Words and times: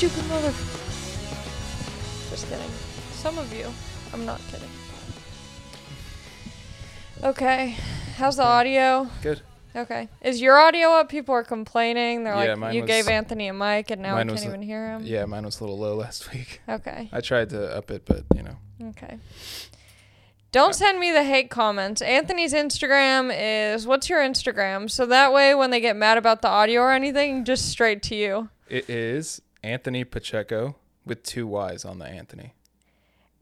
stupid 0.00 0.26
mother. 0.30 0.48
Just 2.30 2.48
kidding. 2.48 2.70
Some 3.12 3.36
of 3.36 3.52
you. 3.52 3.66
I'm 4.14 4.24
not 4.24 4.40
kidding. 4.50 4.68
Okay. 7.22 7.76
How's 8.16 8.36
the 8.36 8.44
audio? 8.44 9.08
Good. 9.22 9.42
Okay. 9.76 10.08
Is 10.22 10.40
your 10.40 10.58
audio 10.58 10.88
up? 10.92 11.10
People 11.10 11.34
are 11.34 11.44
complaining. 11.44 12.24
They're 12.24 12.32
Yeah, 12.46 12.54
like, 12.54 12.72
you 12.74 12.80
was- 12.80 12.88
gave 12.88 13.08
Anthony 13.08 13.48
a 13.48 13.52
mic 13.52 13.90
and 13.90 14.00
now 14.00 14.14
I 14.16 14.20
can't 14.20 14.30
was 14.30 14.42
a- 14.42 14.48
even 14.48 14.62
hear 14.62 14.86
him. 14.88 15.02
Yeah, 15.04 15.26
mine 15.26 15.44
was 15.44 15.60
a 15.60 15.64
little 15.64 15.78
low 15.78 15.94
last 16.04 16.32
week. 16.32 16.62
Okay. 16.66 17.10
I 17.12 17.20
tried 17.20 17.50
to 17.50 17.76
up 17.76 17.90
it, 17.90 18.04
but 18.06 18.24
you 18.34 18.42
know. 18.42 18.56
Okay. 18.90 19.18
Don't 20.50 20.74
send 20.74 20.98
me 20.98 21.12
the 21.12 21.24
hate 21.24 21.50
comments. 21.50 22.00
Anthony's 22.00 22.54
Instagram 22.54 23.30
is 23.36 23.86
what's 23.86 24.08
your 24.08 24.20
Instagram? 24.20 24.90
So 24.90 25.04
that 25.04 25.34
way 25.34 25.54
when 25.54 25.68
they 25.70 25.80
get 25.80 25.94
mad 25.94 26.16
about 26.16 26.40
the 26.40 26.48
audio 26.48 26.80
or 26.80 26.92
anything, 26.92 27.44
just 27.44 27.68
straight 27.68 28.02
to 28.04 28.14
you. 28.14 28.48
It 28.66 28.88
is 28.88 29.42
Anthony 29.62 30.04
Pacheco 30.04 30.76
with 31.04 31.22
two 31.22 31.46
Y's 31.46 31.84
on 31.84 31.98
the 31.98 32.06
Anthony. 32.06 32.54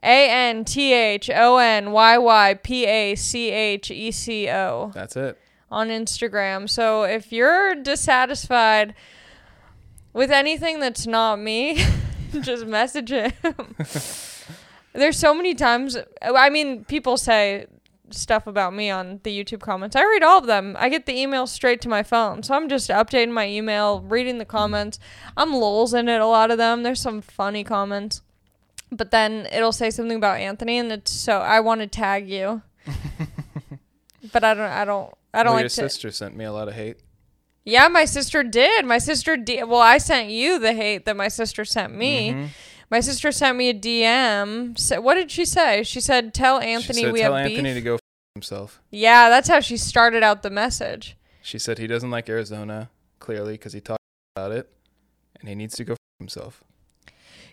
A 0.02 0.30
N 0.30 0.64
T 0.64 0.92
H 0.92 1.28
O 1.30 1.56
N 1.58 1.90
Y 1.92 2.18
Y 2.18 2.54
P 2.54 2.86
A 2.86 3.14
C 3.16 3.50
H 3.50 3.90
E 3.90 4.10
C 4.12 4.48
O 4.48 4.92
That's 4.94 5.16
it. 5.16 5.36
on 5.70 5.88
Instagram. 5.88 6.68
So 6.70 7.02
if 7.02 7.32
you're 7.32 7.74
dissatisfied 7.74 8.94
with 10.12 10.30
anything 10.30 10.78
that's 10.80 11.06
not 11.06 11.40
me, 11.40 11.84
just 12.40 12.64
message 12.66 13.10
him. 13.10 13.32
There's 14.92 15.18
so 15.18 15.34
many 15.34 15.54
times. 15.54 15.96
I 16.22 16.48
mean, 16.50 16.84
people 16.84 17.16
say 17.16 17.66
stuff 18.10 18.46
about 18.46 18.74
me 18.74 18.90
on 18.90 19.20
the 19.22 19.36
YouTube 19.36 19.60
comments. 19.60 19.96
I 19.96 20.02
read 20.02 20.22
all 20.22 20.38
of 20.38 20.46
them. 20.46 20.76
I 20.78 20.88
get 20.88 21.06
the 21.06 21.18
email 21.18 21.46
straight 21.46 21.80
to 21.82 21.88
my 21.88 22.02
phone. 22.02 22.42
So 22.42 22.54
I'm 22.54 22.68
just 22.68 22.90
updating 22.90 23.32
my 23.32 23.46
email, 23.46 24.00
reading 24.00 24.38
the 24.38 24.44
comments. 24.44 24.98
I'm 25.36 25.52
lols 25.52 25.94
in 25.94 26.08
it, 26.08 26.20
a 26.20 26.26
lot 26.26 26.50
of 26.50 26.58
them. 26.58 26.82
There's 26.82 27.00
some 27.00 27.20
funny 27.20 27.64
comments. 27.64 28.22
But 28.90 29.10
then 29.10 29.46
it'll 29.52 29.72
say 29.72 29.90
something 29.90 30.16
about 30.16 30.38
Anthony 30.38 30.78
and 30.78 30.90
it's 30.90 31.12
so 31.12 31.38
I 31.38 31.60
want 31.60 31.80
to 31.82 31.86
tag 31.86 32.28
you. 32.28 32.62
but 34.32 34.44
I 34.44 34.54
don't 34.54 34.70
I 34.70 34.84
don't 34.84 35.12
I 35.34 35.42
don't 35.42 35.52
well, 35.52 35.54
like 35.54 35.62
your 35.62 35.68
to 35.68 35.74
sister 35.74 36.10
sent 36.10 36.36
me 36.36 36.44
a 36.44 36.52
lot 36.52 36.68
of 36.68 36.74
hate. 36.74 36.96
Yeah, 37.64 37.88
my 37.88 38.06
sister 38.06 38.42
did. 38.42 38.86
My 38.86 38.96
sister 38.96 39.36
did. 39.36 39.64
Well, 39.68 39.80
I 39.80 39.98
sent 39.98 40.30
you 40.30 40.58
the 40.58 40.72
hate 40.72 41.04
that 41.04 41.16
my 41.16 41.28
sister 41.28 41.66
sent 41.66 41.94
me. 41.94 42.30
Mhm. 42.30 42.48
My 42.90 43.00
sister 43.00 43.30
sent 43.32 43.56
me 43.58 43.68
a 43.68 43.74
DM. 43.74 44.78
So, 44.78 45.00
what 45.00 45.14
did 45.14 45.30
she 45.30 45.44
say? 45.44 45.82
She 45.82 46.00
said, 46.00 46.32
"Tell 46.32 46.58
Anthony 46.58 47.00
she 47.00 47.04
said, 47.04 47.12
we 47.12 47.20
Tell 47.20 47.34
have 47.34 47.46
Anthony 47.46 47.62
beef." 47.62 47.74
to 47.74 47.80
go 47.82 47.94
f- 47.94 48.00
himself. 48.34 48.80
yeah, 48.90 49.28
that's 49.28 49.48
how 49.48 49.60
she 49.60 49.76
started 49.76 50.22
out 50.22 50.42
the 50.42 50.50
message. 50.50 51.16
She 51.42 51.58
said 51.58 51.78
he 51.78 51.86
doesn't 51.86 52.10
like 52.10 52.28
Arizona 52.28 52.90
clearly 53.18 53.54
because 53.54 53.72
he 53.74 53.80
talked 53.80 54.00
about 54.36 54.52
it, 54.52 54.70
and 55.40 55.48
he 55.48 55.54
needs 55.54 55.74
to 55.76 55.84
go 55.84 55.92
f- 55.92 55.98
himself. 56.18 56.62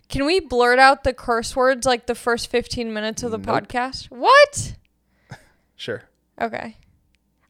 Can 0.08 0.26
we 0.26 0.40
blurt 0.40 0.78
out 0.80 1.04
the 1.04 1.14
curse 1.14 1.56
words 1.56 1.86
like 1.86 2.06
the 2.06 2.14
first 2.16 2.48
15 2.52 2.94
minutes 2.94 3.24
of 3.24 3.32
the 3.32 3.38
Nope. 3.40 3.48
podcast? 3.68 4.06
What? 4.12 4.76
Sure. 5.78 6.04
Okay. 6.40 6.78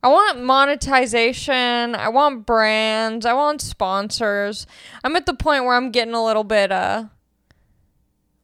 I 0.02 0.08
want 0.08 0.44
monetization. 0.44 1.94
I 1.96 2.10
want 2.10 2.46
brands. 2.46 3.26
I 3.26 3.34
want 3.34 3.62
sponsors. 3.62 4.66
I'm 5.04 5.16
at 5.16 5.26
the 5.28 5.34
point 5.36 5.66
where 5.66 5.76
I'm 5.76 5.92
getting 5.92 6.14
a 6.16 6.24
little 6.24 6.44
bit 6.44 6.72
uh 6.72 7.06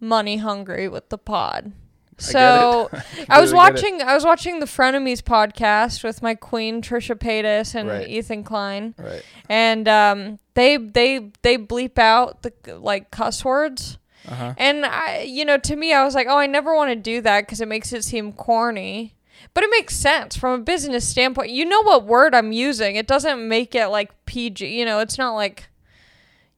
money 0.01 0.37
hungry 0.37 0.89
with 0.89 1.07
the 1.09 1.17
pod. 1.17 1.71
So 2.17 2.89
I. 2.93 3.37
I 3.37 3.41
was 3.41 3.53
watching 3.53 4.01
I 4.01 4.13
was 4.13 4.25
watching 4.25 4.59
the 4.59 4.65
Frenemies 4.65 5.21
podcast 5.21 6.03
with 6.03 6.21
my 6.21 6.35
queen 6.35 6.81
Trisha 6.81 7.15
Paytas 7.15 7.73
and 7.73 7.87
Right. 7.87 8.07
Ethan 8.07 8.43
Klein. 8.43 8.93
Right. 8.97 9.23
And 9.47 9.87
um 9.87 10.39
they 10.53 10.77
they 10.77 11.31
they 11.41 11.57
bleep 11.57 11.97
out 11.97 12.41
the 12.43 12.53
like 12.79 13.11
cuss 13.11 13.45
words. 13.45 13.97
Uh 14.27 14.35
huh. 14.35 14.53
And 14.57 14.85
I, 14.85 15.21
you 15.21 15.45
know, 15.45 15.57
to 15.57 15.75
me, 15.75 15.93
I 15.93 16.03
was 16.03 16.13
like, 16.13 16.27
oh, 16.29 16.37
I 16.37 16.45
never 16.45 16.75
want 16.75 16.91
to 16.91 16.95
do 16.95 17.21
that 17.21 17.41
because 17.41 17.59
it 17.59 17.67
makes 17.67 17.91
it 17.91 18.03
seem 18.03 18.33
corny. 18.33 19.15
But 19.55 19.63
it 19.63 19.71
makes 19.71 19.95
sense 19.95 20.37
from 20.37 20.59
a 20.61 20.63
business 20.63 21.07
standpoint. 21.07 21.49
You 21.49 21.65
know 21.65 21.81
what 21.81 22.05
word 22.05 22.35
I'm 22.35 22.51
using. 22.51 22.95
It 22.97 23.07
doesn't 23.07 23.47
make 23.47 23.73
it 23.73 23.87
like 23.87 24.11
PG. 24.27 24.67
You 24.67 24.85
know, 24.85 24.99
it's 24.99 25.17
not 25.17 25.33
like, 25.33 25.69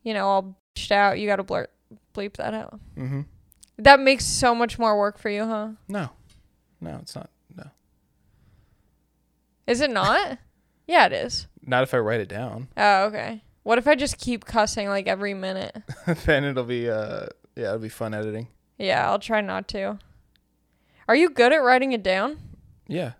you 0.03 0.13
know, 0.13 0.27
all 0.27 0.55
out. 0.91 1.17
You 1.19 1.27
got 1.27 1.37
to 1.37 1.43
blurt, 1.43 1.71
bleep 2.13 2.35
that 2.35 2.53
out. 2.53 2.79
Mm-hmm. 2.97 3.21
That 3.77 3.99
makes 3.99 4.25
so 4.25 4.53
much 4.53 4.77
more 4.77 4.97
work 4.97 5.17
for 5.17 5.29
you, 5.29 5.45
huh? 5.45 5.69
No. 5.87 6.09
No, 6.79 6.99
it's 7.01 7.15
not. 7.15 7.29
No. 7.55 7.65
Is 9.67 9.81
it 9.81 9.89
not? 9.89 10.37
yeah, 10.87 11.05
it 11.05 11.13
is. 11.13 11.47
Not 11.65 11.83
if 11.83 11.93
I 11.93 11.97
write 11.97 12.19
it 12.19 12.29
down. 12.29 12.67
Oh, 12.77 13.05
okay. 13.05 13.43
What 13.63 13.77
if 13.77 13.87
I 13.87 13.95
just 13.95 14.17
keep 14.17 14.45
cussing 14.45 14.89
like 14.89 15.07
every 15.07 15.33
minute? 15.33 15.75
then 16.25 16.43
it'll 16.43 16.65
be 16.65 16.89
uh 16.89 17.27
yeah, 17.55 17.67
it'll 17.67 17.79
be 17.79 17.89
fun 17.89 18.13
editing. 18.13 18.47
Yeah, 18.77 19.09
I'll 19.09 19.19
try 19.19 19.41
not 19.41 19.67
to. 19.69 19.99
Are 21.07 21.15
you 21.15 21.29
good 21.29 21.53
at 21.53 21.57
writing 21.57 21.91
it 21.93 22.03
down? 22.03 22.37
Yeah. 22.87 23.13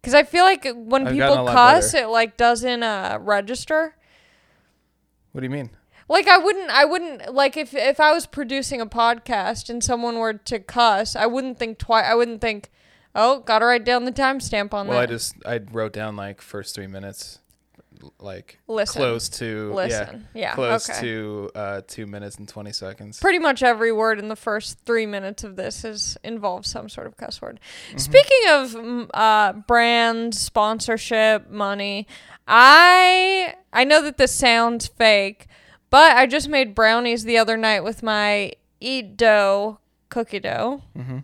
Because 0.00 0.14
I 0.14 0.22
feel 0.22 0.44
like 0.44 0.66
when 0.74 1.06
I've 1.06 1.12
people 1.12 1.46
cuss, 1.46 1.92
better. 1.92 2.04
it 2.04 2.08
like 2.08 2.36
doesn't 2.36 2.82
uh, 2.82 3.18
register. 3.20 3.94
What 5.32 5.42
do 5.42 5.44
you 5.44 5.50
mean? 5.50 5.70
Like 6.10 6.26
I 6.26 6.38
wouldn't, 6.38 6.70
I 6.70 6.84
wouldn't 6.84 7.32
like 7.32 7.56
if 7.56 7.72
if 7.72 8.00
I 8.00 8.12
was 8.12 8.26
producing 8.26 8.80
a 8.80 8.86
podcast 8.86 9.70
and 9.70 9.82
someone 9.82 10.18
were 10.18 10.34
to 10.34 10.58
cuss, 10.58 11.14
I 11.14 11.26
wouldn't 11.26 11.56
think 11.56 11.78
twice. 11.78 12.04
I 12.04 12.16
wouldn't 12.16 12.40
think, 12.40 12.68
oh, 13.14 13.38
gotta 13.38 13.64
write 13.64 13.84
down 13.84 14.06
the 14.06 14.12
timestamp 14.12 14.74
on 14.74 14.88
Well, 14.88 14.98
I 14.98 15.06
just 15.06 15.36
I 15.46 15.60
wrote 15.70 15.92
down 15.92 16.16
like 16.16 16.40
first 16.40 16.74
three 16.74 16.88
minutes, 16.88 17.38
like 18.18 18.58
Listen, 18.66 19.00
close 19.00 19.28
to 19.28 19.72
listen, 19.72 20.26
yeah, 20.34 20.40
yeah, 20.40 20.54
close 20.56 20.90
okay. 20.90 21.00
to 21.00 21.50
uh 21.54 21.82
two 21.86 22.08
minutes 22.08 22.38
and 22.38 22.48
twenty 22.48 22.72
seconds. 22.72 23.20
Pretty 23.20 23.38
much 23.38 23.62
every 23.62 23.92
word 23.92 24.18
in 24.18 24.26
the 24.26 24.34
first 24.34 24.80
three 24.84 25.06
minutes 25.06 25.44
of 25.44 25.54
this 25.54 25.84
is 25.84 26.18
involves 26.24 26.68
some 26.68 26.88
sort 26.88 27.06
of 27.06 27.16
cuss 27.18 27.40
word. 27.40 27.60
Mm-hmm. 27.90 27.98
Speaking 27.98 28.48
of 28.48 28.70
mm, 28.72 29.10
uh, 29.14 29.52
brand 29.52 30.34
sponsorship, 30.34 31.48
money, 31.50 32.08
I 32.48 33.54
I 33.72 33.84
know 33.84 34.02
that 34.02 34.18
this 34.18 34.34
sounds 34.34 34.88
fake, 34.88 35.46
but 35.90 36.16
I 36.16 36.26
just 36.26 36.48
made 36.48 36.74
brownies 36.74 37.24
the 37.24 37.36
other 37.38 37.56
night 37.56 37.84
with 37.84 38.02
my 38.02 38.52
eat 38.80 39.16
dough 39.16 39.78
cookie 40.08 40.40
dough. 40.40 40.82
Mm-hmm. 40.96 41.18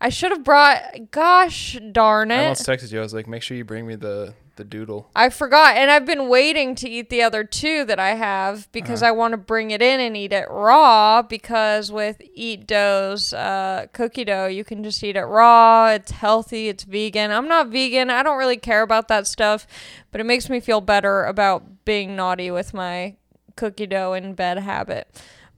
I 0.00 0.08
should 0.10 0.30
have 0.30 0.44
brought. 0.44 1.10
Gosh 1.10 1.78
darn 1.92 2.30
it! 2.30 2.34
I 2.36 2.42
almost 2.44 2.66
texted 2.66 2.92
you. 2.92 2.98
I 2.98 3.02
was 3.02 3.14
like, 3.14 3.26
make 3.26 3.42
sure 3.42 3.56
you 3.56 3.64
bring 3.64 3.86
me 3.86 3.94
the 3.96 4.34
the 4.56 4.64
doodle. 4.64 5.10
I 5.14 5.28
forgot, 5.30 5.76
and 5.76 5.90
I've 5.90 6.06
been 6.06 6.28
waiting 6.30 6.74
to 6.76 6.88
eat 6.88 7.10
the 7.10 7.22
other 7.22 7.44
two 7.44 7.84
that 7.86 7.98
I 7.98 8.14
have 8.14 8.70
because 8.72 9.02
Uh-huh. 9.02 9.10
I 9.10 9.12
want 9.12 9.32
to 9.32 9.36
bring 9.38 9.70
it 9.70 9.80
in 9.82 10.00
and 10.00 10.16
eat 10.16 10.32
it 10.32 10.46
raw. 10.50 11.22
Because 11.22 11.90
with 11.92 12.20
Eat 12.34 12.66
Deux's 12.66 13.32
uh, 13.34 13.86
cookie 13.92 14.24
dough, 14.24 14.46
you 14.46 14.64
can 14.64 14.82
just 14.84 15.02
eat 15.02 15.16
it 15.16 15.24
raw. 15.24 15.88
It's 15.88 16.10
healthy. 16.10 16.68
It's 16.68 16.84
vegan. 16.84 17.30
I'm 17.30 17.48
not 17.48 17.68
vegan. 17.68 18.10
I 18.10 18.22
don't 18.22 18.38
really 18.38 18.56
care 18.58 18.82
about 18.82 19.08
that 19.08 19.26
stuff, 19.26 19.66
but 20.10 20.20
it 20.20 20.24
makes 20.24 20.48
me 20.50 20.60
feel 20.60 20.80
better 20.82 21.24
about 21.24 21.84
being 21.86 22.14
naughty 22.16 22.50
with 22.50 22.72
my 22.74 23.16
cookie 23.56 23.86
dough 23.86 24.12
in 24.12 24.34
bed 24.34 24.58
habit. 24.58 25.08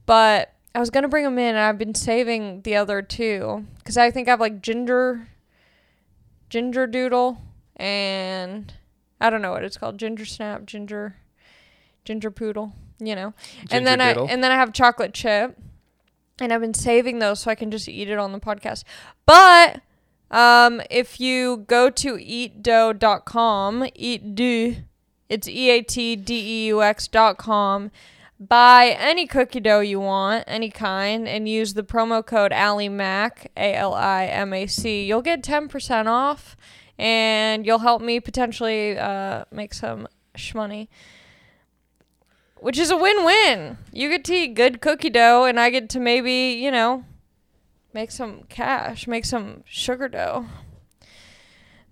But 0.06 0.54
I 0.74 0.80
was 0.80 0.90
gonna 0.90 1.08
bring 1.08 1.24
them 1.24 1.38
in, 1.38 1.56
and 1.56 1.58
I've 1.58 1.78
been 1.78 1.94
saving 1.94 2.62
the 2.62 2.76
other 2.76 3.02
two 3.02 3.66
because 3.78 3.96
I 3.96 4.10
think 4.10 4.28
I 4.28 4.32
have 4.32 4.40
like 4.40 4.62
ginger, 4.62 5.28
ginger 6.48 6.86
doodle, 6.86 7.38
and 7.76 8.72
I 9.20 9.30
don't 9.30 9.42
know 9.42 9.50
what 9.52 9.64
it's 9.64 9.76
called. 9.76 9.98
Ginger 9.98 10.24
snap, 10.24 10.64
ginger, 10.66 11.16
ginger 12.04 12.30
poodle. 12.30 12.72
You 13.00 13.14
know, 13.14 13.34
and 13.70 13.86
then 13.86 14.00
I 14.00 14.12
and 14.12 14.42
then 14.42 14.50
I 14.50 14.56
have 14.56 14.72
chocolate 14.72 15.14
chip, 15.14 15.56
and 16.40 16.52
I've 16.52 16.60
been 16.60 16.74
saving 16.74 17.20
those 17.20 17.40
so 17.40 17.50
I 17.50 17.54
can 17.54 17.70
just 17.70 17.88
eat 17.88 18.10
it 18.10 18.18
on 18.18 18.32
the 18.32 18.40
podcast. 18.40 18.82
But 19.24 19.82
um, 20.30 20.82
if 20.90 21.20
you 21.20 21.58
go 21.68 21.90
to 21.90 22.14
eatdeux.com, 22.16 23.86
eat 23.94 24.34
do, 24.34 24.76
it's 25.28 25.48
e 25.48 25.70
a 25.70 25.82
t 25.82 26.16
d 26.16 26.34
e 26.34 26.66
u 26.68 26.82
x 26.82 27.08
dot 27.08 27.38
com. 27.38 27.90
Buy 28.40 28.96
any 28.96 29.26
cookie 29.26 29.58
dough 29.58 29.80
you 29.80 29.98
want, 29.98 30.44
any 30.46 30.70
kind, 30.70 31.26
and 31.26 31.48
use 31.48 31.74
the 31.74 31.82
promo 31.82 32.24
code 32.24 32.52
AliMac, 32.52 33.48
A 33.56 33.74
L 33.74 33.94
I 33.94 34.26
M 34.26 34.52
A 34.52 34.66
C. 34.68 35.04
You'll 35.04 35.22
get 35.22 35.42
10% 35.42 36.06
off, 36.06 36.56
and 36.96 37.66
you'll 37.66 37.80
help 37.80 38.00
me 38.00 38.20
potentially 38.20 38.96
uh, 38.96 39.44
make 39.50 39.74
some 39.74 40.06
shmoney. 40.36 40.86
Which 42.60 42.78
is 42.78 42.90
a 42.90 42.96
win 42.96 43.24
win. 43.24 43.78
You 43.92 44.08
get 44.08 44.24
to 44.26 44.34
eat 44.34 44.54
good 44.54 44.80
cookie 44.80 45.10
dough, 45.10 45.44
and 45.44 45.58
I 45.58 45.70
get 45.70 45.88
to 45.90 46.00
maybe, 46.00 46.60
you 46.62 46.70
know, 46.70 47.04
make 47.92 48.12
some 48.12 48.44
cash, 48.48 49.08
make 49.08 49.24
some 49.24 49.64
sugar 49.66 50.08
dough. 50.08 50.46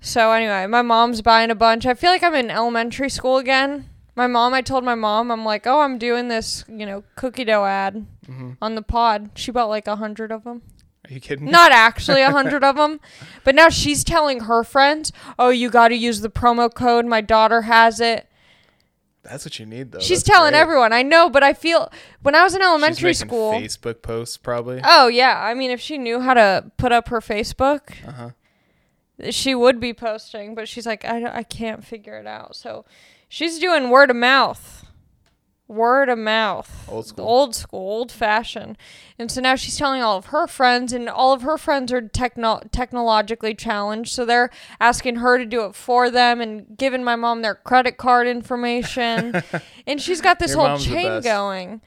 So, 0.06 0.30
anyway, 0.30 0.66
my 0.68 0.82
mom's 0.82 1.20
buying 1.20 1.50
a 1.50 1.56
bunch. 1.56 1.84
I 1.84 1.94
feel 1.94 2.10
like 2.12 2.22
I'm 2.22 2.34
in 2.36 2.48
elementary 2.48 3.10
school 3.10 3.38
again. 3.38 3.90
My 4.14 4.28
mom, 4.28 4.54
I 4.54 4.62
told 4.62 4.84
my 4.84 4.94
mom, 4.94 5.32
I'm 5.32 5.44
like, 5.44 5.66
oh, 5.66 5.80
I'm 5.80 5.98
doing 5.98 6.28
this, 6.28 6.64
you 6.68 6.86
know, 6.86 7.02
cookie 7.16 7.44
dough 7.44 7.64
ad 7.64 8.06
hmm 8.24 8.52
on 8.62 8.76
the 8.76 8.82
pod. 8.82 9.30
She 9.34 9.50
bought 9.50 9.68
like 9.68 9.88
a 9.88 9.96
hundred 9.96 10.30
of 10.30 10.44
them. 10.44 10.62
Are 11.08 11.12
you 11.12 11.20
kidding? 11.20 11.46
me? 11.46 11.50
Not 11.50 11.72
actually 11.72 12.22
a 12.22 12.30
hundred 12.30 12.62
of 12.70 12.76
them, 12.76 13.00
but 13.42 13.56
now 13.56 13.68
she's 13.68 14.04
telling 14.04 14.40
her 14.42 14.62
friends, 14.62 15.12
"Oh, 15.40 15.48
you 15.50 15.70
got 15.70 15.88
to 15.88 15.96
use 15.96 16.20
the 16.20 16.30
promo 16.30 16.72
code. 16.72 17.04
My 17.04 17.20
daughter 17.20 17.62
has 17.62 18.00
it." 18.00 18.28
That's 19.24 19.44
what 19.44 19.58
you 19.58 19.66
need 19.66 19.90
though. 19.90 19.98
She's 19.98 20.22
That's 20.22 20.36
telling 20.36 20.52
great. 20.52 20.60
everyone. 20.60 20.92
I 20.92 21.02
know, 21.02 21.28
but 21.28 21.42
I 21.42 21.52
feel 21.52 21.90
when 22.22 22.36
I 22.36 22.44
was 22.44 22.54
in 22.54 22.62
elementary 22.62 23.12
school. 23.12 23.52
Facebook 23.52 24.02
posts 24.02 24.36
probably. 24.36 24.80
Oh 24.84 25.08
yeah, 25.08 25.42
I 25.42 25.52
mean, 25.54 25.72
if 25.72 25.80
she 25.80 25.98
knew 25.98 26.20
how 26.20 26.34
to 26.34 26.70
put 26.76 26.92
up 26.92 27.08
her 27.08 27.20
Facebook, 27.20 27.92
Uh 28.06 28.12
huh. 28.12 28.30
She 29.30 29.54
would 29.54 29.80
be 29.80 29.92
posting. 29.94 30.54
But 30.54 30.68
she's 30.68 30.86
like, 30.86 31.04
I, 31.04 31.38
I 31.38 31.42
can't 31.42 31.84
figure 31.84 32.18
it 32.18 32.26
out. 32.26 32.56
So 32.56 32.84
she's 33.28 33.58
doing 33.58 33.90
word 33.90 34.10
of 34.10 34.16
mouth, 34.16 34.86
word 35.68 36.08
of 36.08 36.18
mouth, 36.18 36.86
Old 36.88 37.06
school. 37.06 37.26
old 37.26 37.54
school, 37.54 37.80
old 37.80 38.12
fashioned. 38.12 38.78
And 39.18 39.30
so 39.32 39.40
now 39.40 39.56
she's 39.56 39.76
telling 39.76 40.02
all 40.02 40.16
of 40.16 40.26
her 40.26 40.46
friends, 40.46 40.92
and 40.92 41.08
all 41.08 41.32
of 41.32 41.42
her 41.42 41.58
friends 41.58 41.92
are 41.92 42.02
techno- 42.02 42.60
technologically 42.70 43.54
challenged. 43.54 44.12
So 44.12 44.24
they're 44.24 44.50
asking 44.80 45.16
her 45.16 45.38
to 45.38 45.44
do 45.44 45.64
it 45.64 45.74
for 45.74 46.10
them 46.10 46.40
and 46.40 46.76
giving 46.76 47.02
my 47.02 47.16
mom 47.16 47.42
their 47.42 47.54
credit 47.56 47.96
card 47.96 48.26
information. 48.28 49.42
and 49.86 50.00
she's 50.00 50.20
got 50.20 50.38
this 50.38 50.52
Your 50.54 50.68
whole 50.68 50.78
chain 50.78 51.20
going. 51.22 51.80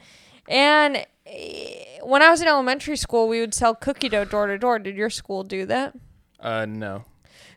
And 0.48 1.06
eh, 1.26 2.00
when 2.04 2.22
I 2.22 2.30
was 2.32 2.42
in 2.42 2.48
elementary 2.48 2.98
school, 2.98 3.28
we 3.30 3.40
would 3.40 3.54
sell 3.54 3.76
cookie 3.76 4.10
dough 4.10 4.26
door 4.26 4.48
to 4.48 4.58
door. 4.58 4.80
Did 4.80 4.96
your 4.98 5.10
school 5.12 5.44
do 5.44 5.66
that? 5.68 5.96
Uh 6.40 6.66
no. 6.66 7.04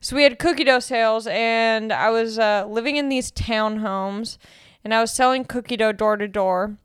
So 0.02 0.16
we 0.16 0.24
had 0.24 0.40
cookie 0.40 0.64
dough 0.64 0.80
sales, 0.80 1.28
and 1.28 1.92
I 1.92 2.10
was 2.10 2.36
uh, 2.36 2.66
living 2.68 2.96
in 2.96 3.08
these 3.08 3.30
townhomes, 3.30 4.36
and 4.82 4.92
I 4.92 5.00
was 5.00 5.12
selling 5.12 5.44
cookie 5.44 5.76
dough 5.76 5.92
door 5.92 6.16
to 6.16 6.26
door. 6.26 6.76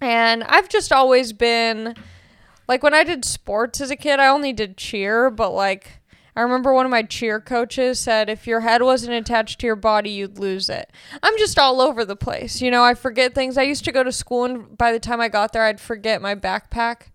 And 0.00 0.42
I've 0.42 0.68
just 0.68 0.92
always 0.92 1.32
been 1.32 1.94
like 2.66 2.82
when 2.82 2.94
I 2.94 3.04
did 3.04 3.24
sports 3.24 3.80
as 3.80 3.92
a 3.92 3.96
kid, 3.96 4.18
I 4.18 4.26
only 4.26 4.52
did 4.52 4.76
cheer, 4.76 5.30
but 5.30 5.50
like 5.52 6.00
I 6.36 6.42
remember 6.42 6.74
one 6.74 6.84
of 6.84 6.90
my 6.90 7.02
cheer 7.02 7.40
coaches 7.40 7.98
said 7.98 8.28
if 8.28 8.46
your 8.46 8.60
head 8.60 8.82
wasn't 8.82 9.14
attached 9.14 9.60
to 9.60 9.66
your 9.66 9.76
body, 9.76 10.10
you'd 10.10 10.38
lose 10.38 10.68
it. 10.68 10.90
I'm 11.22 11.36
just 11.38 11.58
all 11.58 11.80
over 11.80 12.04
the 12.04 12.16
place. 12.16 12.60
You 12.60 12.70
know, 12.70 12.84
I 12.84 12.94
forget 12.94 13.34
things. 13.34 13.56
I 13.56 13.62
used 13.62 13.84
to 13.86 13.92
go 13.92 14.02
to 14.02 14.12
school 14.12 14.44
and 14.44 14.76
by 14.76 14.92
the 14.92 15.00
time 15.00 15.20
I 15.20 15.28
got 15.28 15.52
there, 15.52 15.62
I'd 15.62 15.80
forget 15.80 16.20
my 16.20 16.34
backpack. 16.34 17.10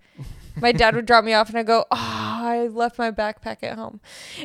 My 0.55 0.71
dad 0.71 0.95
would 0.95 1.05
drop 1.05 1.23
me 1.25 1.33
off 1.33 1.49
and 1.49 1.57
I'd 1.57 1.65
go, 1.67 1.85
"Oh, 1.91 2.32
I 2.43 2.67
left 2.67 2.97
my 2.97 3.11
backpack 3.11 3.57
at 3.63 3.77
home." 3.77 3.99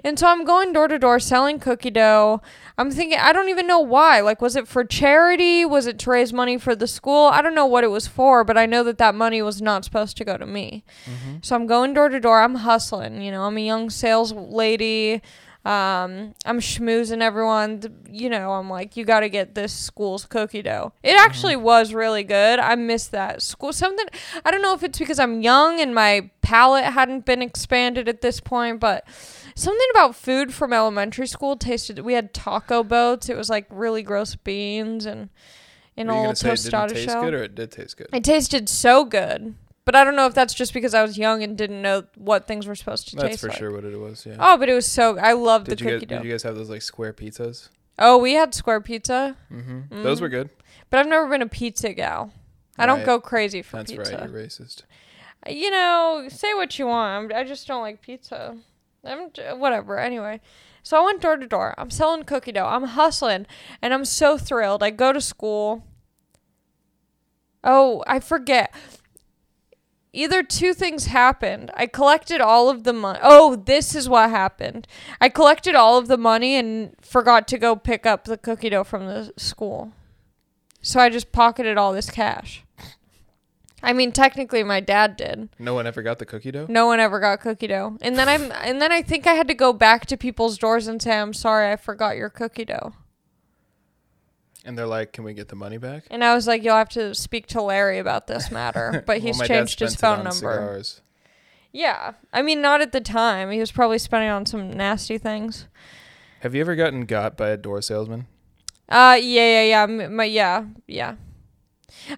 And 0.05 0.19
so 0.19 0.29
I'm 0.29 0.45
going 0.45 0.73
door 0.73 0.89
to 0.89 0.99
door 0.99 1.19
selling 1.19 1.59
cookie 1.59 1.91
dough. 1.91 2.41
I'm 2.77 2.91
thinking 2.91 3.19
I 3.19 3.33
don't 3.33 3.49
even 3.49 3.67
know 3.67 3.81
why. 3.81 4.21
Like 4.21 4.41
was 4.41 4.56
it 4.56 4.69
for 4.69 4.85
charity? 4.85 5.65
Was 5.65 5.87
it 5.87 5.99
to 6.00 6.11
raise 6.11 6.33
money 6.33 6.59
for 6.59 6.75
the 6.75 6.87
school? 6.87 7.27
I 7.27 7.43
don't 7.43 7.55
know 7.55 7.67
what 7.67 7.85
it 7.85 7.89
was 7.89 8.06
for, 8.06 8.45
but 8.45 8.56
I 8.56 8.67
know 8.67 8.83
that 8.85 8.99
that 8.99 9.15
money 9.15 9.43
was 9.43 9.61
not 9.61 9.85
supposed 9.85 10.17
to 10.19 10.25
go 10.25 10.37
to 10.37 10.47
me. 10.47 10.85
Mm-hmm. 11.05 11.39
So 11.43 11.56
I'm 11.56 11.67
going 11.67 11.95
door 11.95 12.09
to 12.09 12.21
door. 12.21 12.41
I'm 12.41 12.56
hustling. 12.56 13.23
You 13.23 13.31
know, 13.33 13.43
I'm 13.45 13.59
a 13.59 13.65
young 13.65 13.91
sales 13.91 14.33
lady. 14.33 15.23
Um, 15.69 16.35
I'm 16.47 16.61
schmoozing 16.61 17.20
everyone. 17.20 17.82
You 18.11 18.31
know, 18.31 18.53
I'm 18.53 18.70
like, 18.70 18.97
you 18.97 19.05
got 19.05 19.20
to 19.20 19.29
get 19.29 19.55
this 19.55 19.70
school's 19.70 20.25
cookie 20.25 20.62
dough. 20.62 20.94
It 21.03 21.15
actually 21.15 21.56
was 21.56 21.93
really 21.93 22.25
good. 22.25 22.59
I 22.59 22.75
miss 22.75 23.09
that 23.09 23.43
school. 23.43 23.75
Something 23.75 24.06
I 24.47 24.50
don't 24.50 24.62
know 24.62 24.73
if 24.73 24.82
it's 24.82 24.99
because 24.99 25.19
I'm 25.19 25.43
young 25.43 25.79
and 25.79 25.94
my 25.94 26.31
palate 26.41 26.85
hadn't 26.85 27.26
been 27.26 27.43
expanded 27.43 28.09
at 28.09 28.23
this 28.23 28.41
point, 28.41 28.81
but 28.81 29.06
something 29.55 29.87
about 29.91 30.17
food 30.17 30.55
from 30.55 30.73
elementary 30.73 31.26
school 31.26 31.55
tasted. 31.55 31.99
We 31.99 32.15
had 32.15 32.32
taco 32.32 32.82
boats. 32.82 33.29
It 33.29 33.37
was 33.37 33.50
like 33.50 33.67
really 33.69 34.03
gross 34.03 34.37
beans 34.37 35.05
and 35.05 35.29
an 35.99 36.09
old 36.09 36.17
you 36.17 36.23
a 36.23 36.25
gonna 36.25 36.29
little 36.29 36.35
say 36.35 36.49
it 36.49 36.56
didn't 36.56 36.73
tostada 36.73 36.94
taste 36.94 37.11
shell. 37.11 37.23
good 37.25 37.35
or 37.35 37.43
it 37.43 37.55
did 37.55 37.73
taste 37.73 37.97
good? 37.99 38.09
It 38.15 38.25
tasted 38.25 38.70
so 38.70 39.05
good. 39.05 39.55
But 39.88 39.96
I 39.96 40.05
don't 40.05 40.17
know 40.17 40.26
if 40.26 40.35
that's 40.35 40.52
just 40.52 40.75
because 40.75 40.93
I 40.93 41.00
was 41.00 41.17
young 41.17 41.43
and 41.43 41.56
didn't 41.56 41.81
know 41.81 42.02
what 42.17 42.46
things 42.46 42.67
were 42.67 42.75
supposed 42.75 43.08
to 43.08 43.17
That's 43.17 43.29
taste 43.29 43.40
for 43.40 43.49
like. 43.49 43.56
sure 43.56 43.73
what 43.73 43.85
it 43.85 43.96
was. 43.99 44.26
Yeah. 44.26 44.37
Oh, 44.38 44.58
but 44.58 44.69
it 44.69 44.75
was 44.75 44.85
so 44.85 45.17
I 45.17 45.32
loved 45.32 45.67
did 45.70 45.79
the 45.79 45.85
you 45.85 45.90
cookie 45.93 46.05
guys, 46.05 46.19
dough. 46.19 46.23
did 46.23 46.26
you 46.26 46.35
guys 46.35 46.43
have 46.43 46.56
those 46.56 46.69
like 46.69 46.82
square 46.82 47.14
pizzas? 47.14 47.70
oh, 47.99 48.19
we 48.19 48.35
had 48.35 48.52
square 48.55 48.82
pizza, 48.82 49.35
Mm-hmm. 49.50 50.02
Those 50.02 50.19
Mhm. 50.19 50.20
were 50.20 50.29
good. 50.29 50.50
but 50.90 51.00
I've 51.00 51.06
never 51.06 51.26
been 51.26 51.40
a 51.40 51.49
pizza 51.49 51.94
gal. 51.94 52.32
I 52.76 52.85
don't 52.85 53.02
go 53.06 53.19
crazy 53.19 53.62
for 53.62 53.79
pizza. 53.79 53.96
That's 53.96 54.11
pizza. 54.11 54.23
right. 54.23 54.31
You're 54.31 54.43
racist. 54.46 54.82
You 55.49 55.70
know, 55.70 56.26
say 56.29 56.52
what 56.52 56.79
you 56.79 56.87
want. 56.87 57.32
I 57.32 57.43
just 57.44 57.67
don't 57.67 57.81
like 57.81 58.02
pizza. 58.02 58.58
I'm 59.05 59.31
j- 59.32 59.55
whatever. 59.55 59.99
Anyway, 59.99 60.43
so 60.82 61.00
I 61.00 61.05
went 61.06 61.23
door 61.23 61.37
to 61.38 61.46
door. 61.46 61.75
I'm 61.79 61.91
selling 61.91 62.25
cookie 62.25 62.52
dough. 62.52 62.67
I'm 62.67 62.84
hustling, 62.84 63.46
and 63.81 63.94
I'm 63.94 64.05
so 64.05 64.37
thrilled. 64.37 64.82
I 64.82 64.91
go 64.91 65.14
to 65.14 65.20
school. 65.23 65.82
Oh, 67.64 68.05
I 68.06 68.20
forget. 68.20 68.73
Either 70.12 70.43
two 70.43 70.72
things 70.72 71.06
happened. 71.06 71.70
I 71.75 71.87
collected 71.87 72.40
all 72.40 72.70
of 72.70 72.84
the 72.84 72.93
money. 72.93 73.19
Oh, 73.22 73.56
this 73.56 73.94
is 73.94 74.08
what 74.08 74.31
happened. 74.31 74.87
I 75.20 75.28
collected 75.28 75.75
all 75.75 75.99
of 75.99 76.08
the 76.08 76.16
money 76.16 76.56
and 76.56 76.94
forgot 77.02 77.46
to 77.49 77.58
go 77.58 77.76
pick 77.76 78.06
up 78.06 78.25
the 78.25 78.38
cookie 78.38 78.70
dough 78.70 78.84
from 78.84 79.06
the 79.06 79.32
school. 79.37 79.93
So 80.81 81.00
I 81.00 81.10
just 81.10 81.32
pocketed 81.32 81.76
all 81.76 81.93
this 81.93 82.10
cash. 82.10 82.64
I 83.82 83.93
mean, 83.93 84.10
technically, 84.10 84.64
my 84.64 84.81
dad 84.81 85.16
did. 85.16 85.50
No 85.58 85.75
one 85.75 85.87
ever 85.87 86.02
got 86.02 86.19
the 86.19 86.26
cookie 86.26 86.50
dough. 86.50 86.66
No 86.69 86.87
one 86.87 86.99
ever 86.99 87.20
got 87.20 87.40
cookie 87.40 87.69
dough. 87.69 87.96
And 88.00 88.16
then 88.16 88.28
I'm 88.28 88.50
and 88.52 88.82
then 88.82 88.90
I 88.90 89.02
think 89.02 89.26
I 89.26 89.34
had 89.34 89.46
to 89.49 89.55
go 89.55 89.72
back 89.72 90.06
to 90.06 90.16
people's 90.16 90.58
doors 90.58 90.88
and 90.88 91.00
say, 91.00 91.16
"I'm 91.19 91.32
sorry, 91.32 91.70
I 91.70 91.76
forgot 91.76 92.16
your 92.16 92.28
cookie 92.28 92.64
dough." 92.64 92.94
And 94.64 94.76
they're 94.76 94.87
like, 94.87 95.12
"Can 95.12 95.25
we 95.25 95.34
get 95.34 95.49
the 95.49 95.56
money 95.56 95.78
back?" 95.78 96.05
And 96.10 96.25
I 96.25 96.34
was 96.34 96.46
like, 96.46 96.62
"You'll 96.64 96.76
have 96.76 96.88
to 96.90 97.14
speak 97.14 97.46
to 97.49 97.62
Larry 97.62 97.99
about 97.99 98.26
this 98.26 98.50
matter." 98.52 99.02
But 99.06 99.19
he's 99.19 99.38
dad 99.38 99.46
changed 99.46 99.81
his 99.81 99.96
phone 99.96 100.19
number. 100.19 100.32
Cigars. 100.32 101.00
Yeah. 101.72 102.12
I 102.32 102.43
mean, 102.43 102.60
not 102.60 102.81
at 102.81 102.93
the 102.93 103.00
time. 103.00 103.50
He 103.50 103.60
was 103.60 103.70
probably 103.70 103.99
spending 103.99 104.31
on 104.31 104.46
some 104.46 104.70
nasty 104.70 105.19
things. 105.19 105.66
Have 106.40 106.55
you 106.55 106.60
ever 106.60 106.75
gotten 106.76 107.05
got 107.05 107.37
by 107.37 107.50
a 107.50 107.56
door 107.56 107.81
salesman? 107.82 108.26
Uh 108.88 109.19
yeah, 109.20 109.62
yeah, 109.62 109.87
yeah. 109.87 110.06
My 110.08 110.25
yeah, 110.25 110.64
yeah. 110.87 111.16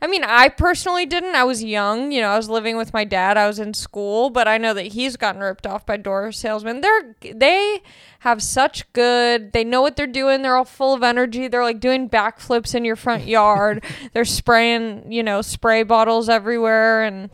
I 0.00 0.06
mean, 0.06 0.24
I 0.24 0.48
personally 0.48 1.06
didn't. 1.06 1.34
I 1.34 1.44
was 1.44 1.62
young, 1.62 2.12
you 2.12 2.20
know, 2.20 2.28
I 2.28 2.36
was 2.36 2.48
living 2.48 2.76
with 2.76 2.92
my 2.92 3.04
dad. 3.04 3.36
I 3.36 3.46
was 3.46 3.58
in 3.58 3.74
school, 3.74 4.30
but 4.30 4.46
I 4.46 4.58
know 4.58 4.74
that 4.74 4.88
he's 4.88 5.16
gotten 5.16 5.40
ripped 5.40 5.66
off 5.66 5.86
by 5.86 5.96
door 5.96 6.30
salesmen. 6.32 6.80
They're 6.80 7.16
they 7.20 7.82
have 8.20 8.42
such 8.42 8.90
good. 8.92 9.52
They 9.52 9.64
know 9.64 9.82
what 9.82 9.96
they're 9.96 10.06
doing. 10.06 10.42
They're 10.42 10.56
all 10.56 10.64
full 10.64 10.94
of 10.94 11.02
energy. 11.02 11.48
They're 11.48 11.64
like 11.64 11.80
doing 11.80 12.08
backflips 12.08 12.74
in 12.74 12.84
your 12.84 12.96
front 12.96 13.26
yard. 13.26 13.84
they're 14.12 14.24
spraying, 14.24 15.10
you 15.10 15.22
know, 15.22 15.42
spray 15.42 15.82
bottles 15.82 16.28
everywhere 16.28 17.02
and 17.02 17.30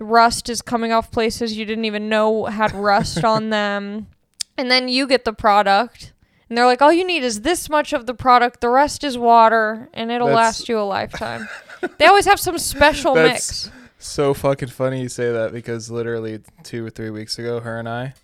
rust 0.00 0.48
is 0.48 0.62
coming 0.62 0.92
off 0.92 1.10
places 1.10 1.56
you 1.56 1.64
didn't 1.64 1.84
even 1.84 2.08
know 2.08 2.46
had 2.46 2.72
rust 2.72 3.24
on 3.24 3.50
them. 3.50 4.08
And 4.56 4.70
then 4.70 4.88
you 4.88 5.06
get 5.06 5.24
the 5.24 5.32
product 5.32 6.12
and 6.48 6.56
they're 6.56 6.66
like, 6.66 6.80
all 6.80 6.92
you 6.92 7.04
need 7.04 7.22
is 7.22 7.42
this 7.42 7.68
much 7.68 7.92
of 7.92 8.06
the 8.06 8.14
product. 8.14 8.60
The 8.60 8.70
rest 8.70 9.04
is 9.04 9.18
water, 9.18 9.88
and 9.92 10.10
it'll 10.10 10.28
That's- 10.28 10.60
last 10.60 10.68
you 10.68 10.78
a 10.78 10.82
lifetime. 10.82 11.48
they 11.98 12.06
always 12.06 12.24
have 12.26 12.40
some 12.40 12.58
special 12.58 13.14
That's- 13.14 13.66
mix. 13.66 13.70
So 14.00 14.32
fucking 14.32 14.68
funny 14.68 15.02
you 15.02 15.08
say 15.08 15.32
that 15.32 15.52
because 15.52 15.90
literally 15.90 16.40
two 16.62 16.86
or 16.86 16.90
three 16.90 17.10
weeks 17.10 17.36
ago, 17.38 17.58
her 17.60 17.78
and 17.80 17.88
I, 17.88 18.14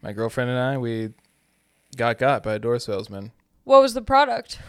my 0.00 0.12
girlfriend 0.12 0.48
and 0.48 0.58
I, 0.58 0.78
we 0.78 1.10
got 1.96 2.18
got 2.18 2.44
by 2.44 2.54
a 2.54 2.58
door 2.60 2.78
salesman. 2.78 3.32
What 3.64 3.82
was 3.82 3.94
the 3.94 4.02
product? 4.02 4.60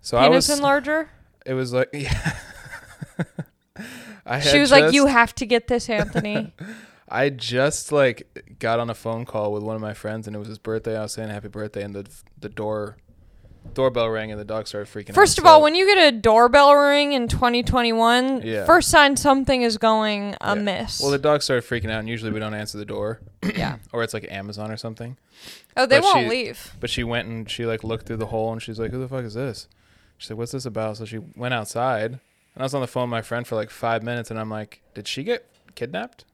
So 0.00 0.16
I 0.16 0.28
Penis 0.28 0.48
was. 0.48 0.60
enlarger? 0.60 1.08
It 1.46 1.52
was 1.52 1.74
like 1.74 1.90
yeah. 1.92 2.32
I 4.24 4.40
She 4.40 4.48
had 4.48 4.60
was 4.60 4.70
like, 4.70 4.94
"You 4.94 5.06
have 5.06 5.34
to 5.34 5.44
get 5.46 5.66
this, 5.68 5.90
Anthony." 5.90 6.54
I 7.08 7.28
just 7.28 7.92
like 7.92 8.56
got 8.58 8.80
on 8.80 8.88
a 8.88 8.94
phone 8.94 9.26
call 9.26 9.52
with 9.52 9.62
one 9.62 9.76
of 9.76 9.82
my 9.82 9.92
friends, 9.92 10.26
and 10.26 10.34
it 10.34 10.38
was 10.38 10.48
his 10.48 10.58
birthday. 10.58 10.96
I 10.96 11.02
was 11.02 11.12
saying 11.12 11.28
happy 11.28 11.48
birthday, 11.48 11.82
and 11.82 11.94
the 11.94 12.06
the 12.40 12.48
door 12.48 12.96
doorbell 13.72 14.10
rang, 14.10 14.30
and 14.30 14.38
the 14.40 14.44
dog 14.44 14.66
started 14.68 14.92
freaking 14.92 15.10
out. 15.10 15.14
First 15.14 15.38
of 15.38 15.44
So- 15.44 15.50
all, 15.50 15.62
when 15.62 15.74
you 15.74 15.86
get 15.86 16.12
a 16.12 16.16
doorbell 16.16 16.74
ring 16.74 17.12
in 17.12 17.28
2021, 17.28 18.42
Yeah. 18.42 18.64
first 18.66 18.90
sign 18.90 19.16
something 19.16 19.62
is 19.62 19.78
going 19.78 20.36
amiss. 20.40 21.00
well, 21.00 21.10
the 21.10 21.18
dog 21.18 21.42
started 21.42 21.64
freaking 21.68 21.90
out, 21.90 22.00
and 22.00 22.08
usually 22.08 22.30
we 22.32 22.40
don't 22.40 22.54
answer 22.54 22.76
the 22.78 22.84
door, 22.84 23.20
yeah. 23.56 23.76
or 23.92 24.02
it's 24.02 24.14
like 24.14 24.26
Amazon 24.30 24.70
or 24.70 24.76
something. 24.76 25.16
Oh, 25.76 25.86
they 25.86 25.96
but 25.98 26.04
won't 26.04 26.18
she- 26.24 26.28
leave. 26.28 26.74
But 26.80 26.90
she 26.90 27.02
went 27.04 27.28
and 27.28 27.50
she 27.50 27.64
like 27.66 27.82
looked 27.82 28.06
through 28.06 28.18
the 28.18 28.26
hole, 28.26 28.52
and 28.52 28.62
she's 28.62 28.78
like, 28.78 28.90
"Who 28.90 29.00
the 29.00 29.08
fuck 29.08 29.24
is 29.24 29.34
this?" 29.34 29.66
She 30.18 30.28
said, 30.28 30.36
"What's 30.36 30.52
this 30.52 30.66
about?" 30.66 30.96
So 30.98 31.04
she 31.04 31.18
went 31.18 31.54
outside, 31.54 32.12
and 32.12 32.20
I 32.58 32.62
was 32.62 32.74
on 32.74 32.80
the 32.80 32.86
phone 32.86 33.04
with 33.04 33.10
my 33.10 33.22
friend 33.22 33.46
for 33.46 33.56
like 33.56 33.70
five 33.70 34.02
minutes, 34.02 34.30
and 34.30 34.38
I'm 34.38 34.50
like, 34.50 34.80
"Did 34.94 35.08
she 35.08 35.24
get 35.24 35.46
kidnapped? 35.74 36.24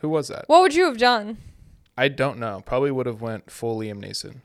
Who 0.00 0.08
was 0.08 0.28
that?" 0.28 0.44
What 0.48 0.60
would 0.62 0.74
you 0.74 0.84
have 0.84 0.98
done? 0.98 1.38
I 1.96 2.08
don't 2.08 2.38
know. 2.38 2.62
Probably 2.64 2.90
would 2.90 3.06
have 3.06 3.20
went 3.20 3.50
full 3.50 3.78
Liam 3.78 4.00
Neeson. 4.04 4.36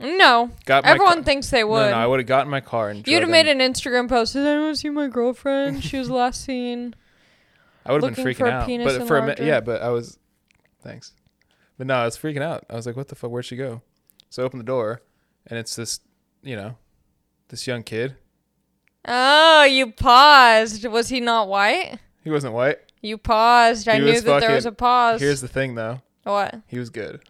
No. 0.00 0.50
Got 0.64 0.84
Everyone 0.84 1.24
thinks 1.24 1.50
they 1.50 1.64
would. 1.64 1.90
no, 1.90 1.96
I 1.96 2.06
would 2.06 2.20
have 2.20 2.26
gotten 2.26 2.46
in 2.46 2.50
my 2.50 2.60
car 2.60 2.88
and 2.90 3.06
You'd 3.06 3.22
have 3.22 3.30
made 3.30 3.48
an 3.48 3.58
Instagram 3.58 4.08
post. 4.08 4.32
Did 4.32 4.46
anyone 4.46 4.76
see 4.76 4.90
my 4.90 5.08
girlfriend? 5.08 5.82
She 5.82 5.98
was 5.98 6.08
last 6.08 6.44
seen. 6.44 6.94
I 7.86 7.92
would 7.92 8.02
have 8.04 8.14
been 8.14 8.24
freaking 8.24 8.50
out. 8.50 8.68
But 8.84 9.08
for 9.08 9.16
a 9.18 9.22
minute, 9.22 9.40
yeah, 9.40 9.60
but 9.60 9.82
I 9.82 9.88
was, 9.88 10.18
thanks. 10.82 11.12
But 11.78 11.86
no, 11.86 11.94
I 11.94 12.04
was 12.04 12.18
freaking 12.18 12.42
out. 12.42 12.64
I 12.68 12.74
was 12.74 12.86
like, 12.86 12.96
"What 12.96 13.08
the 13.08 13.14
fuck? 13.14 13.30
Where'd 13.30 13.44
she 13.44 13.56
go?" 13.56 13.82
So 14.30 14.42
I 14.42 14.46
opened 14.46 14.60
the 14.60 14.66
door, 14.66 15.00
and 15.46 15.58
it's 15.58 15.74
this, 15.76 16.00
you 16.42 16.56
know, 16.56 16.76
this 17.48 17.66
young 17.66 17.82
kid. 17.82 18.16
Oh, 19.06 19.62
you 19.64 19.92
paused. 19.92 20.84
Was 20.86 21.08
he 21.08 21.20
not 21.20 21.48
white? 21.48 21.98
He 22.24 22.30
wasn't 22.30 22.52
white. 22.52 22.78
You 23.00 23.16
paused. 23.16 23.88
I 23.88 23.94
He 23.94 24.00
knew 24.00 24.12
was 24.12 24.24
that 24.24 24.40
there 24.40 24.54
was 24.54 24.66
a 24.66 24.72
pause. 24.72 25.20
Here's 25.20 25.40
the 25.40 25.48
thing, 25.48 25.76
though. 25.76 26.02
what? 26.24 26.60
He 26.66 26.78
was 26.78 26.90
good. 26.90 27.22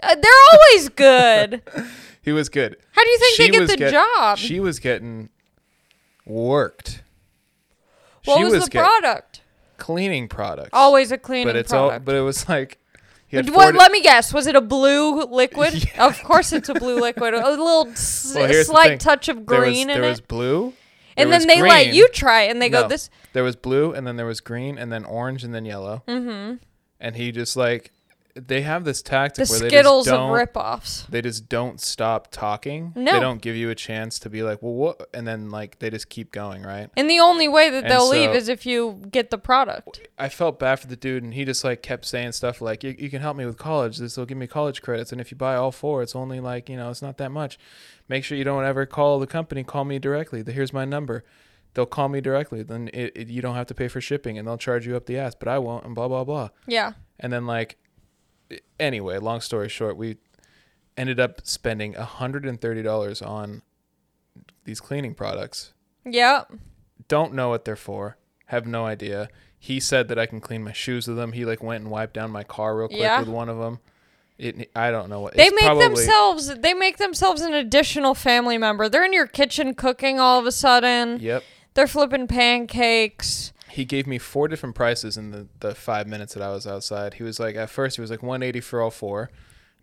Uh, 0.00 0.14
they're 0.14 0.32
always 0.52 0.88
good. 0.90 1.62
He 2.22 2.32
was 2.32 2.48
good. 2.48 2.76
How 2.90 3.04
do 3.04 3.08
you 3.08 3.18
think 3.18 3.36
She 3.36 3.42
they 3.44 3.50
get 3.52 3.68
the 3.68 3.76
get- 3.76 3.92
job? 3.92 4.36
She 4.38 4.58
was 4.58 4.80
getting 4.80 5.28
worked. 6.26 7.02
What 8.24 8.38
she 8.38 8.44
was, 8.44 8.52
was 8.54 8.64
the 8.64 8.70
product? 8.72 9.42
cleaning 9.78 10.26
product. 10.26 10.70
Always 10.72 11.12
a 11.12 11.18
cleaning 11.18 11.46
but 11.46 11.54
it's 11.54 11.72
all. 11.72 11.88
product. 11.88 12.04
But 12.04 12.16
it 12.16 12.22
was 12.22 12.48
like. 12.48 12.78
what, 13.30 13.74
let 13.76 13.92
me 13.92 14.02
guess. 14.02 14.32
Was 14.34 14.48
it 14.48 14.56
a 14.56 14.60
blue 14.60 15.22
liquid? 15.26 15.88
Yeah. 15.94 16.06
Of 16.06 16.20
course, 16.24 16.52
it's 16.52 16.68
a 16.68 16.74
blue 16.74 16.98
liquid. 17.00 17.32
A 17.34 17.48
little 17.48 17.86
s- 17.92 18.32
Well, 18.34 18.64
slight 18.64 18.98
touch 18.98 19.28
of 19.28 19.46
there 19.46 19.60
was, 19.60 19.68
green 19.68 19.88
in 19.90 20.00
there 20.00 20.04
it, 20.04 20.10
was 20.10 20.20
blue. 20.20 20.72
and 21.16 21.30
then 21.30 21.46
they 21.46 21.62
let 21.62 21.94
you 21.94 22.08
try 22.08 22.42
it, 22.42 22.50
and 22.50 22.60
they 22.60 22.68
No. 22.68 22.82
go, 22.82 22.88
"This." 22.88 23.08
There 23.34 23.44
was 23.44 23.54
blue, 23.54 23.92
and 23.92 24.04
then 24.06 24.16
there 24.16 24.26
was 24.26 24.40
green, 24.40 24.78
and 24.78 24.90
then 24.90 25.04
orange, 25.04 25.44
and 25.44 25.54
then 25.54 25.64
yellow. 25.64 26.02
Mm-hmm. 26.08 26.54
And 26.98 27.14
he 27.16 27.30
just 27.30 27.56
like, 27.56 27.92
they 28.36 28.62
have 28.62 28.84
this 28.84 29.02
tactic 29.02 29.46
The 29.46 29.50
where 29.52 29.68
Skittles 29.70 30.04
they 30.04 30.10
just 30.12 30.20
of 30.20 30.28
don't. 30.28 30.46
ripoffs. 30.46 31.06
they 31.08 31.22
just 31.22 31.48
don't 31.48 31.80
stop 31.80 32.28
talking. 32.30 32.92
No. 32.94 33.12
They 33.12 33.20
don't 33.20 33.40
give 33.40 33.56
you 33.56 33.70
a 33.70 33.74
chance 33.74 34.18
to 34.20 34.30
be 34.30 34.42
like, 34.42 34.62
well, 34.62 34.74
what? 34.74 35.08
And 35.14 35.26
then 35.26 35.50
like 35.50 35.78
they 35.78 35.90
just 35.90 36.08
keep 36.08 36.32
going, 36.32 36.62
right? 36.62 36.90
And 36.96 37.08
the 37.08 37.20
only 37.20 37.48
way 37.48 37.70
that 37.70 37.84
And 37.84 37.90
they'll 37.92 38.08
leave 38.08 38.30
is 38.30 38.48
if 38.48 38.66
you 38.66 39.02
get 39.10 39.30
the 39.30 39.38
product. 39.38 40.00
I 40.18 40.28
felt 40.28 40.58
bad 40.58 40.80
for 40.80 40.86
the 40.86 40.96
dude, 40.96 41.22
and 41.22 41.34
he 41.34 41.44
just 41.44 41.64
like 41.64 41.82
kept 41.82 42.04
saying 42.04 42.32
stuff 42.32 42.60
like, 42.60 42.84
"You, 42.84 42.94
you 42.98 43.10
can 43.10 43.22
help 43.22 43.36
me 43.36 43.46
with 43.46 43.56
college. 43.58 43.98
This 43.98 44.16
will 44.16 44.26
give 44.26 44.38
me 44.38 44.46
college 44.46 44.82
credits, 44.82 45.12
and 45.12 45.20
if 45.20 45.30
you 45.30 45.36
buy 45.36 45.56
all 45.56 45.72
four, 45.72 46.02
it's 46.02 46.14
only 46.14 46.40
like 46.40 46.68
you 46.68 46.76
know, 46.76 46.90
it's 46.90 47.02
not 47.02 47.16
that 47.18 47.30
much. 47.30 47.58
Make 48.08 48.24
sure 48.24 48.36
you 48.38 48.44
don't 48.44 48.64
ever 48.64 48.86
call 48.86 49.18
the 49.18 49.26
company. 49.26 49.64
Call 49.64 49.84
me 49.84 49.98
directly. 49.98 50.44
Here's 50.46 50.72
my 50.72 50.84
number. 50.84 51.24
They'll 51.74 51.84
call 51.86 52.08
me 52.08 52.20
directly. 52.22 52.62
Then 52.62 52.88
it, 52.94 53.12
it, 53.14 53.28
you 53.28 53.42
don't 53.42 53.54
have 53.54 53.66
to 53.66 53.74
pay 53.74 53.88
for 53.88 54.00
shipping, 54.00 54.38
and 54.38 54.46
they'll 54.48 54.56
charge 54.56 54.86
you 54.86 54.96
up 54.96 55.06
the 55.06 55.18
ass. 55.18 55.34
But 55.34 55.48
I 55.48 55.58
won't, 55.58 55.84
and 55.84 55.94
blah 55.94 56.08
blah 56.08 56.24
blah. 56.24 56.48
Yeah. 56.66 56.92
And 57.20 57.32
then 57.32 57.46
like, 57.46 57.76
anyway, 58.78 59.18
long 59.18 59.40
story 59.40 59.68
short, 59.68 59.96
we 59.96 60.16
ended 60.96 61.20
up 61.20 61.40
spending 61.44 61.92
hundred 61.94 62.44
and 62.46 62.60
thirty 62.60 62.82
dollars 62.82 63.20
on 63.22 63.62
these 64.64 64.80
cleaning 64.80 65.14
products. 65.14 65.72
Yep. 66.04 66.52
Don't 67.08 67.34
know 67.34 67.48
what 67.48 67.64
they're 67.64 67.76
for. 67.76 68.16
Have 68.46 68.66
no 68.66 68.86
idea. 68.86 69.28
He 69.58 69.80
said 69.80 70.08
that 70.08 70.18
I 70.18 70.26
can 70.26 70.40
clean 70.40 70.62
my 70.62 70.72
shoes 70.72 71.08
with 71.08 71.16
them. 71.16 71.32
He 71.32 71.44
like 71.44 71.62
went 71.62 71.82
and 71.82 71.90
wiped 71.90 72.14
down 72.14 72.30
my 72.30 72.44
car 72.44 72.76
real 72.76 72.88
quick 72.88 73.00
Yeah. 73.00 73.20
with 73.20 73.28
one 73.28 73.48
of 73.48 73.58
them. 73.58 73.80
It, 74.38 74.70
I 74.76 74.90
don't 74.90 75.08
know 75.08 75.20
what 75.20 75.34
They 75.34 75.44
it's 75.46 75.54
make 75.54 75.64
probably- 75.64 75.84
themselves 75.86 76.54
they 76.58 76.74
make 76.74 76.98
themselves 76.98 77.40
an 77.40 77.54
additional 77.54 78.14
family 78.14 78.58
member. 78.58 78.88
They're 78.88 79.04
in 79.04 79.12
your 79.14 79.26
kitchen 79.26 79.74
cooking 79.74 80.20
all 80.20 80.38
of 80.38 80.46
a 80.46 80.52
sudden. 80.52 81.18
Yep. 81.20 81.42
They're 81.74 81.86
flipping 81.86 82.26
pancakes. 82.26 83.52
He 83.76 83.84
gave 83.84 84.06
me 84.06 84.16
four 84.16 84.48
different 84.48 84.74
prices 84.74 85.18
in 85.18 85.32
the, 85.32 85.48
the 85.60 85.74
five 85.74 86.06
minutes 86.06 86.32
that 86.32 86.42
I 86.42 86.48
was 86.48 86.66
outside. 86.66 87.12
He 87.12 87.22
was 87.22 87.38
like, 87.38 87.56
at 87.56 87.68
first, 87.68 87.96
he 87.96 88.00
was 88.00 88.10
like 88.10 88.22
180 88.22 88.60
for 88.62 88.80
all 88.80 88.90
four. 88.90 89.24
And 89.24 89.30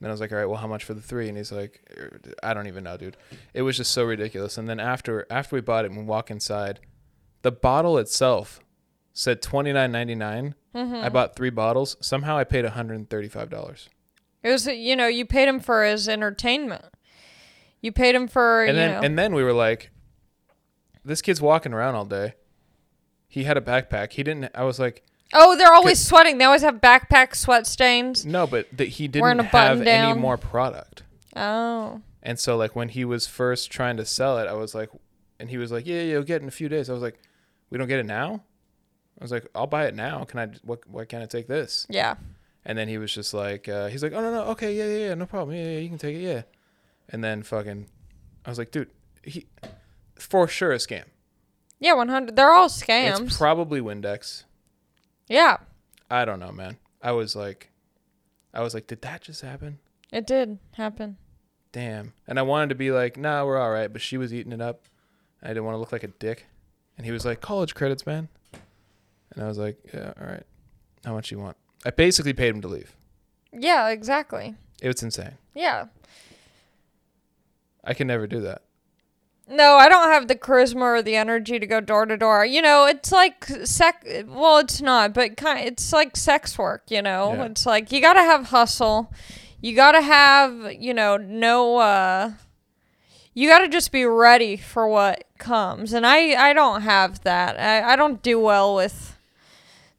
then 0.01 0.09
I 0.09 0.13
was 0.13 0.19
like, 0.19 0.31
all 0.31 0.39
right, 0.39 0.47
well, 0.47 0.57
how 0.57 0.65
much 0.65 0.83
for 0.83 0.95
the 0.95 1.01
three? 1.01 1.29
And 1.29 1.37
he's 1.37 1.51
like, 1.51 1.79
"Er, 1.95 2.19
I 2.41 2.55
don't 2.55 2.65
even 2.65 2.85
know, 2.85 2.97
dude. 2.97 3.17
It 3.53 3.61
was 3.61 3.77
just 3.77 3.91
so 3.91 4.03
ridiculous. 4.03 4.57
And 4.57 4.67
then 4.67 4.79
after 4.79 5.27
after 5.29 5.55
we 5.55 5.61
bought 5.61 5.85
it 5.85 5.91
and 5.91 5.99
we 5.99 6.05
walk 6.05 6.31
inside, 6.31 6.79
the 7.43 7.51
bottle 7.51 7.99
itself 7.99 8.61
said 9.13 9.43
29.99. 9.43 10.55
Mm-hmm. 10.73 10.95
I 10.95 11.09
bought 11.09 11.35
three 11.35 11.51
bottles. 11.51 11.95
Somehow 12.01 12.35
I 12.35 12.45
paid 12.45 12.63
135 12.63 13.49
dollars. 13.51 13.89
It 14.41 14.49
was 14.49 14.65
you 14.65 14.95
know, 14.95 15.05
you 15.05 15.27
paid 15.27 15.47
him 15.47 15.59
for 15.59 15.85
his 15.85 16.09
entertainment. 16.09 16.85
You 17.79 17.91
paid 17.91 18.15
him 18.15 18.27
for 18.27 18.63
And 18.63 18.75
then 18.75 18.91
know 18.93 19.05
and 19.05 19.19
then 19.19 19.35
we 19.35 19.43
were 19.43 19.53
like, 19.53 19.91
this 21.05 21.21
kid's 21.21 21.41
walking 21.41 21.73
around 21.73 21.93
all 21.93 22.05
day. 22.05 22.33
He 23.33 23.45
had 23.45 23.57
a 23.57 23.61
backpack. 23.61 24.11
He 24.11 24.21
didn't. 24.21 24.51
I 24.53 24.63
was 24.63 24.79
like, 24.79 25.03
Oh, 25.33 25.57
they're 25.57 25.73
always 25.73 25.99
sweating. 25.99 26.37
They 26.37 26.45
always 26.45 26.61
have 26.61 26.75
backpack 26.75 27.33
sweat 27.35 27.65
stains. 27.65 28.23
no, 28.27 28.45
but 28.45 28.67
that 28.77 28.89
he 28.89 29.07
Wearing 29.11 29.37
didn't 29.37 29.49
a 29.49 29.51
button 29.51 29.77
have 29.77 29.85
down. 29.85 30.11
any 30.11 30.19
more 30.19 30.37
product. 30.37 31.01
Oh. 31.35 32.01
And 32.21 32.37
so 32.37 32.55
like 32.57 32.75
when 32.75 32.89
he 32.89 33.03
was 33.03 33.25
first 33.25 33.71
trying 33.71 33.97
to 33.97 34.05
sell 34.05 34.37
it, 34.37 34.47
I 34.47 34.53
was 34.53 34.75
like, 34.75 34.89
and 35.39 35.49
he 35.49 35.57
was 35.57 35.71
like, 35.71 35.87
yeah, 35.87 35.95
yeah, 36.01 36.11
you'll 36.11 36.23
get 36.23 36.35
it 36.35 36.41
in 36.43 36.47
a 36.47 36.51
few 36.51 36.69
days. 36.69 36.87
I 36.89 36.93
was 36.93 37.01
like, 37.01 37.19
we 37.71 37.79
don't 37.79 37.87
get 37.87 37.97
it 37.97 38.05
now. 38.05 38.43
I 39.19 39.23
was 39.23 39.31
like, 39.31 39.47
I'll 39.55 39.65
buy 39.65 39.87
it 39.87 39.95
now. 39.95 40.23
Can 40.25 40.39
I? 40.39 40.47
What? 40.63 40.87
Why 40.87 41.05
can't 41.05 41.23
I 41.23 41.25
take 41.25 41.47
this? 41.47 41.87
Yeah. 41.89 42.15
And 42.65 42.77
then 42.77 42.87
he 42.87 42.99
was 42.99 43.11
just 43.11 43.33
like, 43.33 43.67
uh, 43.67 43.87
he's 43.87 44.03
like, 44.03 44.13
oh 44.13 44.21
no 44.21 44.31
no, 44.31 44.43
okay, 44.51 44.75
yeah 44.75 44.85
yeah 44.85 45.07
yeah, 45.07 45.13
no 45.15 45.25
problem, 45.25 45.57
yeah 45.57 45.65
yeah, 45.65 45.79
you 45.79 45.89
can 45.89 45.97
take 45.97 46.15
it, 46.15 46.21
yeah. 46.21 46.43
And 47.09 47.23
then 47.23 47.41
fucking, 47.43 47.87
I 48.45 48.49
was 48.49 48.57
like, 48.59 48.69
dude, 48.71 48.89
he, 49.23 49.47
for 50.15 50.47
sure 50.47 50.71
a 50.71 50.77
scam. 50.77 51.03
Yeah, 51.83 51.93
100. 51.95 52.35
They're 52.37 52.53
all 52.53 52.69
scams. 52.69 53.19
It's 53.19 53.37
probably 53.37 53.81
Windex. 53.81 54.45
yeah, 55.27 55.57
I 56.09 56.23
don't 56.23 56.39
know, 56.39 56.51
man. 56.51 56.77
I 57.01 57.11
was 57.11 57.35
like, 57.35 57.71
I 58.53 58.61
was 58.61 58.73
like, 58.73 58.87
did 58.87 59.01
that 59.01 59.21
just 59.21 59.41
happen? 59.41 59.79
it 60.11 60.25
did 60.25 60.59
happen. 60.73 61.17
Damn. 61.73 62.13
And 62.27 62.39
I 62.39 62.43
wanted 62.43 62.69
to 62.69 62.75
be 62.75 62.91
like, 62.91 63.17
nah, 63.17 63.43
we're 63.43 63.57
all 63.57 63.71
right. 63.71 63.91
But 63.91 64.01
she 64.01 64.15
was 64.17 64.33
eating 64.33 64.53
it 64.53 64.61
up. 64.61 64.83
I 65.41 65.47
didn't 65.49 65.65
want 65.65 65.73
to 65.75 65.79
look 65.79 65.91
like 65.91 66.03
a 66.03 66.07
dick. 66.07 66.45
And 66.97 67.05
he 67.05 67.11
was 67.11 67.25
like, 67.25 67.41
college 67.41 67.73
credits, 67.73 68.05
man. 68.05 68.29
And 69.33 69.43
I 69.43 69.47
was 69.47 69.57
like, 69.57 69.77
yeah, 69.93 70.13
all 70.21 70.27
right. 70.27 70.43
How 71.03 71.13
much 71.13 71.31
you 71.31 71.39
want? 71.39 71.57
I 71.83 71.89
basically 71.89 72.33
paid 72.33 72.53
him 72.53 72.61
to 72.61 72.67
leave. 72.67 72.95
Yeah, 73.51 73.89
exactly. 73.89 74.55
It 74.81 74.87
was 74.87 75.01
insane. 75.01 75.33
Yeah. 75.55 75.85
I 77.83 77.93
can 77.95 78.07
never 78.07 78.27
do 78.27 78.39
that. 78.41 78.61
No, 79.47 79.75
I 79.75 79.89
don't 79.89 80.09
have 80.09 80.27
the 80.27 80.35
charisma 80.35 80.81
or 80.81 81.01
the 81.01 81.15
energy 81.15 81.59
to 81.59 81.67
go 81.67 81.81
door 81.81 82.05
to 82.05 82.15
door. 82.17 82.45
You 82.45 82.61
know, 82.61 82.85
it's 82.85 83.11
like 83.11 83.43
sec. 83.65 84.05
Well, 84.27 84.57
it's 84.59 84.81
not, 84.81 85.13
but 85.13 85.35
kind. 85.37 85.67
It's 85.67 85.91
like 85.91 86.15
sex 86.15 86.57
work. 86.57 86.83
You 86.89 87.01
know, 87.01 87.33
Yeah. 87.33 87.43
it's 87.45 87.65
like 87.65 87.91
you 87.91 87.99
gotta 88.01 88.21
have 88.23 88.47
hustle. 88.47 89.11
You 89.59 89.75
gotta 89.75 90.01
have, 90.01 90.73
you 90.73 90.93
know, 90.93 91.17
no. 91.17 91.77
uh 91.77 92.31
You 93.33 93.49
gotta 93.49 93.67
just 93.67 93.91
be 93.91 94.05
ready 94.05 94.55
for 94.57 94.87
what 94.87 95.25
comes, 95.39 95.91
and 95.91 96.05
I, 96.05 96.49
I 96.49 96.53
don't 96.53 96.81
have 96.83 97.23
that. 97.23 97.59
I, 97.59 97.93
I 97.93 97.95
don't 97.97 98.21
do 98.21 98.39
well 98.39 98.75
with 98.75 99.17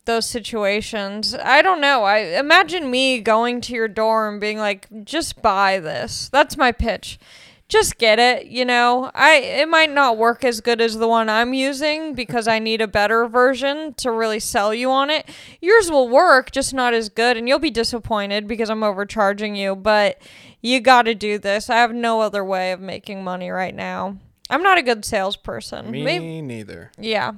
those 0.07 0.25
situations. 0.27 1.35
I 1.35 1.61
don't 1.63 1.81
know. 1.81 2.05
I 2.05 2.19
imagine 2.39 2.91
me 2.91 3.21
going 3.21 3.61
to 3.63 3.75
your 3.75 3.89
door 3.89 4.29
and 4.29 4.41
being 4.41 4.59
like, 4.59 4.87
"Just 5.05 5.43
buy 5.43 5.81
this." 5.81 6.29
That's 6.33 6.57
my 6.57 6.73
pitch 6.73 7.19
just 7.69 7.97
get 7.99 8.19
it 8.19 8.47
you 8.47 8.65
know 8.65 9.11
i 9.15 9.37
it 9.37 9.69
might 9.69 9.91
not 9.91 10.17
work 10.19 10.45
as 10.45 10.61
good 10.61 10.81
as 10.81 10.99
the 10.99 11.09
one 11.09 11.29
i'm 11.29 11.55
using 11.55 12.15
because 12.15 12.47
i 12.47 12.59
need 12.59 12.81
a 12.81 12.87
better 12.87 13.27
version 13.27 13.95
to 13.95 14.11
really 14.11 14.39
sell 14.39 14.75
you 14.75 14.91
on 14.91 15.09
it 15.11 15.29
yours 15.63 15.91
will 15.91 16.09
work 16.09 16.51
just 16.51 16.75
not 16.75 16.93
as 16.93 17.09
good 17.09 17.37
and 17.37 17.49
you'll 17.49 17.59
be 17.59 17.71
disappointed 17.71 18.47
because 18.47 18.69
i'm 18.69 18.83
overcharging 18.83 19.57
you 19.57 19.75
but 19.75 20.21
you 20.61 20.79
got 20.79 21.03
to 21.03 21.15
do 21.15 21.39
this 21.39 21.71
i 21.71 21.77
have 21.77 21.93
no 21.93 22.21
other 22.21 22.45
way 22.45 22.71
of 22.73 22.81
making 22.81 23.25
money 23.25 23.49
right 23.51 23.75
now 23.75 24.17
i'm 24.51 24.63
not 24.63 24.77
a 24.79 24.83
good 24.83 25.05
salesperson 25.05 25.91
Me 25.91 26.05
Maybe- 26.05 26.43
neither. 26.43 26.93
yeah 26.99 27.33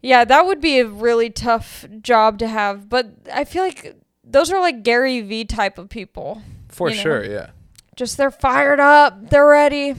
yeah 0.00 0.24
that 0.24 0.46
would 0.46 0.60
be 0.60 0.78
a 0.78 0.86
really 0.86 1.30
tough 1.30 1.84
job 2.00 2.38
to 2.38 2.46
have 2.48 2.88
but 2.88 3.10
i 3.32 3.44
feel 3.44 3.62
like 3.64 3.96
those 4.24 4.52
are 4.52 4.60
like 4.60 4.82
gary 4.82 5.20
vee 5.20 5.44
type 5.44 5.78
of 5.78 5.88
people 5.88 6.42
For 6.68 6.88
You 6.90 6.96
know. 6.96 7.02
sure, 7.02 7.24
yeah. 7.24 7.50
Just 7.94 8.16
they're 8.16 8.30
fired 8.30 8.80
up, 8.80 9.30
they're 9.30 9.46
ready. 9.46 9.94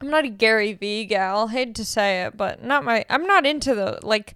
I'm 0.00 0.10
not 0.10 0.24
a 0.24 0.28
Gary 0.28 0.72
Vee 0.72 1.04
gal, 1.04 1.48
hate 1.48 1.74
to 1.74 1.84
say 1.84 2.22
it, 2.22 2.36
but 2.36 2.62
not 2.62 2.84
my 2.84 3.04
I'm 3.10 3.26
not 3.26 3.44
into 3.44 3.74
the 3.74 3.98
like 4.02 4.34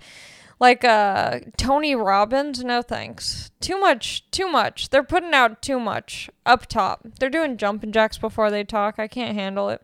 like 0.58 0.84
uh 0.84 1.40
Tony 1.56 1.94
Robbins, 1.94 2.62
no 2.62 2.82
thanks. 2.82 3.50
Too 3.60 3.78
much, 3.78 4.30
too 4.30 4.48
much. 4.48 4.90
They're 4.90 5.02
putting 5.02 5.32
out 5.32 5.62
too 5.62 5.80
much 5.80 6.28
up 6.44 6.66
top. 6.66 7.06
They're 7.18 7.30
doing 7.30 7.56
jumping 7.56 7.92
jacks 7.92 8.18
before 8.18 8.50
they 8.50 8.64
talk. 8.64 8.98
I 8.98 9.08
can't 9.08 9.34
handle 9.34 9.68
it. 9.70 9.82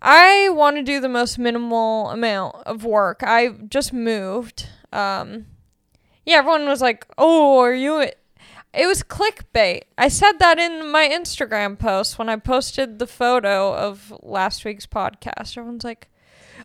I 0.00 0.48
want 0.48 0.76
to 0.76 0.82
do 0.82 1.00
the 1.00 1.08
most 1.08 1.38
minimal 1.38 2.10
amount 2.10 2.56
of 2.66 2.84
work. 2.84 3.22
I 3.22 3.50
just 3.68 3.92
moved. 3.92 4.68
Um 4.92 5.46
yeah, 6.24 6.36
everyone 6.36 6.68
was 6.68 6.80
like, 6.80 7.04
"Oh, 7.18 7.58
are 7.58 7.74
you 7.74 8.10
it 8.74 8.86
was 8.86 9.02
clickbait. 9.02 9.82
I 9.98 10.08
said 10.08 10.32
that 10.38 10.58
in 10.58 10.90
my 10.90 11.08
Instagram 11.08 11.78
post 11.78 12.18
when 12.18 12.28
I 12.28 12.36
posted 12.36 12.98
the 12.98 13.06
photo 13.06 13.74
of 13.74 14.12
last 14.22 14.64
week's 14.64 14.86
podcast. 14.86 15.56
Everyone's 15.58 15.84
like, 15.84 16.08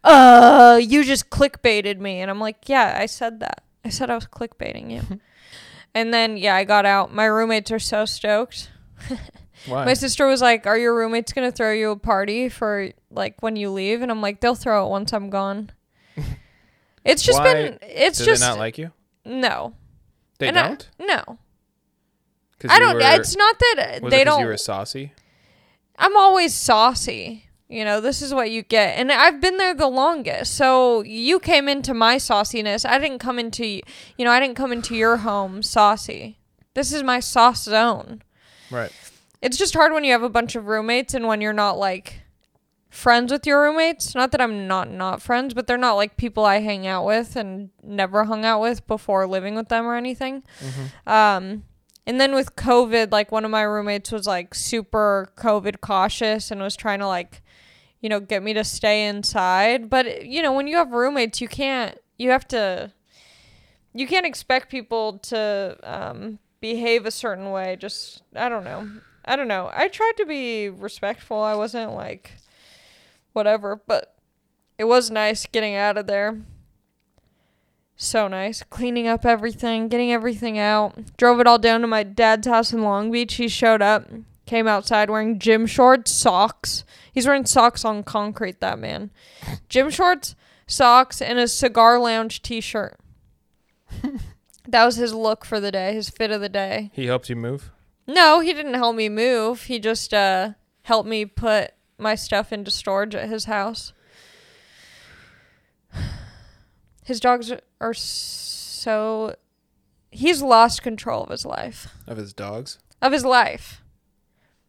"Uh, 0.04 0.80
you 0.82 1.04
just 1.04 1.30
clickbaited 1.30 2.00
me." 2.00 2.20
And 2.22 2.32
I'm 2.32 2.40
like, 2.40 2.68
"Yeah, 2.70 2.98
I 3.00 3.06
said 3.08 3.40
that. 3.42 3.64
I 3.86 3.90
said 3.90 4.10
I 4.10 4.16
was 4.16 4.26
clickbaiting 4.28 4.92
you." 4.92 5.20
and 5.94 6.14
then 6.14 6.38
yeah, 6.38 6.56
I 6.56 6.64
got 6.64 6.86
out. 6.86 7.14
My 7.14 7.26
roommates 7.26 7.72
are 7.72 7.80
so 7.80 8.06
stoked. 8.06 8.70
Why? 9.66 9.86
My 9.86 9.94
sister 9.94 10.26
was 10.28 10.42
like, 10.42 10.66
"Are 10.68 10.78
your 10.78 10.96
roommates 10.96 11.34
going 11.34 11.50
to 11.50 11.56
throw 11.56 11.72
you 11.72 11.92
a 11.92 11.98
party 11.98 12.48
for 12.48 12.92
like 13.12 13.42
when 13.42 13.56
you 13.56 13.70
leave?" 13.72 14.02
And 14.02 14.12
I'm 14.12 14.22
like, 14.22 14.40
"They'll 14.40 14.56
throw 14.56 14.86
it 14.86 14.90
once 14.90 15.14
I'm 15.14 15.30
gone." 15.30 15.72
It's 17.06 17.24
just 17.24 17.40
Why 17.40 17.54
been 17.54 17.80
it's 17.82 18.18
Do 18.20 18.26
just 18.26 18.42
they 18.42 18.48
not 18.50 18.58
like 18.58 18.78
you? 18.78 18.92
no. 19.24 19.74
They 20.40 20.48
And 20.50 20.56
don't. 20.56 20.90
no. 21.00 21.38
I 22.68 22.80
don't 22.80 22.96
were- 22.96 23.02
it's 23.02 23.36
not 23.36 23.56
that 23.60 24.00
was 24.02 24.12
they 24.12 24.24
don't 24.24 24.42
You 24.42 24.48
were 24.48 24.58
saucy. 24.58 25.14
I'm 25.98 26.16
always 26.16 26.54
saucy. 26.54 27.44
You 27.70 27.84
know, 27.84 28.00
this 28.00 28.22
is 28.22 28.34
what 28.34 28.50
you 28.50 28.62
get. 28.62 28.98
And 28.98 29.12
I've 29.12 29.42
been 29.42 29.58
there 29.58 29.74
the 29.74 29.88
longest. 29.88 30.56
So 30.56 31.02
you 31.02 31.40
came 31.40 31.68
into 31.68 31.94
my 31.94 32.16
sauciness. 32.16 32.86
I 32.86 32.98
didn't 32.98 33.20
come 33.20 33.40
into, 33.40 33.66
you 33.66 34.26
know, 34.26 34.32
I 34.32 34.40
didn't 34.40 34.56
come 34.56 34.72
into 34.72 34.96
your 34.96 35.18
home 35.18 35.62
saucy. 35.62 36.40
This 36.76 36.94
is 36.94 37.04
my 37.04 37.20
sauce 37.20 37.64
zone. 37.64 38.22
Right. 38.72 38.92
It's 39.42 39.58
just 39.58 39.74
hard 39.74 39.92
when 39.92 40.04
you 40.06 40.14
have 40.14 40.24
a 40.24 40.30
bunch 40.30 40.56
of 40.56 40.68
roommates 40.68 41.14
and 41.14 41.28
when 41.28 41.42
you're 41.42 41.52
not 41.52 41.78
like 41.78 42.22
friends 42.90 43.32
with 43.32 43.46
your 43.46 43.62
roommates. 43.64 44.16
Not 44.16 44.32
that 44.32 44.42
I'm 44.42 44.68
not 44.68 44.90
not 44.90 45.22
friends, 45.22 45.54
but 45.54 45.68
they're 45.68 45.78
not 45.78 45.96
like 45.96 46.16
people 46.16 46.46
I 46.46 46.60
hang 46.60 46.88
out 46.88 47.06
with 47.06 47.36
and 47.36 47.70
never 47.84 48.24
hung 48.24 48.46
out 48.46 48.62
with 48.62 48.88
before 48.88 49.28
living 49.28 49.56
with 49.56 49.68
them 49.68 49.86
or 49.86 49.96
anything. 49.96 50.44
Mm-hmm. 50.62 51.10
Um, 51.10 51.64
and 52.08 52.22
then 52.22 52.34
with 52.34 52.56
COVID, 52.56 53.12
like 53.12 53.34
one 53.34 53.44
of 53.44 53.52
my 53.52 53.64
roommates 53.64 54.14
was 54.14 54.26
like 54.26 54.56
super 54.56 55.30
COVID 55.36 55.82
cautious 55.82 56.50
and 56.50 56.62
was 56.62 56.78
trying 56.78 57.00
to 57.00 57.08
like, 57.08 57.42
you 58.00 58.08
know, 58.08 58.22
get 58.22 58.42
me 58.42 58.54
to 58.54 58.64
stay 58.64 59.08
inside. 59.08 59.90
But 59.90 60.26
you 60.26 60.42
know, 60.42 60.54
when 60.54 60.68
you 60.68 60.78
have 60.78 60.92
roommates, 60.94 61.42
you 61.42 61.50
can't. 61.50 62.00
You 62.18 62.32
have 62.32 62.48
to. 62.48 62.94
You 63.94 64.08
can't 64.08 64.26
expect 64.26 64.72
people 64.72 65.20
to 65.20 65.78
um, 65.84 66.40
behave 66.62 67.06
a 67.06 67.12
certain 67.12 67.52
way. 67.52 67.76
Just 67.78 68.24
I 68.34 68.48
don't 68.48 68.64
know. 68.64 68.90
I 69.26 69.36
don't 69.36 69.50
know. 69.50 69.70
I 69.74 69.90
tried 69.90 70.16
to 70.16 70.26
be 70.26 70.70
respectful. 70.70 71.42
I 71.42 71.56
wasn't 71.56 71.92
like 71.92 72.32
whatever, 73.34 73.82
but 73.86 74.16
it 74.78 74.86
was 74.86 75.12
nice 75.12 75.46
getting 75.46 75.76
out 75.76 75.98
of 75.98 76.08
there. 76.08 76.40
So 78.00 78.28
nice. 78.28 78.62
Cleaning 78.70 79.08
up 79.08 79.26
everything, 79.26 79.88
getting 79.88 80.14
everything 80.14 80.60
out. 80.60 81.18
Drove 81.18 81.40
it 81.40 81.48
all 81.48 81.58
down 81.58 81.82
to 81.82 81.88
my 81.88 82.04
dad's 82.04 82.46
house 82.46 82.72
in 82.72 82.84
Long 82.84 83.10
Beach. 83.12 83.34
He 83.34 83.48
showed 83.48 83.82
up, 83.82 84.08
came 84.46 84.68
outside 84.68 85.10
wearing 85.10 85.40
gym 85.40 85.66
shorts, 85.66 86.12
socks. 86.12 86.86
He's 87.12 87.26
wearing 87.26 87.48
socks 87.48 87.84
on 87.84 88.04
concrete, 88.04 88.60
that 88.62 88.78
man. 88.78 89.10
Gym 89.68 89.90
shorts, 89.90 90.36
socks, 90.68 91.24
and 91.24 91.40
a 91.40 91.48
cigar 91.48 91.98
lounge 91.98 92.44
t 92.44 92.62
shirt. 92.62 93.00
that 94.68 94.86
was 94.86 94.98
his 94.98 95.16
look 95.16 95.44
for 95.44 95.60
the 95.60 95.72
day, 95.72 95.96
his 95.96 96.10
fit 96.10 96.30
of 96.30 96.40
the 96.40 96.50
day. 96.50 96.92
He 96.94 97.08
helped 97.08 97.30
you 97.30 97.36
move. 97.36 97.72
No, 98.06 98.42
he 98.42 98.54
didn't 98.54 98.76
help 98.76 98.96
me 98.96 99.10
move. 99.10 99.64
He 99.64 99.80
just 99.80 100.14
uh 100.14 100.52
helped 100.84 101.10
me 101.10 101.26
put 101.26 101.72
my 101.98 102.14
stuff 102.14 102.54
into 102.54 102.70
storage 102.70 103.16
at 103.16 103.28
his 103.28 103.46
house. 103.46 103.92
His 107.08 107.22
dogs 107.22 107.54
are 107.80 107.94
so 107.94 109.34
he's 110.12 110.42
lost 110.42 110.84
control 110.84 111.24
of 111.24 111.30
his 111.30 111.46
life. 111.46 111.88
Of 112.06 112.18
his 112.18 112.34
dogs. 112.34 112.80
Of 113.02 113.14
his 113.14 113.24
life. 113.24 113.82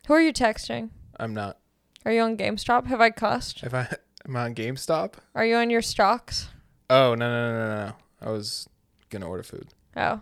Who 0.07 0.15
are 0.15 0.21
you 0.21 0.33
texting? 0.33 0.91
I'm 1.19 1.35
not. 1.35 1.59
Are 2.05 2.13
you 2.13 2.21
on 2.21 2.37
GameStop? 2.37 2.87
Have 2.87 3.01
I 3.01 3.11
cussed? 3.11 3.65
If 3.65 3.75
I 3.75 3.89
am 4.29 4.37
I 4.37 4.45
on 4.45 4.55
GameStop. 4.55 5.15
Are 5.35 5.45
you 5.45 5.57
on 5.57 5.69
your 5.69 5.83
stocks? 5.83 6.49
Oh 6.89 7.17
no 7.17 7.29
no 7.29 7.51
no 7.51 7.59
no 7.59 7.87
no! 7.87 7.93
I 8.23 8.31
was 8.31 8.69
gonna 9.11 9.29
order 9.29 9.43
food. 9.43 9.75
Oh. 9.97 10.21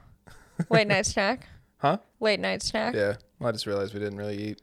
Late 0.70 0.88
night 0.88 1.04
snack? 1.14 1.46
Huh? 1.76 1.98
Late 2.18 2.40
night 2.40 2.62
snack? 2.62 2.94
Yeah. 2.94 3.16
Well, 3.38 3.50
I 3.50 3.52
just 3.52 3.66
realized 3.66 3.92
we 3.92 4.00
didn't 4.00 4.16
really 4.16 4.38
eat. 4.38 4.62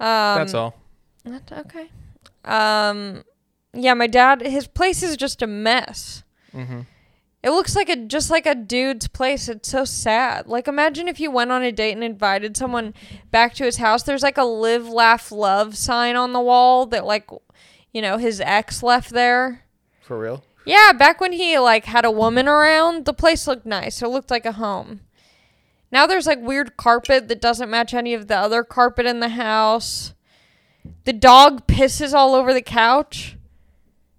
Um 0.00 0.36
That's 0.38 0.54
all. 0.54 0.74
That's 1.24 1.52
okay. 1.52 1.90
Um, 2.44 3.22
yeah, 3.72 3.94
my 3.94 4.08
dad, 4.08 4.42
his 4.42 4.66
place 4.66 5.04
is 5.04 5.16
just 5.16 5.40
a 5.40 5.46
mess. 5.46 6.23
Mm-hmm. 6.54 6.80
It 7.42 7.50
looks 7.50 7.76
like 7.76 7.90
a 7.90 7.96
just 7.96 8.30
like 8.30 8.46
a 8.46 8.54
dude's 8.54 9.06
place. 9.06 9.50
It's 9.50 9.68
so 9.68 9.84
sad. 9.84 10.46
Like 10.46 10.66
imagine 10.66 11.08
if 11.08 11.20
you 11.20 11.30
went 11.30 11.52
on 11.52 11.62
a 11.62 11.70
date 11.70 11.92
and 11.92 12.02
invited 12.02 12.56
someone 12.56 12.94
back 13.30 13.54
to 13.54 13.64
his 13.64 13.76
house. 13.76 14.02
There's 14.02 14.22
like 14.22 14.38
a 14.38 14.44
live, 14.44 14.88
laugh, 14.88 15.30
love 15.30 15.76
sign 15.76 16.16
on 16.16 16.32
the 16.32 16.40
wall 16.40 16.86
that 16.86 17.04
like, 17.04 17.28
you 17.92 18.00
know, 18.00 18.16
his 18.16 18.40
ex 18.40 18.82
left 18.82 19.10
there. 19.10 19.64
For 20.00 20.18
real? 20.18 20.42
Yeah, 20.64 20.92
back 20.92 21.20
when 21.20 21.32
he 21.32 21.58
like 21.58 21.84
had 21.84 22.06
a 22.06 22.10
woman 22.10 22.48
around, 22.48 23.04
the 23.04 23.12
place 23.12 23.46
looked 23.46 23.66
nice. 23.66 24.00
It 24.00 24.08
looked 24.08 24.30
like 24.30 24.46
a 24.46 24.52
home. 24.52 25.00
Now 25.92 26.06
there's 26.06 26.26
like 26.26 26.40
weird 26.40 26.78
carpet 26.78 27.28
that 27.28 27.42
doesn't 27.42 27.70
match 27.70 27.92
any 27.92 28.14
of 28.14 28.26
the 28.26 28.36
other 28.38 28.64
carpet 28.64 29.04
in 29.04 29.20
the 29.20 29.28
house. 29.28 30.14
The 31.04 31.12
dog 31.12 31.66
pisses 31.66 32.14
all 32.14 32.34
over 32.34 32.54
the 32.54 32.62
couch. 32.62 33.36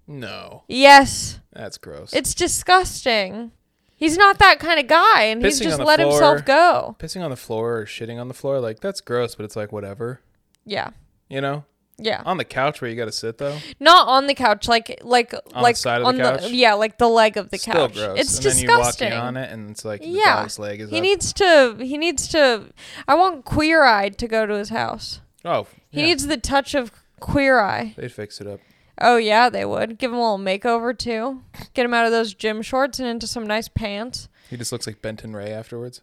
No. 0.06 0.62
Yes, 0.68 1.40
That's 1.56 1.78
gross. 1.78 2.12
it's 2.12 2.34
disgusting. 2.34 3.52
He's 3.98 4.18
not 4.18 4.38
that 4.40 4.58
kind 4.60 4.78
of 4.78 4.86
guy, 4.88 5.22
and 5.22 5.42
he's 5.42 5.58
Pissing 5.58 5.64
just 5.64 5.74
on 5.74 5.80
the 5.80 5.86
let 5.86 6.00
floor. 6.00 6.10
himself 6.12 6.44
go. 6.44 6.96
Pissing 6.98 7.22
on 7.24 7.30
the 7.30 7.36
floor 7.36 7.78
or 7.78 7.86
shitting 7.86 8.20
on 8.20 8.28
the 8.28 8.34
floor, 8.34 8.60
like 8.60 8.80
that's 8.80 9.00
gross, 9.00 9.34
but 9.34 9.44
it's 9.44 9.56
like 9.56 9.72
whatever. 9.72 10.20
Yeah, 10.66 10.90
You 11.30 11.40
know? 11.40 11.64
yeah. 11.96 12.22
On 12.26 12.36
the 12.36 12.44
couch 12.44 12.82
where 12.82 12.90
you 12.90 12.96
gotta 12.96 13.10
sit 13.12 13.38
though. 13.38 13.56
Not 13.80 14.06
on 14.06 14.26
the 14.26 14.34
couch, 14.34 14.68
like 14.68 14.98
like 15.02 15.30
the 15.30 15.40
like 15.54 15.76
side 15.76 16.02
of 16.02 16.14
the 16.14 16.22
on 16.28 16.38
couch? 16.40 16.50
yeah, 16.50 16.74
like 16.74 16.98
the 16.98 17.08
leg 17.08 17.38
of 17.38 17.48
the 17.48 17.56
Still 17.56 17.72
couch. 17.88 17.94
gross. 17.94 18.18
It's 18.20 18.34
and 18.36 18.42
disgusting. 18.42 19.08
then 19.08 19.12
you 19.12 19.18
walk 19.18 19.26
on 19.28 19.36
it 19.38 19.50
and 19.50 19.70
it's 19.70 19.84
like 19.84 20.02
the 20.02 20.08
Yeah. 20.08 20.36
dog's 20.42 20.58
leg 20.58 20.80
is 20.82 20.90
He 20.90 20.98
up. 20.98 21.02
needs 21.02 21.32
to. 21.32 21.76
He 21.80 21.96
needs 21.96 22.28
to. 22.28 22.64
I 23.08 23.14
want 23.14 23.46
Queer 23.46 23.82
Eye 23.84 24.10
to 24.10 24.28
go 24.28 24.44
to 24.44 24.54
his 24.54 24.68
house. 24.68 25.20
oh, 25.44 25.66
He 25.90 26.00
yeah. 26.00 26.06
needs 26.08 26.26
the 26.26 26.36
touch 26.36 26.74
of 26.74 26.92
Queer 27.20 27.60
Eye. 27.60 27.94
They'd 27.96 28.12
fix 28.12 28.42
it 28.42 28.46
up. 28.46 28.60
Oh 29.00 29.16
yeah, 29.18 29.48
they 29.50 29.64
would 29.64 29.98
give 29.98 30.10
him 30.10 30.18
a 30.18 30.20
little 30.32 30.38
makeover 30.44 30.96
too. 30.96 31.42
Get 31.74 31.84
him 31.84 31.92
out 31.94 32.06
of 32.06 32.12
those 32.12 32.32
gym 32.34 32.62
shorts 32.62 32.98
and 32.98 33.06
into 33.08 33.26
some 33.26 33.46
nice 33.46 33.68
pants. 33.68 34.28
He 34.48 34.56
just 34.56 34.72
looks 34.72 34.86
like 34.86 35.02
Benton 35.02 35.34
Ray 35.34 35.52
afterwards. 35.52 36.00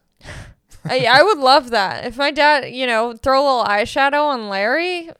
I 0.84 1.06
I 1.10 1.22
would 1.22 1.38
love 1.38 1.70
that 1.70 2.04
if 2.04 2.16
my 2.16 2.30
dad, 2.30 2.70
you 2.72 2.86
know, 2.86 3.14
throw 3.14 3.40
a 3.40 3.44
little 3.44 3.64
eyeshadow 3.64 4.24
on 4.28 4.48
Larry. 4.48 5.10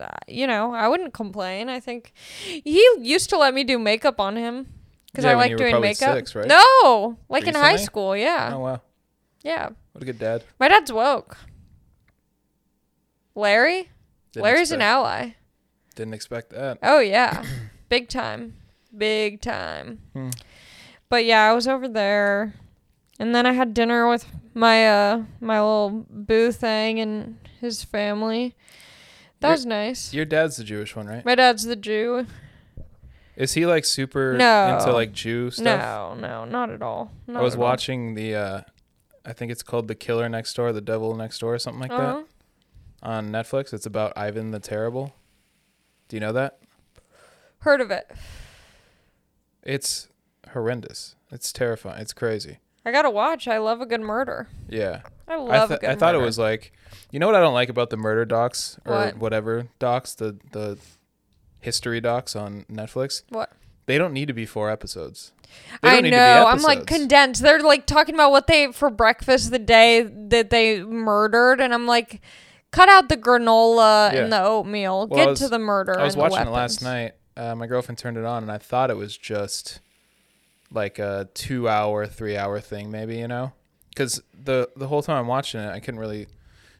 Uh, 0.00 0.06
you 0.26 0.46
know, 0.46 0.72
I 0.74 0.88
wouldn't 0.88 1.12
complain. 1.12 1.68
I 1.68 1.80
think 1.80 2.12
he 2.44 2.86
used 2.98 3.30
to 3.30 3.38
let 3.38 3.52
me 3.54 3.64
do 3.64 3.78
makeup 3.78 4.20
on 4.20 4.36
him 4.36 4.66
because 5.06 5.24
Yeah, 5.24 5.32
I 5.32 5.34
like 5.34 5.56
doing 5.56 5.80
makeup. 5.80 6.14
six, 6.14 6.34
right? 6.34 6.46
No, 6.46 7.18
like 7.28 7.46
in 7.46 7.54
high 7.54 7.76
school. 7.76 8.16
Yeah, 8.16 8.52
Oh 8.54 8.60
wow, 8.60 8.80
yeah. 9.42 9.70
what 9.92 10.02
a 10.02 10.06
good 10.06 10.18
dad. 10.18 10.44
My 10.58 10.68
dad's 10.68 10.92
woke. 10.92 11.36
Larry, 13.34 13.88
Didn't 14.32 14.44
Larry's 14.44 14.72
an 14.72 14.82
ally. 14.82 15.30
Didn't 15.98 16.14
expect 16.14 16.50
that. 16.50 16.78
Oh 16.80 17.00
yeah, 17.00 17.42
big 17.88 18.08
time, 18.08 18.54
big 18.96 19.40
time. 19.40 19.98
Hmm. 20.14 20.30
But 21.08 21.24
yeah, 21.24 21.42
I 21.50 21.52
was 21.54 21.66
over 21.66 21.88
there, 21.88 22.54
and 23.18 23.34
then 23.34 23.46
I 23.46 23.52
had 23.52 23.74
dinner 23.74 24.08
with 24.08 24.24
my 24.54 24.86
uh 24.88 25.22
my 25.40 25.58
little 25.60 26.06
boo 26.08 26.52
thing 26.52 27.00
and 27.00 27.36
his 27.60 27.82
family. 27.82 28.54
That 29.40 29.48
Your- 29.48 29.54
was 29.54 29.66
nice. 29.66 30.14
Your 30.14 30.24
dad's 30.24 30.56
the 30.56 30.62
Jewish 30.64 30.94
one, 30.94 31.06
right? 31.08 31.24
My 31.24 31.34
dad's 31.34 31.64
the 31.64 31.74
Jew. 31.76 32.26
Is 33.34 33.54
he 33.54 33.66
like 33.66 33.84
super 33.84 34.34
No. 34.36 34.76
into 34.78 34.92
like 34.92 35.12
Jew 35.12 35.50
stuff? 35.50 35.64
No, 35.80 36.14
no, 36.14 36.44
not 36.44 36.70
at 36.70 36.80
all. 36.82 37.10
Not 37.26 37.40
I 37.40 37.42
was 37.42 37.54
at 37.54 37.58
all. 37.60 37.64
watching 37.64 38.14
the 38.14 38.34
uh 38.36 38.60
I 39.26 39.32
think 39.32 39.50
it's 39.50 39.62
called 39.64 39.88
The 39.88 39.94
Killer 39.96 40.28
Next 40.28 40.54
Door, 40.54 40.72
The 40.74 40.80
Devil 40.80 41.16
Next 41.16 41.40
Door, 41.40 41.54
or 41.54 41.58
something 41.58 41.80
like 41.80 41.90
Uh-huh. 41.90 42.22
that 42.22 42.26
on 43.02 43.30
Netflix. 43.30 43.72
It's 43.74 43.84
about 43.86 44.12
Ivan 44.16 44.52
the 44.52 44.58
Terrible. 44.60 45.14
Do 46.08 46.16
you 46.16 46.20
know 46.20 46.32
that? 46.32 46.58
Heard 47.60 47.80
of 47.80 47.90
it? 47.90 48.10
It's 49.62 50.08
horrendous. 50.52 51.14
It's 51.30 51.52
terrifying. 51.52 52.00
It's 52.00 52.12
crazy. 52.12 52.58
I 52.84 52.92
gotta 52.92 53.10
watch. 53.10 53.46
I 53.48 53.58
love 53.58 53.80
a 53.80 53.86
good 53.86 54.00
murder. 54.00 54.48
Yeah. 54.68 55.00
I 55.26 55.34
I, 55.34 55.36
love 55.36 55.68
th- 55.68 55.78
a 55.78 55.80
good 55.82 55.90
I 55.90 55.94
thought 55.96 56.14
it 56.14 56.18
was 56.18 56.38
like 56.38 56.72
you 57.10 57.18
know 57.18 57.26
what 57.26 57.34
I 57.34 57.40
don't 57.40 57.54
like 57.54 57.68
about 57.68 57.90
the 57.90 57.96
murder 57.96 58.24
docs 58.24 58.78
or 58.86 58.94
What? 58.94 59.18
whatever 59.18 59.68
docs, 59.78 60.14
the 60.14 60.36
the 60.52 60.78
history 61.60 62.00
docs 62.00 62.34
on 62.36 62.64
Netflix. 62.70 63.22
What? 63.28 63.50
They 63.86 63.98
don't 63.98 64.12
need 64.12 64.28
to 64.28 64.34
be 64.34 64.46
four 64.46 64.70
episodes. 64.70 65.32
I 65.82 65.94
don't 65.94 66.02
need 66.04 66.10
to 66.10 66.16
be 66.16 66.20
know. 66.20 66.46
I'm 66.46 66.62
like 66.62 66.86
condensed. 66.86 67.42
They're 67.42 67.60
like 67.62 67.86
talking 67.86 68.14
about 68.14 68.30
what 68.30 68.46
they 68.46 68.64
ate 68.64 68.74
for 68.74 68.90
breakfast 68.90 69.50
the 69.50 69.58
day 69.58 70.02
that 70.02 70.50
they 70.50 70.82
murdered, 70.82 71.60
and 71.60 71.72
I'm 71.72 71.86
like, 71.86 72.20
cut 72.78 72.88
out 72.88 73.08
the 73.08 73.16
granola 73.16 74.12
Yeah. 74.12 74.22
and 74.24 74.32
the 74.32 74.42
oatmeal. 74.42 75.06
Well, 75.08 75.20
I 75.20 75.24
Get 75.24 75.30
was- 75.30 75.38
to 75.40 75.48
the 75.48 75.58
murder. 75.58 75.98
I 75.98 76.04
was 76.04 76.14
and 76.14 76.20
the 76.20 76.28
watching 76.30 76.46
it 76.46 76.50
last 76.50 76.82
weapons. 76.82 76.82
night. 76.82 77.12
Uh, 77.36 77.54
my 77.54 77.66
girlfriend 77.66 77.98
turned 77.98 78.16
it 78.16 78.24
on, 78.24 78.42
and 78.42 78.50
I 78.52 78.58
thought 78.58 78.90
it 78.90 78.96
was 78.96 79.16
just 79.16 79.80
like 80.72 80.98
a 80.98 81.28
two-hour, 81.34 82.06
three-hour 82.06 82.60
thing, 82.60 82.90
maybe 82.90 83.16
you 83.16 83.28
know, 83.28 83.52
because 83.90 84.20
the 84.34 84.68
the 84.76 84.88
whole 84.88 85.02
time 85.02 85.16
I'm 85.18 85.26
watching 85.26 85.60
it, 85.60 85.70
I 85.70 85.80
couldn't 85.80 86.00
really 86.00 86.26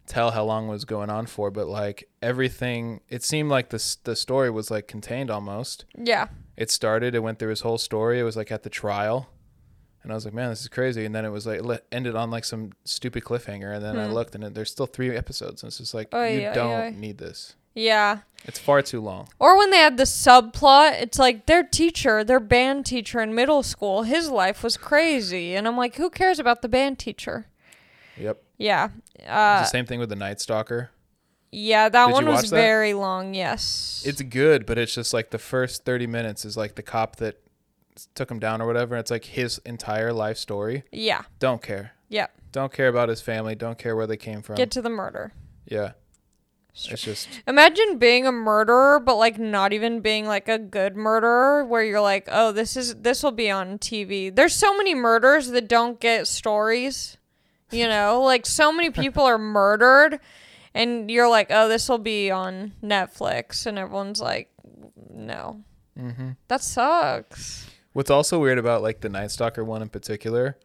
tell 0.06 0.30
how 0.30 0.42
long 0.44 0.68
it 0.68 0.70
was 0.70 0.84
going 0.84 1.10
on 1.10 1.26
for, 1.26 1.50
but 1.50 1.68
like 1.68 2.08
everything, 2.22 3.00
it 3.08 3.22
seemed 3.22 3.50
like 3.50 3.68
the 3.70 3.76
s- 3.76 3.96
the 4.04 4.16
story 4.16 4.50
was 4.50 4.70
like 4.70 4.88
contained 4.88 5.30
almost. 5.30 5.84
Yeah. 5.96 6.28
It 6.56 6.70
started, 6.70 7.14
it 7.14 7.20
went 7.20 7.38
through 7.38 7.50
his 7.50 7.60
whole 7.60 7.78
story. 7.78 8.18
It 8.18 8.24
was 8.24 8.36
like 8.36 8.50
at 8.50 8.62
the 8.62 8.70
trial, 8.70 9.28
and 10.02 10.12
I 10.12 10.14
was 10.14 10.24
like, 10.24 10.34
man, 10.34 10.50
this 10.50 10.60
is 10.62 10.68
crazy. 10.68 11.04
And 11.04 11.14
then 11.14 11.24
it 11.24 11.30
was 11.30 11.46
like 11.46 11.62
le- 11.62 11.80
ended 11.92 12.14
on 12.16 12.30
like 12.30 12.44
some 12.44 12.72
stupid 12.84 13.24
cliffhanger, 13.24 13.74
and 13.74 13.84
then 13.84 13.98
I 13.98 14.06
Hmm. 14.06 14.12
looked, 14.12 14.34
and 14.34 14.44
it, 14.44 14.54
there's 14.54 14.70
still 14.70 14.86
three 14.86 15.16
episodes, 15.16 15.62
and 15.62 15.68
it's 15.68 15.78
just 15.78 15.94
like 15.94 16.14
Oy, 16.14 16.40
you 16.40 16.48
oy, 16.48 16.54
don't 16.54 16.80
oy. 16.80 16.94
need 16.96 17.18
this. 17.18 17.54
Yeah. 17.74 18.20
It's 18.44 18.58
far 18.58 18.82
too 18.82 19.00
long. 19.00 19.28
Or 19.38 19.56
when 19.56 19.70
they 19.70 19.76
had 19.78 19.98
the 19.98 20.04
subplot, 20.04 21.00
it's 21.00 21.18
like 21.18 21.46
their 21.46 21.62
teacher, 21.62 22.24
their 22.24 22.40
band 22.40 22.86
teacher 22.86 23.20
in 23.20 23.34
middle 23.34 23.62
school, 23.62 24.02
his 24.02 24.28
life 24.30 24.62
was 24.64 24.76
crazy, 24.76 25.54
and 25.54 25.66
I'm 25.68 25.76
like, 25.76 25.94
who 25.96 26.10
cares 26.10 26.38
about 26.40 26.62
the 26.62 26.68
band 26.68 26.98
teacher? 26.98 27.46
Yep. 28.16 28.42
Yeah. 28.56 28.88
It's 29.14 29.28
Uh, 29.28 29.60
the 29.60 29.64
same 29.66 29.86
thing 29.86 30.00
with 30.00 30.08
the 30.08 30.16
Night 30.16 30.40
Stalker. 30.40 30.90
yeah, 31.52 31.88
that 31.88 32.06
Did 32.06 32.12
one 32.12 32.26
was 32.26 32.50
that? 32.50 32.56
very 32.56 32.94
long. 32.94 33.34
Yes. 33.34 34.02
It's 34.04 34.22
good, 34.22 34.66
but 34.66 34.76
it's 34.78 34.94
just 34.94 35.14
like 35.14 35.30
the 35.30 35.38
first 35.38 35.84
30 35.84 36.06
minutes 36.08 36.44
is 36.44 36.56
like 36.56 36.74
the 36.74 36.82
cop 36.82 37.16
that 37.16 37.36
took 38.14 38.30
him 38.30 38.38
down 38.38 38.60
or 38.62 38.66
whatever. 38.66 38.96
It's 38.96 39.10
like 39.10 39.24
his 39.24 39.58
entire 39.64 40.12
life 40.12 40.36
story. 40.38 40.84
yeah. 40.92 41.22
Don't 41.38 41.62
care. 41.62 41.92
Yeah. 42.08 42.26
Don't 42.52 42.72
care 42.72 42.88
about 42.88 43.08
his 43.08 43.20
family. 43.20 43.54
Don't 43.54 43.76
care 43.78 43.94
where 43.96 44.06
they 44.06 44.16
came 44.16 44.40
from. 44.42 44.56
Get 44.56 44.70
to 44.72 44.82
the 44.82 44.90
murder. 44.90 45.32
yeah. 45.66 45.92
It's 46.74 47.02
just 47.02 47.28
Imagine 47.48 47.98
being 47.98 48.24
a 48.24 48.30
murderer, 48.30 49.00
but 49.00 49.16
like 49.16 49.36
not 49.36 49.72
even 49.72 49.98
being 50.00 50.26
like 50.26 50.48
a 50.48 50.58
good 50.58 50.94
murderer, 50.94 51.64
where 51.64 51.82
you're 51.82 52.00
like, 52.00 52.28
oh, 52.30 52.52
this 52.52 52.76
is 52.76 52.94
this 52.94 53.24
will 53.24 53.32
be 53.32 53.50
on 53.50 53.78
TV. 53.78 54.32
There's 54.32 54.54
so 54.54 54.76
many 54.76 54.94
murders 54.94 55.48
that 55.48 55.66
don't 55.68 55.98
get 55.98 56.28
stories, 56.28 57.16
you 57.72 57.88
know, 57.94 58.22
like 58.22 58.46
so 58.46 58.70
many 58.70 58.90
people 58.90 59.24
are 59.24 59.38
murdered, 59.38 60.20
and 60.72 61.10
you're 61.10 61.28
like, 61.28 61.48
oh, 61.50 61.68
this 61.68 61.88
will 61.88 61.98
be 61.98 62.30
on 62.30 62.74
Netflix, 62.80 63.66
and 63.66 63.76
everyone's 63.76 64.20
like, 64.20 64.48
no, 65.10 65.64
hmm 65.98 66.30
that 66.46 66.62
sucks. 66.62 67.68
What's 67.98 68.12
also 68.12 68.38
weird 68.38 68.58
about 68.58 68.80
like 68.80 69.00
the 69.00 69.08
Night 69.08 69.32
Stalker 69.32 69.64
one 69.64 69.82
in 69.82 69.88
particular 69.88 70.56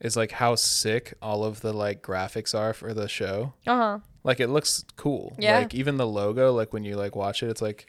is 0.00 0.16
like 0.16 0.32
how 0.32 0.56
sick 0.56 1.14
all 1.22 1.44
of 1.44 1.60
the 1.60 1.72
like 1.72 2.02
graphics 2.02 2.58
are 2.58 2.72
for 2.72 2.92
the 2.92 3.06
show. 3.06 3.52
Uh 3.68 3.76
huh. 3.76 3.98
Like 4.24 4.40
it 4.40 4.48
looks 4.48 4.84
cool. 4.96 5.36
Yeah. 5.38 5.58
Like 5.58 5.74
even 5.74 5.96
the 5.96 6.08
logo, 6.08 6.52
like 6.52 6.72
when 6.72 6.82
you 6.82 6.96
like 6.96 7.14
watch 7.14 7.44
it, 7.44 7.50
it's 7.50 7.62
like 7.62 7.86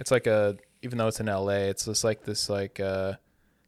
it's 0.00 0.10
like 0.10 0.26
a 0.26 0.56
even 0.82 0.98
though 0.98 1.06
it's 1.06 1.20
in 1.20 1.26
LA, 1.26 1.68
it's 1.70 1.84
just 1.84 2.02
like 2.02 2.24
this 2.24 2.48
like 2.48 2.80
uh 2.80 3.12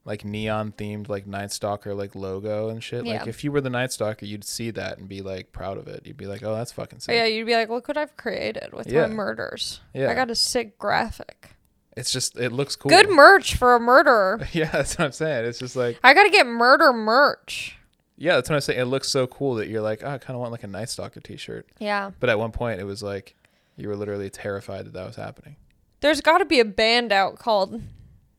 like 0.04 0.24
neon 0.24 0.72
themed 0.72 1.08
like 1.08 1.28
Night 1.28 1.52
Stalker 1.52 1.94
like 1.94 2.16
logo 2.16 2.70
and 2.70 2.82
shit. 2.82 3.06
Yeah. 3.06 3.20
Like 3.20 3.28
if 3.28 3.44
you 3.44 3.52
were 3.52 3.60
the 3.60 3.70
Night 3.70 3.92
Stalker, 3.92 4.26
you'd 4.26 4.42
see 4.42 4.72
that 4.72 4.98
and 4.98 5.08
be 5.08 5.20
like 5.22 5.52
proud 5.52 5.78
of 5.78 5.86
it. 5.86 6.04
You'd 6.04 6.16
be 6.16 6.26
like, 6.26 6.42
"Oh, 6.42 6.56
that's 6.56 6.72
fucking 6.72 6.98
sick." 6.98 7.14
yeah, 7.14 7.26
you'd 7.26 7.46
be 7.46 7.54
like, 7.54 7.68
look 7.68 7.86
what 7.86 7.96
I've 7.96 8.16
created 8.16 8.72
with 8.72 8.88
Yeah. 8.88 9.02
my 9.06 9.14
murders. 9.14 9.80
Yeah. 9.94 10.10
I 10.10 10.14
got 10.14 10.28
a 10.28 10.34
sick 10.34 10.76
graphic. 10.76 11.54
It's 12.00 12.10
just 12.12 12.36
it 12.38 12.50
looks 12.50 12.74
cool. 12.76 12.90
Good 12.90 13.10
merch 13.10 13.54
for 13.56 13.74
a 13.76 13.80
murderer. 13.80 14.40
yeah, 14.52 14.70
that's 14.70 14.98
what 14.98 15.04
I'm 15.06 15.12
saying. 15.12 15.44
It's 15.44 15.58
just 15.58 15.76
like 15.76 15.98
I 16.02 16.14
gotta 16.14 16.30
get 16.30 16.46
murder 16.46 16.92
merch. 16.92 17.76
yeah, 18.16 18.34
that's 18.34 18.48
what 18.48 18.56
I'm 18.56 18.60
saying. 18.62 18.80
It 18.80 18.84
looks 18.86 19.08
so 19.08 19.26
cool 19.26 19.54
that 19.56 19.68
you're 19.68 19.80
like, 19.82 20.02
oh, 20.02 20.08
I 20.10 20.18
kind 20.18 20.34
of 20.34 20.40
want 20.40 20.52
like 20.52 20.64
a 20.64 20.66
Night 20.68 20.88
Stalker 20.88 21.20
T-shirt. 21.20 21.66
Yeah. 21.78 22.10
But 22.20 22.30
at 22.30 22.38
one 22.38 22.52
point, 22.52 22.80
it 22.80 22.84
was 22.84 23.02
like 23.02 23.34
you 23.76 23.88
were 23.88 23.96
literally 23.96 24.30
terrified 24.30 24.86
that 24.86 24.92
that 24.94 25.06
was 25.06 25.16
happening. 25.16 25.56
There's 26.00 26.20
got 26.20 26.38
to 26.38 26.44
be 26.44 26.60
a 26.60 26.64
band 26.64 27.12
out 27.12 27.38
called 27.38 27.80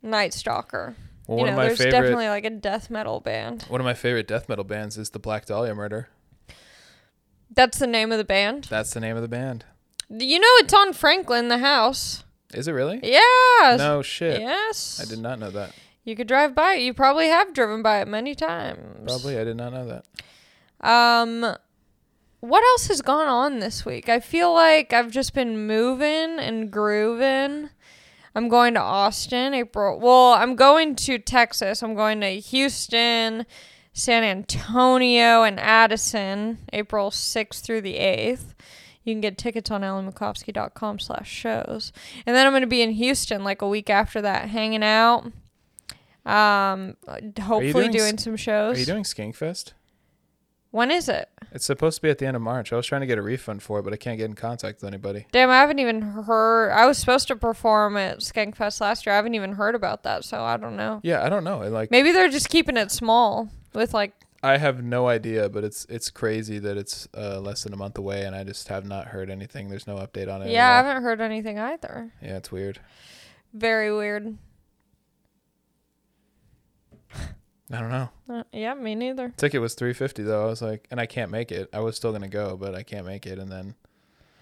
Night 0.02 0.34
Stalker. 0.34 0.95
Well, 1.28 1.38
you 1.38 1.43
one 1.43 1.45
know, 1.47 1.52
of 1.54 1.58
my 1.58 1.65
there's 1.67 1.78
favorite 1.78 1.91
definitely 1.91 2.28
like 2.28 2.45
a 2.45 2.50
death 2.50 2.89
metal 2.89 3.19
band. 3.19 3.63
one 3.69 3.80
of 3.80 3.86
my 3.86 3.93
favorite 3.93 4.28
death 4.28 4.50
metal 4.50 4.63
bands 4.63 4.97
is 4.97 5.12
the 5.12 5.19
Black 5.19 5.45
Dahlia 5.45 5.76
Murder. 5.76 6.10
That's 7.54 7.78
the 7.80 7.88
name 7.88 8.12
of 8.12 8.17
the 8.17 8.24
band. 8.24 8.65
That's 8.69 8.91
the 8.93 9.00
name 9.00 9.15
of 9.15 9.21
the 9.21 9.28
band. 9.28 9.65
You 10.10 10.39
know, 10.39 10.47
it's 10.58 10.74
on 10.74 10.93
Franklin, 10.93 11.47
the 11.50 11.60
house. 11.60 12.24
Is 12.54 12.68
it 12.68 12.72
really? 12.74 13.00
Yes. 13.04 13.78
No 13.78 14.02
shit. 14.02 14.42
Yes. 14.42 15.02
I 15.02 15.10
did 15.10 15.20
not 15.20 15.40
know 15.40 15.52
that. 15.52 15.74
You 16.04 16.16
could 16.16 16.28
drive 16.28 16.56
by 16.56 16.74
it. 16.76 16.82
You 16.82 16.94
probably 16.94 17.28
have 17.28 17.54
driven 17.54 17.82
by 17.84 18.02
it 18.02 18.08
many 18.08 18.34
times. 18.34 18.80
Probably 19.06 19.38
I 19.38 19.44
did 19.44 19.58
not 19.58 19.74
know 19.74 19.86
that. 20.82 20.88
Um, 20.88 21.56
what 22.40 22.64
else 22.64 22.88
has 22.88 23.02
gone 23.02 23.28
on 23.28 23.60
this 23.60 23.86
week? 23.86 24.10
I 24.10 24.20
feel 24.20 24.52
like 24.54 24.94
I've 24.94 25.12
just 25.12 25.34
been 25.36 25.68
moving 25.68 26.40
and 26.40 26.72
grooving. 26.72 27.70
I'm 28.34 28.50
going 28.50 28.74
to 28.74 28.80
Austin 28.80 29.54
April. 29.54 30.00
Well, 30.00 30.34
I'm 30.34 30.56
going 30.56 30.96
to 30.96 31.20
Texas. 31.20 31.84
I'm 31.84 31.94
going 31.94 32.22
to 32.22 32.30
Houston, 32.40 33.46
San 33.94 34.24
Antonio, 34.24 35.44
and 35.44 35.60
Addison 35.60 36.60
April 36.74 37.12
6th 37.12 37.62
through 37.62 37.82
the 37.82 37.96
8th. 37.96 38.56
You 39.04 39.14
can 39.14 39.22
get 39.22 39.38
tickets 39.38 39.72
on 39.72 39.82
alimacofsky.com 39.82 41.00
slash 41.00 41.30
shows. 41.30 41.92
And 42.26 42.36
then 42.36 42.46
I'm 42.46 42.52
going 42.52 42.62
to 42.62 42.68
be 42.68 42.82
in 42.82 42.92
Houston 42.92 43.44
like 43.44 43.62
a 43.62 43.68
week 43.68 43.90
after 43.90 44.22
that, 44.22 44.50
hanging 44.50 44.84
out. 44.84 45.32
Um, 46.26 46.98
hopefully 47.40 47.90
doing 47.90 47.92
doing, 47.92 48.18
some 48.18 48.34
Are 48.54 48.78
you 48.78 48.86
doing 48.86 49.04
Skankfest? 49.04 49.74
when 50.72 50.90
is 50.90 51.10
it? 51.10 51.30
It's 51.52 51.66
supposed 51.66 51.98
to 51.98 52.02
be 52.02 52.10
at 52.10 52.18
the 52.18 52.26
end 52.26 52.36
of 52.36 52.42
March. 52.42 52.72
I 52.72 52.78
was 52.78 52.86
trying 52.86 53.02
to 53.02 53.08
get 53.08 53.18
a 53.18 53.22
refund 53.22 53.62
for 53.62 53.80
it, 53.80 53.84
but 53.84 53.92
I 53.92 53.98
can't 53.98 54.18
get 54.18 54.26
in 54.26 54.36
contact 54.36 54.82
with 54.82 54.88
anybody. 54.88 55.28
Damn, 55.32 55.50
I 55.50 55.58
haven't 55.58 55.80
even 55.80 56.02
heard. 56.02 56.72
I 56.72 56.86
was 56.86 56.98
supposed 56.98 57.28
to 57.28 57.36
perform 57.36 57.98
at 57.98 58.20
Skankfest 58.20 58.80
last 58.80 59.06
year. 59.06 59.14
I 59.14 59.18
haven't 59.18 59.36
even 59.36 59.54
heard 59.54 59.76
about 59.76 60.04
that, 60.04 60.24
so 60.24 60.42
I 60.44 60.58
don't 60.58 60.78
know. 60.78 61.02
Yeah, 61.04 61.26
I 61.26 61.30
don't 61.30 61.44
know. 61.44 61.60
Like 61.68 61.92
Maybe 61.92 62.12
they're 62.12 62.30
just 62.30 62.50
keeping 62.50 62.78
it 62.78 62.92
small 62.92 63.50
with 63.74 63.94
like. 63.94 64.14
I 64.43 64.58
have 64.58 64.84
no 64.84 65.08
idea, 65.08 65.49
but 65.49 65.63
it's 65.63 65.86
it's 65.86 66.10
crazy 66.10 66.58
that 66.60 66.75
it's 66.77 67.08
uh, 67.15 67.39
less 67.39 67.63
than 67.63 67.73
a 67.73 67.77
month 67.77 67.97
away, 67.97 68.23
and 68.25 68.36
I 68.36 68.43
just 68.43 68.67
have 68.69 68.86
not 68.86 69.08
heard 69.08 69.30
anything. 69.30 69.69
There's 69.69 69.86
no 69.86 69.97
update 69.97 70.34
on 70.34 70.41
it. 70.41 70.49
Yeah, 70.49 70.69
I 70.71 70.77
haven't 70.77 71.04
heard 71.04 71.21
anything 71.21 71.60
either. 71.60 72.12
Yeah, 72.21 72.38
it's 72.38 72.51
weird. 72.51 72.80
Very 73.54 73.93
weird. 73.95 74.38
I 77.73 77.80
don't 77.80 77.89
know. 77.89 78.10
Uh, 78.30 78.43
yeah, 78.51 78.73
me 78.73 78.95
neither. 78.95 79.34
Ticket 79.38 79.62
was 79.62 79.75
three 79.75 79.93
fifty 79.93 80.23
though. 80.23 80.43
I 80.43 80.47
was 80.47 80.62
like, 80.62 80.88
and 80.91 80.99
I 80.99 81.06
can't 81.06 81.32
make 81.32 81.51
it. 81.51 81.69
I 81.71 81.80
was 81.80 81.95
still 81.95 82.12
gonna 82.12 82.27
go, 82.27 82.58
but 82.58 82.75
I 82.75 82.84
can't 82.84 83.06
make 83.06 83.25
it. 83.25 83.39
And 83.39 83.49
then 83.51 83.75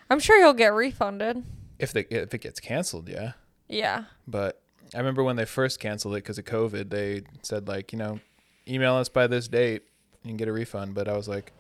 I'm 0.10 0.20
sure 0.20 0.38
you'll 0.40 0.54
get 0.54 0.74
refunded. 0.74 1.44
if 1.78 1.92
they 1.94 2.02
if 2.10 2.34
it 2.34 2.40
gets 2.42 2.60
canceled, 2.60 3.08
yeah. 3.08 3.34
Yeah. 3.68 4.06
But 4.28 4.62
I 4.96 4.98
remember 4.98 5.24
when 5.24 5.36
they 5.36 5.46
first 5.46 5.80
canceled 5.80 6.16
it 6.16 6.24
because 6.24 6.40
of 6.40 6.46
COVID, 6.46 6.90
they 6.90 7.22
said 7.44 7.68
like, 7.68 7.92
you 7.92 8.00
know, 8.00 8.20
email 8.68 8.96
us 8.96 9.10
by 9.10 9.28
this 9.28 9.48
date, 9.48 9.84
you 10.24 10.30
can 10.30 10.38
get 10.38 10.48
a 10.48 10.54
refund. 10.54 10.94
But 10.96 11.08
I 11.08 11.16
was 11.16 11.28
like, 11.28 11.54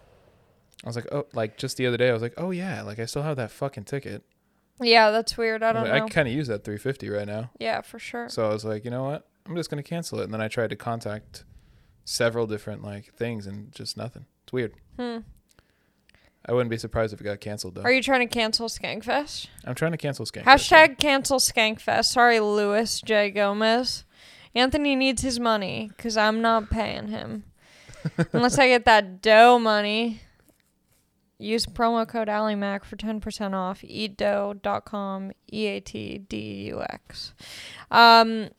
I 0.84 0.88
was 0.88 0.95
like, 0.95 1.08
oh, 1.12 1.26
like 1.34 1.58
just 1.58 1.78
the 1.78 1.88
other 1.88 1.98
day, 1.98 2.10
I 2.10 2.13
was 2.13 2.22
like, 2.22 2.34
oh 2.38 2.52
yeah, 2.52 2.82
like 2.82 3.00
I 3.00 3.06
still 3.06 3.24
have 3.24 3.38
that 3.38 3.52
fucking 3.52 3.86
ticket. 3.86 4.24
Yeah, 4.82 5.12
that's 5.12 5.38
weird. 5.38 5.62
I 5.62 5.69
I, 5.69 5.74
don't 5.74 5.84
like, 5.89 6.00
know. 6.00 6.06
I 6.06 6.10
kind 6.10 6.28
of 6.28 6.34
use 6.34 6.48
that 6.48 6.63
three 6.63 6.78
fifty 6.78 7.10
right 7.10 7.28
now. 7.28 7.52
yeah, 7.60 7.82
for 7.82 8.00
sure. 8.00 8.30
So 8.30 8.45
I 8.50 8.54
was 8.54 8.63
like, 8.63 8.86
you 8.86 8.91
know 8.91 9.04
what? 9.04 9.28
I'm 9.45 9.56
just 9.56 9.69
gonna 9.69 9.84
cancel 9.84 10.19
it. 10.19 10.26
And 10.26 10.34
then 10.34 10.41
I 10.41 10.48
tried 10.48 10.69
to 10.69 10.76
contact 10.76 11.43
several 12.06 12.48
different 12.48 12.84
like 12.84 13.13
things 13.13 13.45
and 13.45 13.72
just 13.74 13.98
nothing. 13.98 14.26
It's 14.43 14.54
weird. 14.54 14.74
Hmm. 14.98 15.19
I 16.45 16.54
wouldn't 16.54 16.69
be 16.69 16.78
surprised 16.78 17.13
if 17.13 17.19
it 17.22 17.26
got 17.26 17.41
canceled 17.41 17.76
though. 17.76 17.82
Are 17.82 17.91
you 17.91 18.02
trying 18.02 18.28
to 18.28 18.34
cancel 18.34 18.67
Skankfest? 18.69 19.48
I'm 19.65 19.76
trying 19.76 19.91
to 19.91 19.98
cancel 19.98 20.26
Skank. 20.26 20.43
Hashtag 20.43 20.98
cancel 20.98 21.38
Skankfest. 21.38 22.06
Sorry, 22.06 22.39
Luis 22.39 23.02
J. 23.02 23.30
Gomez. 23.30 24.06
Anthony 24.56 24.95
needs 24.95 25.22
his 25.22 25.39
money 25.39 25.91
because 25.95 26.17
I'm 26.17 26.41
not 26.41 26.69
paying 26.69 27.10
him. 27.10 27.43
Unless 28.34 28.58
I 28.58 28.68
get 28.68 28.86
that 28.86 29.22
dough 29.22 29.60
money. 29.60 30.22
Use 31.38 31.66
promo 31.66 32.06
code 32.08 32.28
AllieMac 32.28 32.84
for 32.84 32.98
10% 32.98 33.54
off. 33.54 33.82
Eatdeux.com. 33.82 35.32
E 35.52 35.66
A 35.68 35.80
T 35.80 36.18
D 36.18 36.38
U 36.68 36.82
X. 36.82 37.34
Um, 37.90 38.50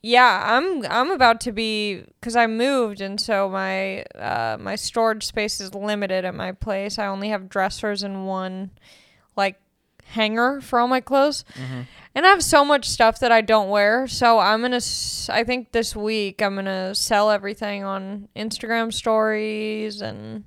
yeah, 0.00 0.42
I'm 0.46 0.84
I'm 0.86 1.10
about 1.10 1.40
to 1.42 1.52
be 1.52 2.02
because 2.20 2.36
I 2.36 2.46
moved 2.46 3.00
and 3.00 3.18
so 3.18 3.48
my 3.48 4.02
uh, 4.18 4.58
my 4.60 4.74
storage 4.76 5.24
space 5.24 5.60
is 5.60 5.74
limited 5.74 6.24
at 6.26 6.34
my 6.34 6.52
place. 6.52 6.98
I 6.98 7.06
only 7.06 7.30
have 7.30 7.48
dressers 7.48 8.02
and 8.02 8.26
one 8.26 8.70
like 9.36 9.58
hanger 10.04 10.60
for 10.60 10.78
all 10.78 10.88
my 10.88 11.00
clothes. 11.00 11.44
hmm 11.54 11.82
And 12.14 12.24
I 12.24 12.28
have 12.28 12.42
so 12.44 12.64
much 12.64 12.88
stuff 12.88 13.18
that 13.20 13.32
I 13.32 13.40
don't 13.40 13.68
wear. 13.68 14.06
So 14.06 14.38
I'm 14.38 14.60
going 14.60 14.78
to, 14.78 15.32
I 15.32 15.42
think 15.42 15.72
this 15.72 15.96
week 15.96 16.40
I'm 16.42 16.54
going 16.54 16.66
to 16.66 16.94
sell 16.94 17.30
everything 17.30 17.82
on 17.82 18.28
Instagram 18.36 18.92
stories 18.92 20.00
and 20.00 20.44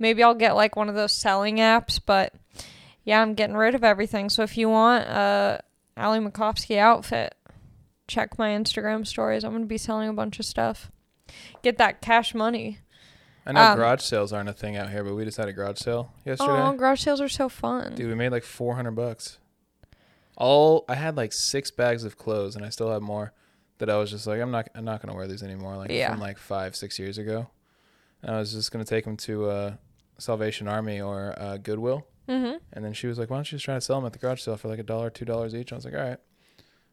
maybe 0.00 0.22
I'll 0.24 0.34
get 0.34 0.56
like 0.56 0.74
one 0.74 0.88
of 0.88 0.94
those 0.96 1.12
selling 1.12 1.58
apps. 1.58 2.00
But 2.04 2.34
yeah, 3.04 3.22
I'm 3.22 3.34
getting 3.34 3.56
rid 3.56 3.74
of 3.76 3.84
everything. 3.84 4.28
So 4.30 4.42
if 4.42 4.58
you 4.58 4.68
want 4.68 5.04
a 5.06 5.60
Ali 5.96 6.18
Macofsky 6.18 6.76
outfit, 6.76 7.36
check 8.08 8.36
my 8.36 8.50
Instagram 8.50 9.06
stories. 9.06 9.44
I'm 9.44 9.52
going 9.52 9.62
to 9.62 9.68
be 9.68 9.78
selling 9.78 10.08
a 10.08 10.12
bunch 10.12 10.40
of 10.40 10.44
stuff. 10.44 10.90
Get 11.62 11.78
that 11.78 12.00
cash 12.00 12.34
money. 12.34 12.80
I 13.46 13.52
know 13.52 13.60
Um, 13.60 13.76
garage 13.78 14.02
sales 14.02 14.32
aren't 14.32 14.48
a 14.48 14.52
thing 14.52 14.76
out 14.76 14.90
here, 14.90 15.04
but 15.04 15.14
we 15.14 15.24
just 15.24 15.36
had 15.36 15.46
a 15.46 15.52
garage 15.52 15.78
sale 15.78 16.12
yesterday. 16.24 16.50
Oh, 16.52 16.72
garage 16.72 17.00
sales 17.02 17.20
are 17.20 17.28
so 17.28 17.48
fun. 17.48 17.94
Dude, 17.94 18.08
we 18.08 18.16
made 18.16 18.32
like 18.32 18.42
400 18.42 18.90
bucks. 18.90 19.38
All 20.36 20.84
I 20.88 20.94
had 20.94 21.16
like 21.16 21.32
six 21.32 21.70
bags 21.70 22.04
of 22.04 22.16
clothes, 22.18 22.56
and 22.56 22.64
I 22.64 22.68
still 22.68 22.90
have 22.90 23.02
more 23.02 23.32
that 23.78 23.90
I 23.90 23.96
was 23.96 24.10
just 24.10 24.26
like, 24.26 24.40
I'm 24.40 24.50
not, 24.50 24.68
I'm 24.74 24.84
not 24.84 25.02
gonna 25.02 25.16
wear 25.16 25.26
these 25.26 25.42
anymore. 25.42 25.76
Like 25.76 25.90
Yeah. 25.90 26.10
from 26.10 26.20
like 26.20 26.38
five, 26.38 26.74
six 26.76 26.98
years 26.98 27.18
ago. 27.18 27.48
And 28.22 28.34
I 28.34 28.38
was 28.38 28.52
just 28.52 28.70
gonna 28.72 28.84
take 28.84 29.04
them 29.04 29.16
to 29.18 29.46
uh, 29.50 29.74
Salvation 30.18 30.68
Army 30.68 31.00
or 31.00 31.34
uh, 31.38 31.56
Goodwill. 31.58 32.06
Mm-hmm. 32.28 32.56
And 32.72 32.84
then 32.84 32.92
she 32.92 33.06
was 33.06 33.18
like, 33.18 33.30
"Why 33.30 33.36
don't 33.36 33.50
you 33.52 33.56
just 33.56 33.64
try 33.64 33.74
to 33.74 33.80
sell 33.80 33.96
them 34.00 34.06
at 34.06 34.12
the 34.12 34.18
garage 34.18 34.40
sale 34.40 34.56
for 34.56 34.68
like 34.68 34.78
a 34.80 34.82
dollar, 34.82 35.10
two 35.10 35.24
dollars 35.24 35.54
each?" 35.54 35.72
I 35.72 35.76
was 35.76 35.84
like, 35.84 35.94
"All 35.94 36.00
right." 36.00 36.18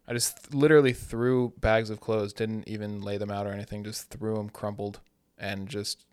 I 0.07 0.13
just 0.13 0.43
th- 0.43 0.53
literally 0.53 0.91
threw 0.93 1.53
bags 1.59 1.89
of 1.89 2.01
clothes, 2.01 2.33
didn't 2.33 2.67
even 2.67 3.01
lay 3.01 3.17
them 3.17 3.31
out 3.31 3.47
or 3.47 3.51
anything, 3.51 3.83
just 3.85 4.09
threw 4.09 4.35
them 4.35 4.49
crumpled, 4.49 4.99
and 5.37 5.67
just 5.69 6.05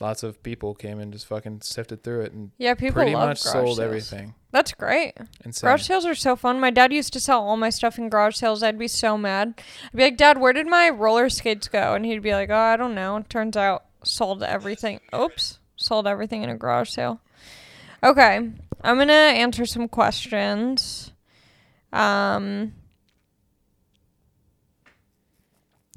lots 0.00 0.22
of 0.22 0.42
people 0.42 0.74
came 0.74 0.98
and 0.98 1.12
just 1.12 1.26
fucking 1.26 1.60
sifted 1.62 2.02
through 2.02 2.22
it 2.22 2.32
and 2.32 2.50
Yeah, 2.58 2.74
people 2.74 2.94
pretty 2.94 3.12
much 3.12 3.38
sold 3.38 3.76
sales. 3.76 3.80
everything. 3.80 4.34
That's 4.52 4.72
great. 4.72 5.14
Insane. 5.44 5.68
Garage 5.68 5.82
sales 5.86 6.04
are 6.06 6.14
so 6.14 6.34
fun. 6.36 6.58
My 6.58 6.70
dad 6.70 6.92
used 6.92 7.12
to 7.12 7.20
sell 7.20 7.40
all 7.42 7.56
my 7.56 7.70
stuff 7.70 7.98
in 7.98 8.08
garage 8.08 8.36
sales. 8.36 8.62
I'd 8.62 8.78
be 8.78 8.88
so 8.88 9.16
mad. 9.16 9.54
I'd 9.92 9.96
be 9.96 10.02
like, 10.04 10.16
Dad, 10.16 10.38
where 10.38 10.52
did 10.52 10.66
my 10.66 10.88
roller 10.90 11.28
skates 11.28 11.68
go? 11.68 11.94
And 11.94 12.04
he'd 12.04 12.22
be 12.22 12.32
like, 12.32 12.50
Oh, 12.50 12.54
I 12.56 12.76
don't 12.76 12.94
know. 12.94 13.24
Turns 13.28 13.56
out 13.56 13.84
sold 14.02 14.42
everything. 14.42 15.00
Oops. 15.14 15.58
Sold 15.76 16.06
everything 16.06 16.42
in 16.42 16.50
a 16.50 16.56
garage 16.56 16.90
sale. 16.90 17.20
Okay. 18.02 18.36
I'm 18.82 18.96
going 18.96 19.08
to 19.08 19.14
answer 19.14 19.66
some 19.66 19.86
questions. 19.88 21.12
Um. 21.92 22.72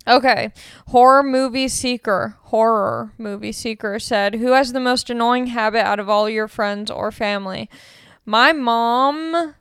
Okay. 0.07 0.51
Horror 0.87 1.23
movie 1.23 1.67
seeker, 1.67 2.37
horror 2.43 3.13
movie 3.17 3.51
seeker 3.51 3.99
said, 3.99 4.35
Who 4.35 4.51
has 4.51 4.73
the 4.73 4.79
most 4.79 5.09
annoying 5.09 5.47
habit 5.47 5.85
out 5.85 5.99
of 5.99 6.09
all 6.09 6.29
your 6.29 6.47
friends 6.47 6.91
or 6.91 7.11
family? 7.11 7.69
My 8.25 8.51
mom 8.51 9.55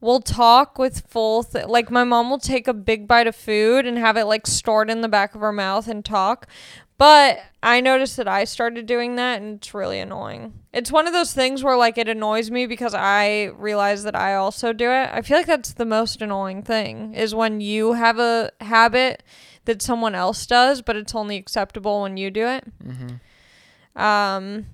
will 0.00 0.20
talk 0.20 0.78
with 0.78 1.06
full 1.08 1.42
th- 1.42 1.66
like 1.66 1.90
my 1.90 2.04
mom 2.04 2.28
will 2.28 2.38
take 2.38 2.68
a 2.68 2.74
big 2.74 3.08
bite 3.08 3.26
of 3.26 3.34
food 3.34 3.86
and 3.86 3.96
have 3.96 4.18
it 4.18 4.26
like 4.26 4.46
stored 4.46 4.90
in 4.90 5.00
the 5.00 5.08
back 5.08 5.34
of 5.34 5.40
her 5.40 5.52
mouth 5.52 5.88
and 5.88 6.04
talk. 6.04 6.46
But 6.96 7.40
I 7.62 7.80
noticed 7.80 8.16
that 8.18 8.28
I 8.28 8.44
started 8.44 8.86
doing 8.86 9.16
that 9.16 9.42
and 9.42 9.56
it's 9.56 9.74
really 9.74 9.98
annoying. 9.98 10.52
It's 10.72 10.92
one 10.92 11.06
of 11.06 11.12
those 11.12 11.32
things 11.32 11.64
where 11.64 11.76
like 11.76 11.98
it 11.98 12.08
annoys 12.08 12.50
me 12.50 12.66
because 12.66 12.94
I 12.94 13.46
realize 13.56 14.04
that 14.04 14.14
I 14.14 14.34
also 14.34 14.72
do 14.72 14.90
it. 14.90 15.10
I 15.12 15.22
feel 15.22 15.36
like 15.36 15.46
that's 15.46 15.72
the 15.72 15.84
most 15.84 16.22
annoying 16.22 16.62
thing 16.62 17.14
is 17.14 17.34
when 17.34 17.60
you 17.60 17.94
have 17.94 18.18
a 18.18 18.52
habit 18.60 19.24
that 19.64 19.82
someone 19.82 20.14
else 20.14 20.46
does, 20.46 20.82
but 20.82 20.94
it's 20.94 21.14
only 21.14 21.36
acceptable 21.36 22.02
when 22.02 22.16
you 22.16 22.30
do 22.30 22.46
it. 22.46 22.64
Mm-hmm. 22.82 24.00
Um, 24.00 24.66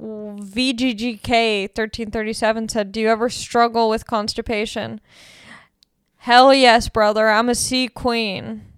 VGGK 0.00 1.62
1337 1.68 2.68
said, 2.68 2.92
Do 2.92 3.00
you 3.00 3.08
ever 3.08 3.28
struggle 3.28 3.88
with 3.88 4.06
constipation? 4.06 5.00
Hell 6.18 6.52
yes, 6.52 6.88
brother. 6.88 7.28
I'm 7.28 7.48
a 7.48 7.54
sea 7.54 7.88
queen. 7.88 8.69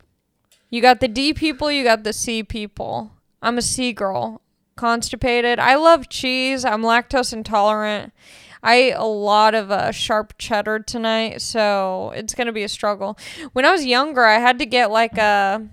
You 0.73 0.81
got 0.81 1.01
the 1.01 1.07
D 1.07 1.35
people, 1.35 1.71
you 1.71 1.85
got 1.85 2.03
the 2.03 2.15
C 2.15 2.43
people. 2.43 3.13
I'm 3.43 3.59
a 3.59 3.63
C 3.63 3.93
girl. 3.93 4.41
Constipated. 4.75 5.59
I 5.59 5.75
love 5.75 6.09
cheese. 6.09 6.65
I'm 6.65 6.81
lactose 6.81 7.35
intolerant. 7.35 8.15
I 8.63 8.75
ate 8.77 8.93
a 8.93 9.05
lot 9.05 9.55
of 9.55 9.71
uh, 9.71 9.93
sharp 9.93 10.33
cheddar 10.39 10.79
tonight, 10.79 11.43
so 11.43 12.11
it's 12.17 12.35
gonna 12.35 12.55
be 12.55 12.63
a 12.63 12.71
struggle. 12.71 13.19
When 13.53 13.67
I 13.67 13.71
was 13.71 13.85
younger, 13.85 14.25
I 14.25 14.39
had 14.39 14.59
to 14.61 14.67
get 14.67 14.91
like 14.91 15.19
a 15.19 15.69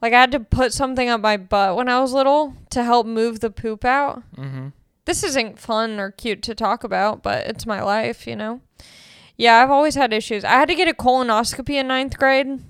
like 0.00 0.14
I 0.14 0.20
had 0.20 0.32
to 0.32 0.40
put 0.40 0.72
something 0.72 1.10
up 1.10 1.20
my 1.20 1.36
butt 1.36 1.76
when 1.76 1.90
I 1.90 2.00
was 2.00 2.14
little 2.14 2.54
to 2.70 2.82
help 2.82 3.06
move 3.06 3.40
the 3.40 3.50
poop 3.50 3.84
out. 3.84 4.22
Mm-hmm. 4.38 4.68
This 5.04 5.22
isn't 5.22 5.58
fun 5.58 6.00
or 6.00 6.12
cute 6.12 6.40
to 6.44 6.54
talk 6.54 6.82
about, 6.82 7.22
but 7.22 7.46
it's 7.46 7.66
my 7.66 7.82
life, 7.82 8.26
you 8.26 8.36
know. 8.36 8.62
Yeah, 9.36 9.56
I've 9.56 9.70
always 9.70 9.96
had 9.96 10.14
issues. 10.14 10.44
I 10.44 10.52
had 10.52 10.68
to 10.68 10.74
get 10.74 10.88
a 10.88 10.94
colonoscopy 10.94 11.74
in 11.74 11.88
ninth 11.88 12.16
grade 12.16 12.62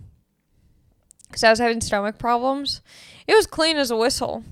because 1.37 1.45
I 1.45 1.51
was 1.51 1.59
having 1.59 1.83
stomach 1.83 2.17
problems. 2.17 2.81
It 3.27 3.35
was 3.35 3.47
clean 3.47 3.77
as 3.77 3.91
a 3.91 3.97
whistle. 3.97 4.43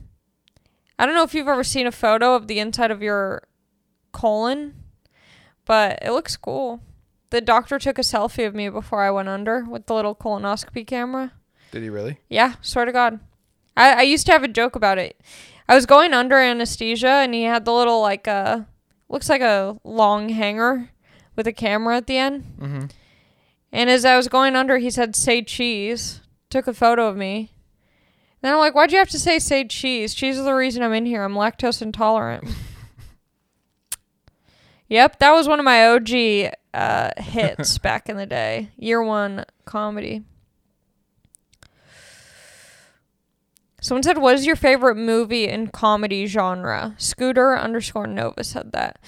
I 0.99 1.07
don't 1.07 1.15
know 1.15 1.23
if 1.23 1.33
you've 1.33 1.49
ever 1.49 1.65
seen 1.65 1.87
a 1.87 1.93
photo 1.93 2.35
of 2.35 2.47
the 2.47 2.59
inside 2.59 2.91
of 2.91 3.01
your 3.01 3.45
colon, 4.13 4.75
but 5.65 5.99
it 6.03 6.11
looks 6.11 6.37
cool. 6.37 6.83
The 7.31 7.41
doctor 7.41 7.79
took 7.79 7.99
a 7.99 8.03
selfie 8.03 8.47
of 8.47 8.55
me 8.55 8.69
before 8.69 9.01
I 9.01 9.11
went 9.11 9.31
under 9.31 9.65
with 9.65 9.87
the 9.87 9.95
little 9.95 10.15
colonoscopy 10.15 10.87
camera. 10.87 11.33
Did 11.71 11.85
he 11.85 11.89
really? 11.89 12.19
Yeah, 12.29 12.57
swear 12.61 12.85
to 12.85 12.93
God. 12.93 13.19
I, 13.79 14.01
I 14.01 14.03
used 14.03 14.27
to 14.27 14.33
have 14.33 14.45
a 14.45 14.49
joke 14.49 14.77
about 14.77 14.99
it. 14.99 15.19
I 15.67 15.75
was 15.75 15.87
going 15.87 16.13
under 16.13 16.39
anesthesia 16.39 17.09
and 17.09 17.33
he 17.33 17.45
had 17.45 17.65
the 17.65 17.73
little 17.73 18.03
like 18.03 18.29
uh 18.29 18.61
looks 19.09 19.31
like 19.31 19.41
a 19.41 19.79
long 19.85 20.29
hanger 20.29 20.91
with 21.35 21.47
a 21.47 21.53
camera 21.53 21.97
at 21.97 22.07
the 22.07 22.19
end. 22.19 22.45
Mm-hmm. 22.61 22.85
And 23.73 23.89
as 23.89 24.05
I 24.05 24.19
was 24.19 24.29
going 24.29 24.55
under, 24.55 24.77
he 24.77 24.91
said, 24.91 25.17
"Say 25.17 25.41
cheese." 25.41 26.21
Took 26.55 26.69
a 26.69 26.73
photo 26.73 27.09
of 27.09 27.17
me. 27.17 27.51
Then 28.41 28.53
I'm 28.53 28.61
like, 28.61 28.77
"Why'd 28.77 28.93
you 28.93 28.99
have 28.99 29.09
to 29.09 29.19
say 29.19 29.41
say 29.41 29.65
cheese? 29.65 30.15
Cheese 30.15 30.39
is 30.39 30.45
the 30.45 30.55
reason 30.55 30.85
I'm 30.85 30.93
in 30.93 31.05
here. 31.05 31.25
I'm 31.25 31.35
lactose 31.35 31.83
intolerant." 31.83 32.49
yep, 34.89 35.19
that 35.19 35.33
was 35.33 35.49
one 35.49 35.59
of 35.59 35.65
my 35.65 35.85
OG 35.89 36.55
uh, 36.73 37.11
hits 37.17 37.79
back 37.83 38.09
in 38.09 38.17
the 38.17 38.25
day. 38.25 38.71
Year 38.77 39.03
one 39.03 39.45
comedy. 39.65 40.23
Someone 43.81 44.05
said, 44.05 44.19
"What 44.19 44.37
is 44.37 44.47
your 44.47 44.55
favorite 44.55 44.95
movie 44.95 45.49
in 45.49 45.67
comedy 45.67 46.27
genre?" 46.27 46.95
Scooter 46.99 47.59
underscore 47.59 48.07
Nova 48.07 48.45
said 48.45 48.71
that. 48.71 49.01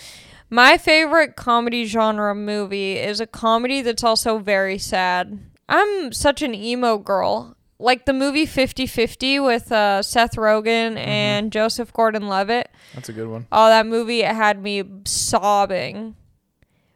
My 0.50 0.76
favorite 0.76 1.36
comedy 1.36 1.84
genre 1.84 2.34
movie 2.34 2.94
is 2.94 3.20
a 3.20 3.26
comedy 3.28 3.82
that's 3.82 4.02
also 4.02 4.38
very 4.40 4.78
sad. 4.78 5.38
I'm 5.68 6.12
such 6.12 6.42
an 6.42 6.54
emo 6.54 6.98
girl. 6.98 7.56
Like 7.78 8.06
the 8.06 8.14
movie 8.14 8.46
50-50 8.46 9.44
with 9.44 9.70
uh, 9.70 10.00
Seth 10.02 10.36
Rogen 10.36 10.96
and 10.96 11.52
Joseph 11.52 11.92
Gordon-Levitt. 11.92 12.70
That's 12.94 13.10
a 13.10 13.12
good 13.12 13.28
one. 13.28 13.46
Oh, 13.52 13.68
that 13.68 13.86
movie 13.86 14.22
it 14.22 14.34
had 14.34 14.62
me 14.62 14.82
sobbing. 15.04 16.16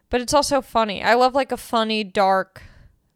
But 0.09 0.21
it's 0.21 0.33
also 0.33 0.59
funny. 0.61 1.03
I 1.03 1.13
love 1.13 1.35
like 1.35 1.51
a 1.51 1.57
funny, 1.57 2.03
dark, 2.03 2.63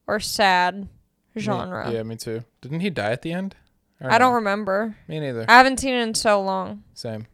or 0.05 0.19
sad 0.19 0.87
Me- 1.33 1.41
genre. 1.41 1.91
yeah, 1.91 2.03
me 2.03 2.15
too. 2.17 2.43
Didn't 2.61 2.81
he 2.81 2.89
die 2.91 3.11
at 3.11 3.23
the 3.23 3.31
end? 3.33 3.55
Or 3.99 4.11
I 4.11 4.17
don't 4.19 4.35
remember. 4.35 4.95
Me 5.07 5.19
neither. 5.19 5.45
I 5.49 5.53
haven't 5.57 5.79
seen 5.79 5.95
it 5.95 6.01
in 6.03 6.13
so 6.13 6.41
long. 6.41 6.83
Same. 6.93 7.25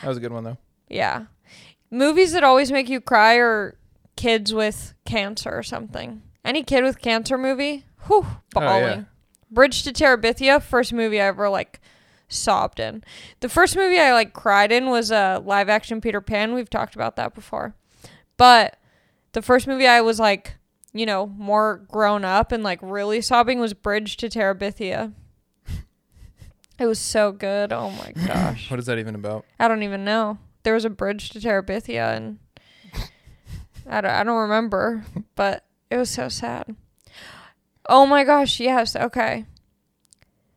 That 0.00 0.08
was 0.08 0.16
a 0.16 0.20
good 0.20 0.32
one 0.32 0.44
though. 0.44 0.58
Yeah. 0.88 1.24
Movies 1.90 2.32
that 2.32 2.44
always 2.44 2.70
make 2.70 2.88
you 2.88 3.00
cry 3.00 3.34
are 3.34 3.76
kids 4.16 4.54
with 4.54 4.94
cancer 5.04 5.50
or 5.50 5.62
something. 5.64 6.22
Any 6.44 6.62
kid 6.62 6.84
with 6.84 7.00
cancer 7.00 7.36
movie? 7.38 7.84
Whew, 8.06 8.26
Oh, 8.56 8.60
yeah. 8.60 8.80
bawling. 8.80 9.06
Bridge 9.50 9.82
to 9.82 9.92
Terabithia, 9.92 10.62
first 10.62 10.92
movie 10.92 11.20
I 11.20 11.26
ever 11.26 11.48
like 11.48 11.80
sobbed 12.28 12.78
in. 12.80 13.02
The 13.40 13.48
first 13.48 13.76
movie 13.76 13.98
I 13.98 14.12
like 14.12 14.32
cried 14.32 14.70
in 14.72 14.88
was 14.90 15.10
a 15.10 15.16
uh, 15.16 15.40
live 15.44 15.68
action 15.68 16.00
Peter 16.00 16.20
Pan. 16.20 16.54
We've 16.54 16.70
talked 16.70 16.94
about 16.94 17.16
that 17.16 17.34
before. 17.34 17.74
But 18.36 18.78
the 19.32 19.42
first 19.42 19.66
movie 19.66 19.86
I 19.88 20.00
was 20.00 20.18
like, 20.20 20.56
you 20.92 21.04
know, 21.06 21.26
more 21.26 21.84
grown 21.88 22.24
up 22.24 22.52
and 22.52 22.62
like 22.62 22.78
really 22.82 23.20
sobbing 23.20 23.58
was 23.60 23.74
Bridge 23.74 24.16
to 24.18 24.28
Terabithia. 24.28 25.12
It 26.78 26.86
was 26.86 26.98
so 26.98 27.30
good. 27.32 27.72
Oh 27.72 27.90
my 27.90 28.12
gosh. 28.26 28.70
What 28.70 28.80
is 28.80 28.86
that 28.86 28.98
even 28.98 29.14
about? 29.14 29.44
I 29.58 29.68
don't 29.68 29.82
even 29.82 30.04
know. 30.04 30.38
There 30.62 30.72
was 30.74 30.84
a 30.84 30.90
bridge 30.90 31.30
to 31.30 31.38
Terabithia, 31.38 32.16
and 32.16 32.38
I 33.88 34.00
don't, 34.00 34.10
I 34.10 34.24
don't 34.24 34.36
remember, 34.42 35.04
but 35.34 35.64
it 35.90 35.96
was 35.96 36.10
so 36.10 36.28
sad. 36.28 36.76
Oh 37.88 38.06
my 38.06 38.24
gosh, 38.24 38.60
yes, 38.60 38.94
okay. 38.94 39.46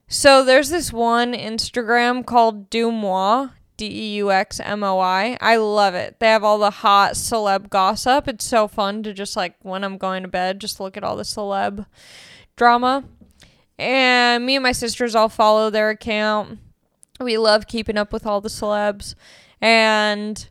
So 0.07 0.45
there's 0.45 0.69
this 0.69 0.93
one 0.93 1.33
Instagram 1.33 2.25
called 2.25 2.69
Dumois, 2.69 3.49
D 3.77 3.87
E 3.87 4.15
U 4.17 4.31
X 4.31 4.59
M 4.59 4.83
O 4.83 4.99
I. 4.99 5.37
I 5.41 5.55
love 5.55 5.95
it. 5.95 6.19
They 6.19 6.27
have 6.27 6.43
all 6.43 6.59
the 6.59 6.69
hot 6.69 7.13
celeb 7.13 7.69
gossip. 7.69 8.27
It's 8.27 8.45
so 8.45 8.67
fun 8.67 9.01
to 9.03 9.13
just 9.13 9.35
like 9.35 9.55
when 9.61 9.83
I'm 9.83 9.97
going 9.97 10.21
to 10.21 10.29
bed, 10.29 10.61
just 10.61 10.79
look 10.79 10.95
at 10.95 11.03
all 11.03 11.15
the 11.15 11.23
celeb 11.23 11.85
drama. 12.55 13.05
And 13.79 14.45
me 14.45 14.55
and 14.55 14.63
my 14.63 14.71
sisters 14.71 15.15
all 15.15 15.29
follow 15.29 15.69
their 15.69 15.89
account. 15.89 16.59
We 17.19 17.37
love 17.37 17.67
keeping 17.67 17.97
up 17.97 18.13
with 18.13 18.27
all 18.27 18.41
the 18.41 18.49
celebs 18.49 19.15
and 19.63 20.49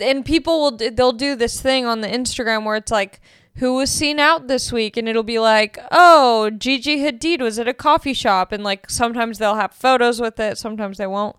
and 0.00 0.24
people 0.24 0.60
will 0.60 0.76
they'll 0.76 1.12
do 1.12 1.34
this 1.34 1.60
thing 1.60 1.86
on 1.86 2.00
the 2.00 2.08
Instagram 2.08 2.64
where 2.64 2.76
it's 2.76 2.92
like 2.92 3.20
who 3.56 3.74
was 3.74 3.90
seen 3.90 4.18
out 4.18 4.48
this 4.48 4.72
week 4.72 4.96
and 4.96 5.08
it'll 5.08 5.22
be 5.22 5.38
like 5.38 5.78
oh 5.90 6.50
Gigi 6.50 6.98
Hadid 6.98 7.40
was 7.40 7.58
at 7.58 7.68
a 7.68 7.74
coffee 7.74 8.14
shop 8.14 8.52
and 8.52 8.64
like 8.64 8.88
sometimes 8.88 9.38
they'll 9.38 9.56
have 9.56 9.72
photos 9.72 10.20
with 10.20 10.38
it 10.40 10.58
sometimes 10.58 10.98
they 10.98 11.06
won't 11.06 11.36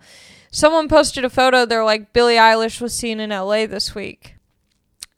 someone 0.51 0.87
posted 0.87 1.25
a 1.25 1.29
photo 1.29 1.65
they're 1.65 1.83
like 1.83 2.13
Billie 2.13 2.35
Eilish 2.35 2.79
was 2.79 2.93
seen 2.93 3.19
in 3.19 3.29
LA 3.29 3.65
this 3.65 3.95
week 3.95 4.35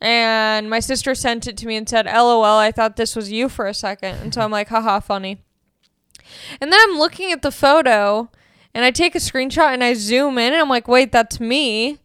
and 0.01 0.69
my 0.69 0.79
sister 0.79 1.15
sent 1.15 1.47
it 1.47 1.58
to 1.58 1.67
me 1.67 1.75
and 1.75 1.88
said 1.88 2.05
lol 2.05 2.43
I 2.43 2.71
thought 2.71 2.95
this 2.95 3.15
was 3.15 3.31
you 3.31 3.49
for 3.49 3.67
a 3.67 3.73
second 3.73 4.15
and 4.21 4.34
so 4.34 4.41
I'm 4.41 4.51
like 4.51 4.69
haha 4.69 4.99
funny 4.99 5.41
and 6.62 6.71
then 6.71 6.79
I'm 6.84 6.97
looking 6.97 7.31
at 7.31 7.41
the 7.41 7.51
photo 7.51 8.29
and 8.73 8.84
I 8.84 8.91
take 8.91 9.15
a 9.15 9.19
screenshot 9.19 9.73
and 9.73 9.84
I 9.84 9.93
zoom 9.93 10.38
in 10.38 10.53
and 10.53 10.62
I'm 10.62 10.69
like, 10.69 10.88
wait, 10.88 11.12
that's 11.12 11.39
me. 11.39 11.99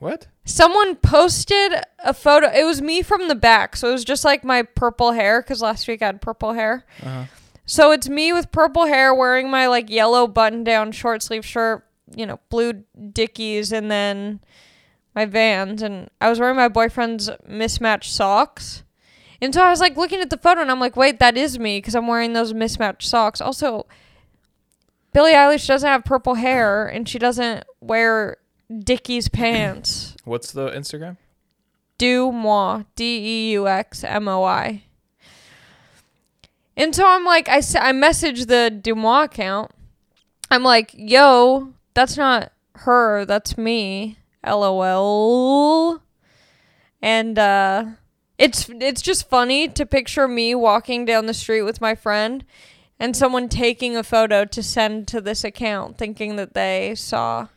What? 0.00 0.26
Someone 0.44 0.96
posted 0.96 1.74
a 1.98 2.14
photo. 2.14 2.48
It 2.48 2.64
was 2.64 2.80
me 2.80 3.02
from 3.02 3.28
the 3.28 3.34
back. 3.34 3.76
So 3.76 3.88
it 3.88 3.92
was 3.92 4.04
just 4.04 4.24
like 4.24 4.42
my 4.42 4.62
purple 4.62 5.12
hair 5.12 5.42
because 5.42 5.62
last 5.62 5.86
week 5.86 6.02
I 6.02 6.06
had 6.06 6.20
purple 6.20 6.54
hair. 6.54 6.84
Uh-huh. 7.02 7.24
So 7.66 7.92
it's 7.92 8.08
me 8.08 8.32
with 8.32 8.50
purple 8.50 8.86
hair 8.86 9.14
wearing 9.14 9.50
my 9.50 9.68
like 9.68 9.90
yellow 9.90 10.26
button 10.26 10.64
down 10.64 10.92
short 10.92 11.22
sleeve 11.22 11.44
shirt, 11.44 11.86
you 12.14 12.26
know, 12.26 12.40
blue 12.48 12.82
Dickies, 13.12 13.70
and 13.70 13.90
then 13.90 14.40
my 15.14 15.24
vans. 15.24 15.82
And 15.82 16.10
I 16.20 16.28
was 16.28 16.40
wearing 16.40 16.56
my 16.56 16.68
boyfriend's 16.68 17.30
mismatched 17.46 18.12
socks. 18.12 18.82
And 19.40 19.54
so 19.54 19.62
I 19.62 19.70
was 19.70 19.80
like 19.80 19.96
looking 19.96 20.20
at 20.20 20.30
the 20.30 20.36
photo 20.36 20.60
and 20.60 20.70
I'm 20.70 20.80
like, 20.80 20.96
wait, 20.96 21.18
that 21.20 21.36
is 21.36 21.58
me 21.58 21.78
because 21.78 21.94
I'm 21.94 22.06
wearing 22.06 22.32
those 22.32 22.52
mismatched 22.52 23.08
socks. 23.08 23.40
Also, 23.40 23.86
Billie 25.12 25.32
Eilish 25.32 25.66
doesn't 25.66 25.88
have 25.88 26.04
purple 26.04 26.34
hair 26.34 26.86
and 26.86 27.08
she 27.08 27.18
doesn't 27.18 27.64
wear 27.80 28.36
Dickies 28.82 29.28
pants. 29.28 30.09
What's 30.30 30.52
the 30.52 30.70
Instagram? 30.70 31.16
Deux 31.98 32.30
Moi, 32.30 32.84
D 32.94 33.48
E 33.48 33.52
U 33.54 33.66
X 33.66 34.04
M 34.04 34.28
O 34.28 34.44
I. 34.44 34.84
And 36.76 36.94
so 36.94 37.04
I'm 37.04 37.24
like, 37.24 37.48
I, 37.48 37.56
I 37.56 37.92
messaged 37.92 38.46
the 38.46 38.70
Dumois 38.70 39.24
account. 39.24 39.72
I'm 40.48 40.62
like, 40.62 40.94
yo, 40.94 41.72
that's 41.94 42.16
not 42.16 42.52
her, 42.76 43.24
that's 43.24 43.58
me. 43.58 44.18
LOL. 44.46 46.00
And 47.02 47.36
uh, 47.36 47.86
it's 48.38 48.68
it's 48.68 49.02
just 49.02 49.28
funny 49.28 49.66
to 49.66 49.84
picture 49.84 50.28
me 50.28 50.54
walking 50.54 51.04
down 51.04 51.26
the 51.26 51.34
street 51.34 51.62
with 51.62 51.80
my 51.80 51.96
friend 51.96 52.44
and 53.00 53.16
someone 53.16 53.48
taking 53.48 53.96
a 53.96 54.04
photo 54.04 54.44
to 54.44 54.62
send 54.62 55.08
to 55.08 55.20
this 55.20 55.42
account 55.42 55.98
thinking 55.98 56.36
that 56.36 56.54
they 56.54 56.94
saw 56.94 57.48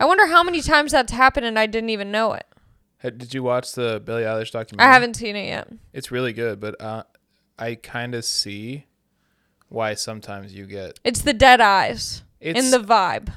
I 0.00 0.04
wonder 0.04 0.26
how 0.26 0.42
many 0.42 0.60
times 0.62 0.92
that's 0.92 1.12
happened 1.12 1.46
and 1.46 1.58
I 1.58 1.66
didn't 1.66 1.90
even 1.90 2.10
know 2.10 2.32
it. 2.32 2.46
Did 3.02 3.34
you 3.34 3.42
watch 3.42 3.72
the 3.72 4.00
Billie 4.04 4.22
Eilish 4.24 4.50
documentary? 4.50 4.88
I 4.88 4.92
haven't 4.92 5.14
seen 5.14 5.36
it 5.36 5.46
yet. 5.46 5.68
It's 5.92 6.10
really 6.10 6.32
good, 6.32 6.58
but 6.60 6.80
uh, 6.80 7.04
I 7.58 7.76
kind 7.76 8.14
of 8.14 8.24
see 8.24 8.86
why 9.68 9.94
sometimes 9.94 10.52
you 10.54 10.66
get 10.66 10.98
It's 11.04 11.20
the 11.22 11.32
dead 11.32 11.60
eyes 11.60 12.22
it's 12.40 12.58
and 12.58 12.72
the 12.72 12.78
vibe. 12.86 13.32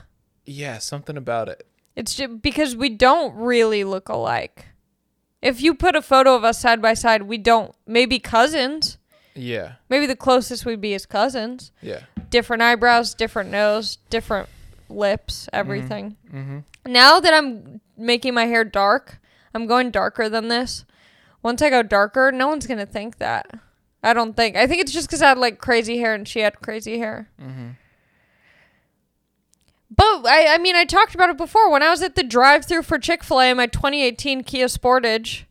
yeah 0.45 0.77
something 0.79 1.17
about 1.17 1.49
it. 1.49 1.65
It's 1.95 2.15
just 2.15 2.41
because 2.41 2.75
we 2.75 2.89
don't 2.89 3.35
really 3.35 3.83
look 3.83 4.09
alike. 4.09 4.67
If 5.41 5.61
you 5.61 5.73
put 5.75 5.95
a 5.95 6.01
photo 6.01 6.35
of 6.35 6.43
us 6.43 6.59
side 6.59 6.81
by 6.81 6.93
side, 6.93 7.23
we 7.23 7.37
don't. 7.37 7.73
Maybe 7.87 8.19
cousins. 8.19 8.97
Yeah, 9.35 9.73
Maybe 9.89 10.05
the 10.05 10.15
closest 10.15 10.65
we'd 10.65 10.81
be 10.81 10.93
is 10.93 11.05
cousins. 11.05 11.71
yeah. 11.81 12.01
Different 12.29 12.61
eyebrows, 12.61 13.13
different 13.13 13.49
nose, 13.51 13.97
different 14.09 14.49
lips, 14.89 15.47
everything. 15.53 16.17
Mm-hmm. 16.33 16.59
Now 16.87 17.19
that 17.19 17.33
I'm 17.33 17.81
making 17.97 18.33
my 18.33 18.45
hair 18.45 18.63
dark, 18.63 19.19
I'm 19.53 19.67
going 19.67 19.91
darker 19.91 20.29
than 20.29 20.47
this. 20.47 20.85
Once 21.41 21.61
I 21.61 21.69
go 21.69 21.83
darker, 21.83 22.31
no 22.31 22.47
one's 22.47 22.67
gonna 22.67 22.85
think 22.85 23.17
that. 23.17 23.59
I 24.03 24.13
don't 24.13 24.35
think. 24.35 24.55
I 24.55 24.67
think 24.67 24.81
it's 24.81 24.91
just 24.91 25.07
because 25.07 25.21
I 25.21 25.29
had 25.29 25.37
like 25.37 25.59
crazy 25.59 25.97
hair 25.97 26.13
and 26.13 26.27
she 26.27 26.39
had 26.39 26.61
crazy 26.61 26.99
hair. 26.99 27.29
Mm-hmm. 27.41 27.69
But 29.91 30.27
I, 30.27 30.53
I 30.53 30.57
mean, 30.59 30.75
I 30.75 30.85
talked 30.85 31.15
about 31.15 31.29
it 31.29 31.37
before. 31.37 31.69
When 31.69 31.83
I 31.83 31.89
was 31.89 32.01
at 32.01 32.15
the 32.15 32.23
drive-through 32.23 32.83
for 32.83 32.99
Chick 32.99 33.23
Fil 33.23 33.41
A 33.41 33.51
in 33.51 33.57
my 33.57 33.67
2018 33.67 34.43
Kia 34.43 34.67
Sportage, 34.67 35.43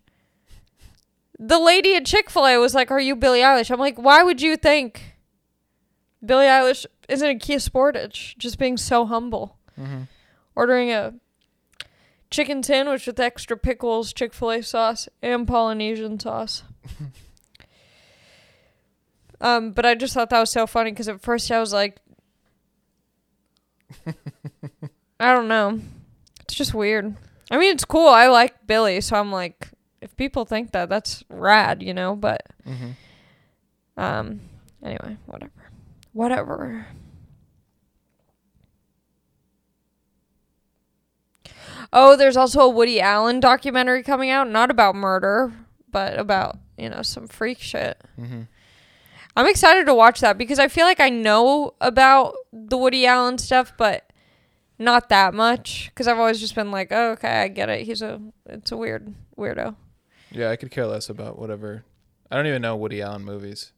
the 1.38 1.59
lady 1.59 1.94
at 1.94 2.07
Chick 2.07 2.31
Fil 2.31 2.46
A 2.46 2.59
was 2.59 2.74
like, 2.74 2.90
"Are 2.90 3.01
you 3.01 3.14
Billie 3.14 3.40
Eilish?" 3.40 3.70
I'm 3.70 3.81
like, 3.81 3.98
"Why 3.98 4.22
would 4.22 4.40
you 4.40 4.57
think 4.57 5.08
Billie 6.24 6.46
Eilish 6.46 6.87
isn't 7.09 7.28
a 7.28 7.38
Kia 7.38 7.59
Sportage?" 7.59 8.37
Just 8.38 8.59
being 8.59 8.76
so 8.76 9.07
humble. 9.07 9.57
Mm-hmm. 9.78 10.02
Ordering 10.57 10.90
a 10.92 11.14
chicken 12.31 12.62
sandwich 12.62 13.07
with 13.07 13.20
extra 13.20 13.57
pickles, 13.57 14.12
Chick 14.12 14.35
Fil 14.35 14.50
A 14.50 14.62
sauce, 14.62 15.09
and 15.22 15.46
Polynesian 15.46 16.18
sauce. 16.20 16.62
um, 19.40 19.72
but 19.72 19.87
I 19.87 19.94
just 19.94 20.14
thought 20.14 20.31
that 20.31 20.40
was 20.40 20.50
so 20.50 20.66
funny 20.66 20.90
because 20.90 21.09
at 21.09 21.20
first 21.20 21.50
I 21.50 21.61
was 21.61 21.72
like, 21.72 21.98
I 25.20 25.35
don't 25.35 25.48
know. 25.48 25.81
It's 26.42 26.54
just 26.54 26.74
weird. 26.74 27.14
I 27.50 27.59
mean, 27.59 27.72
it's 27.72 27.85
cool. 27.85 28.09
I 28.09 28.26
like 28.28 28.66
Billie, 28.66 29.00
so 29.00 29.16
I'm 29.16 29.33
like, 29.33 29.70
if 30.00 30.16
people 30.16 30.44
think 30.44 30.72
that, 30.72 30.88
that's 30.88 31.24
rad, 31.28 31.83
you 31.83 31.94
know. 31.94 32.16
But 32.16 32.42
Mm-hmm. 32.68 34.00
um, 34.02 34.40
anyway, 34.83 35.16
whatever, 35.26 35.52
whatever. 36.18 36.85
Oh, 41.92 42.16
there's 42.16 42.37
also 42.37 42.61
a 42.61 42.68
Woody 42.68 43.00
Allen 43.00 43.38
documentary 43.38 44.02
coming 44.02 44.28
out, 44.28 44.50
not 44.50 44.68
about 44.68 44.96
murder, 44.96 45.52
but 45.90 46.18
about 46.18 46.59
you 46.76 46.90
know 46.90 47.02
some 47.02 47.28
freak 47.28 47.61
shit. 47.61 48.02
Mm-hmm. 48.20 48.42
I'm 49.37 49.46
excited 49.46 49.87
to 49.87 49.94
watch 49.94 50.20
that 50.20 50.37
because 50.37 50.59
I 50.59 50.66
feel 50.66 50.87
like 50.87 50.98
I 50.98 51.09
know 51.09 51.74
about 51.81 52.35
the 52.52 52.76
Woody 52.76 53.07
Allen 53.07 53.38
stuff, 53.38 53.72
but 53.78 54.12
not 54.76 55.09
that 55.11 55.35
much 55.35 55.90
because 55.90 56.09
I've 56.09 56.18
always 56.18 56.40
just 56.40 56.57
been 56.57 56.72
like, 56.72 56.88
oh, 56.90 57.12
okay, 57.12 57.42
I 57.42 57.48
get 57.48 57.68
it. 57.68 57.87
He's 57.87 58.02
a, 58.02 58.20
it's 58.46 58.72
a 58.72 58.76
weird 58.76 59.14
weirdo. 59.38 59.76
Yeah, 60.33 60.50
I 60.50 60.57
could 60.57 60.72
care 60.72 60.87
less 60.87 61.09
about 61.09 61.38
whatever. 61.38 61.85
I 62.28 62.37
don't 62.37 62.48
even 62.48 62.62
know 62.62 62.74
Woody 62.74 63.00
Allen 63.00 63.24
movies. 63.24 63.72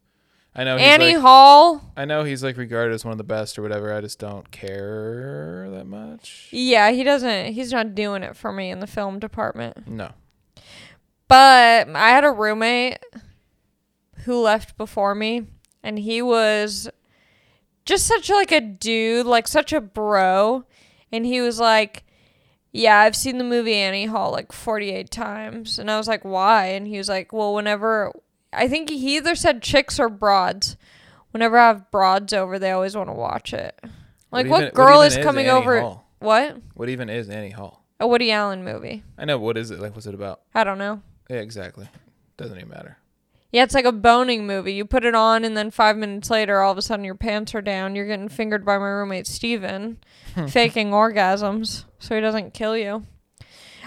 I 0.61 0.65
know 0.65 0.77
he's 0.77 0.87
Annie 0.87 1.15
like, 1.15 1.23
Hall, 1.23 1.91
I 1.97 2.05
know 2.05 2.23
he's 2.23 2.45
like 2.45 2.59
regarded 2.59 2.93
as 2.93 3.03
one 3.03 3.13
of 3.13 3.19
the 3.19 3.25
best 3.25 3.59
or 3.59 3.63
whatever. 3.63 3.95
I 3.95 4.03
just 4.03 4.19
don't 4.19 4.51
care 4.51 5.71
that 5.71 5.87
much. 5.87 6.49
yeah, 6.51 6.91
he 6.91 7.03
doesn't, 7.03 7.55
he's 7.55 7.73
not 7.73 7.95
doing 7.95 8.23
it 8.23 8.37
for 8.37 8.53
me 8.53 8.71
in 8.71 8.81
the 8.81 8.87
film 8.87 9.19
department. 9.19 9.89
No. 9.89 10.11
But 11.29 11.89
I 11.89 12.11
had 12.11 12.25
a 12.25 12.31
roommate 12.31 12.99
who 14.27 14.43
left 14.43 14.77
before 14.77 15.15
me, 15.15 15.47
and 15.83 15.99
he 15.99 16.21
was 16.21 16.91
just 17.87 18.07
such 18.07 18.29
like 18.29 18.53
a 18.53 18.61
dude, 18.61 19.25
like 19.25 19.49
such 19.49 19.73
a 19.73 19.81
bro. 19.81 20.67
And 21.11 21.25
he 21.25 21.41
was 21.41 21.59
like, 21.59 22.05
Yeah, 22.71 22.99
I've 22.99 23.17
seen 23.17 23.39
the 23.39 23.45
movie 23.45 23.77
Annie 23.77 24.05
Hall 24.05 24.31
like 24.31 24.53
48 24.53 25.11
times. 25.11 25.79
And 25.79 25.91
I 25.91 25.97
was 25.97 26.07
like, 26.07 26.23
Why? 26.23 26.67
And 26.67 26.87
he 26.87 26.99
was 26.99 27.09
like, 27.09 27.33
Well, 27.33 27.55
whenever 27.55 28.13
I 28.53 28.69
think 28.69 28.91
he 28.91 29.17
either 29.17 29.35
said 29.35 29.63
chicks 29.63 29.99
or 29.99 30.09
broads. 30.09 30.77
Whenever 31.31 31.59
I 31.59 31.69
have 31.69 31.91
broads 31.91 32.33
over, 32.33 32.59
they 32.59 32.73
always 32.73 32.97
want 32.97 33.09
to 33.09 33.15
watch 33.15 33.53
it. 33.53 33.79
Like, 34.33 34.49
what, 34.49 34.63
even- 34.63 34.75
girl 34.75 35.05
even 35.05 35.19
is 35.19 35.25
coming 35.25 35.47
Annie 35.47 35.59
over? 35.59 35.81
Hall? 35.81 36.07
What? 36.19 36.59
What 36.75 36.89
even 36.89 37.09
is 37.09 37.29
Annie 37.29 37.51
Hall? 37.51 37.85
A 38.01 38.07
Woody 38.07 38.33
Allen 38.33 38.65
movie. 38.65 39.05
I 39.19 39.25
know. 39.27 39.39
What 39.39 39.57
is 39.57 39.71
it? 39.71 39.79
Like, 39.79 39.95
what's 39.95 40.07
it 40.07 40.15
about? 40.15 40.41
I 40.55 40.65
don't 40.65 40.79
know. 40.79 41.03
Yeah, 41.29 41.37
exactly. 41.37 41.89
Doesn't 42.37 42.57
even 42.57 42.69
matter. 42.69 42.97
Yeah, 43.53 43.65
it's 43.65 43.75
like 43.75 43.85
a 43.85 43.93
boning 43.93 44.47
movie. 44.47 44.75
You 44.75 44.85
put 44.85 45.05
it 45.05 45.15
on, 45.15 45.45
and 45.45 45.57
then 45.57 45.71
five 45.71 45.97
minutes 45.97 46.31
later, 46.31 46.61
all 46.61 46.73
of 46.73 46.79
a 46.79 46.83
sudden 46.83 47.05
your 47.05 47.17
pants 47.17 47.55
are 47.55 47.61
down. 47.61 47.97
You're 47.97 48.07
getting 48.07 48.29
fingered 48.29 48.65
by 48.65 48.79
my 48.79 48.87
roommate 48.87 49.27
Steven, 49.27 49.99
faking 50.49 50.91
orgasms 50.91 51.85
so 51.99 52.15
he 52.15 52.21
doesn't 52.21 52.55
kill 52.55 52.77
you. 52.77 53.07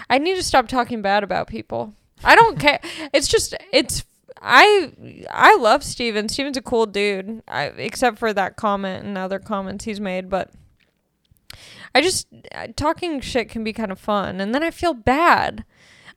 I 0.08 0.18
need 0.18 0.36
to 0.36 0.42
stop 0.42 0.68
talking 0.68 1.00
bad 1.02 1.24
about 1.24 1.48
people. 1.48 1.94
I 2.22 2.36
don't 2.36 2.58
care. 2.58 2.80
It's 3.12 3.26
just 3.26 3.54
it's 3.72 4.04
I 4.44 4.92
I 5.30 5.56
love 5.56 5.82
Steven. 5.82 6.28
Steven's 6.28 6.58
a 6.58 6.62
cool 6.62 6.86
dude. 6.86 7.42
I, 7.48 7.64
except 7.64 8.18
for 8.18 8.32
that 8.34 8.56
comment 8.56 9.04
and 9.04 9.16
other 9.16 9.38
comments 9.38 9.86
he's 9.86 10.00
made, 10.00 10.28
but 10.28 10.50
I 11.94 12.02
just 12.02 12.26
uh, 12.54 12.68
talking 12.76 13.20
shit 13.20 13.48
can 13.48 13.64
be 13.64 13.72
kind 13.72 13.90
of 13.90 13.98
fun, 13.98 14.40
and 14.40 14.54
then 14.54 14.62
I 14.62 14.70
feel 14.70 14.92
bad. 14.92 15.64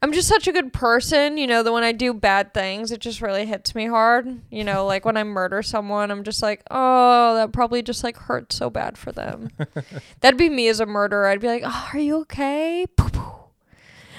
I'm 0.02 0.14
just 0.14 0.28
such 0.28 0.48
a 0.48 0.52
good 0.52 0.74
person, 0.74 1.38
you 1.38 1.48
know, 1.48 1.64
that 1.64 1.72
when 1.72 1.84
I 1.84 1.92
do 1.92 2.14
bad 2.14 2.54
things, 2.54 2.92
it 2.92 3.00
just 3.00 3.20
really 3.20 3.48
hits 3.48 3.74
me 3.74 3.88
hard. 3.88 4.42
You 4.52 4.64
know, 4.64 4.86
like 4.86 5.06
when 5.06 5.18
I 5.18 5.24
murder 5.24 5.64
someone, 5.64 6.12
I'm 6.12 6.24
just 6.24 6.44
like, 6.44 6.62
oh, 6.70 7.34
that 7.34 7.52
probably 7.52 7.82
just 7.82 8.04
like 8.04 8.18
hurt 8.18 8.54
so 8.54 8.70
bad 8.70 8.96
for 8.96 9.12
them. 9.12 9.50
That'd 10.20 10.38
be 10.38 10.50
me 10.50 10.68
as 10.68 10.80
a 10.80 10.86
murderer. 10.86 11.28
I'd 11.28 11.42
be 11.42 11.48
like, 11.48 11.64
oh, 11.66 11.90
are 11.94 12.00
you 12.00 12.18
okay? 12.18 12.86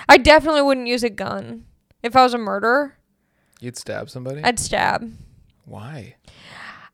I 0.09 0.17
definitely 0.17 0.63
wouldn't 0.63 0.89
use 0.89 1.05
a 1.05 1.11
gun. 1.11 1.67
If 2.03 2.17
I 2.17 2.25
was 2.25 2.35
a 2.35 2.39
murderer, 2.39 2.98
You'd 3.61 3.77
stab 3.77 4.11
somebody? 4.11 4.43
I'd 4.43 4.59
stab. 4.59 5.13
Why? 5.65 6.17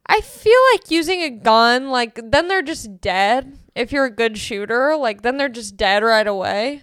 I 0.07 0.21
feel 0.21 0.59
like 0.73 0.91
using 0.91 1.23
a 1.23 1.31
gun, 1.31 1.91
like, 1.91 2.21
then 2.23 2.49
they're 2.49 2.63
just 2.63 3.01
dead. 3.01 3.59
If 3.75 3.93
you're 3.93 4.05
a 4.05 4.11
good 4.11 4.37
shooter, 4.39 4.97
like, 4.97 5.23
then 5.23 5.37
they're 5.37 5.49
just 5.49 5.77
dead 5.77 6.03
right 6.03 6.27
away. 6.27 6.83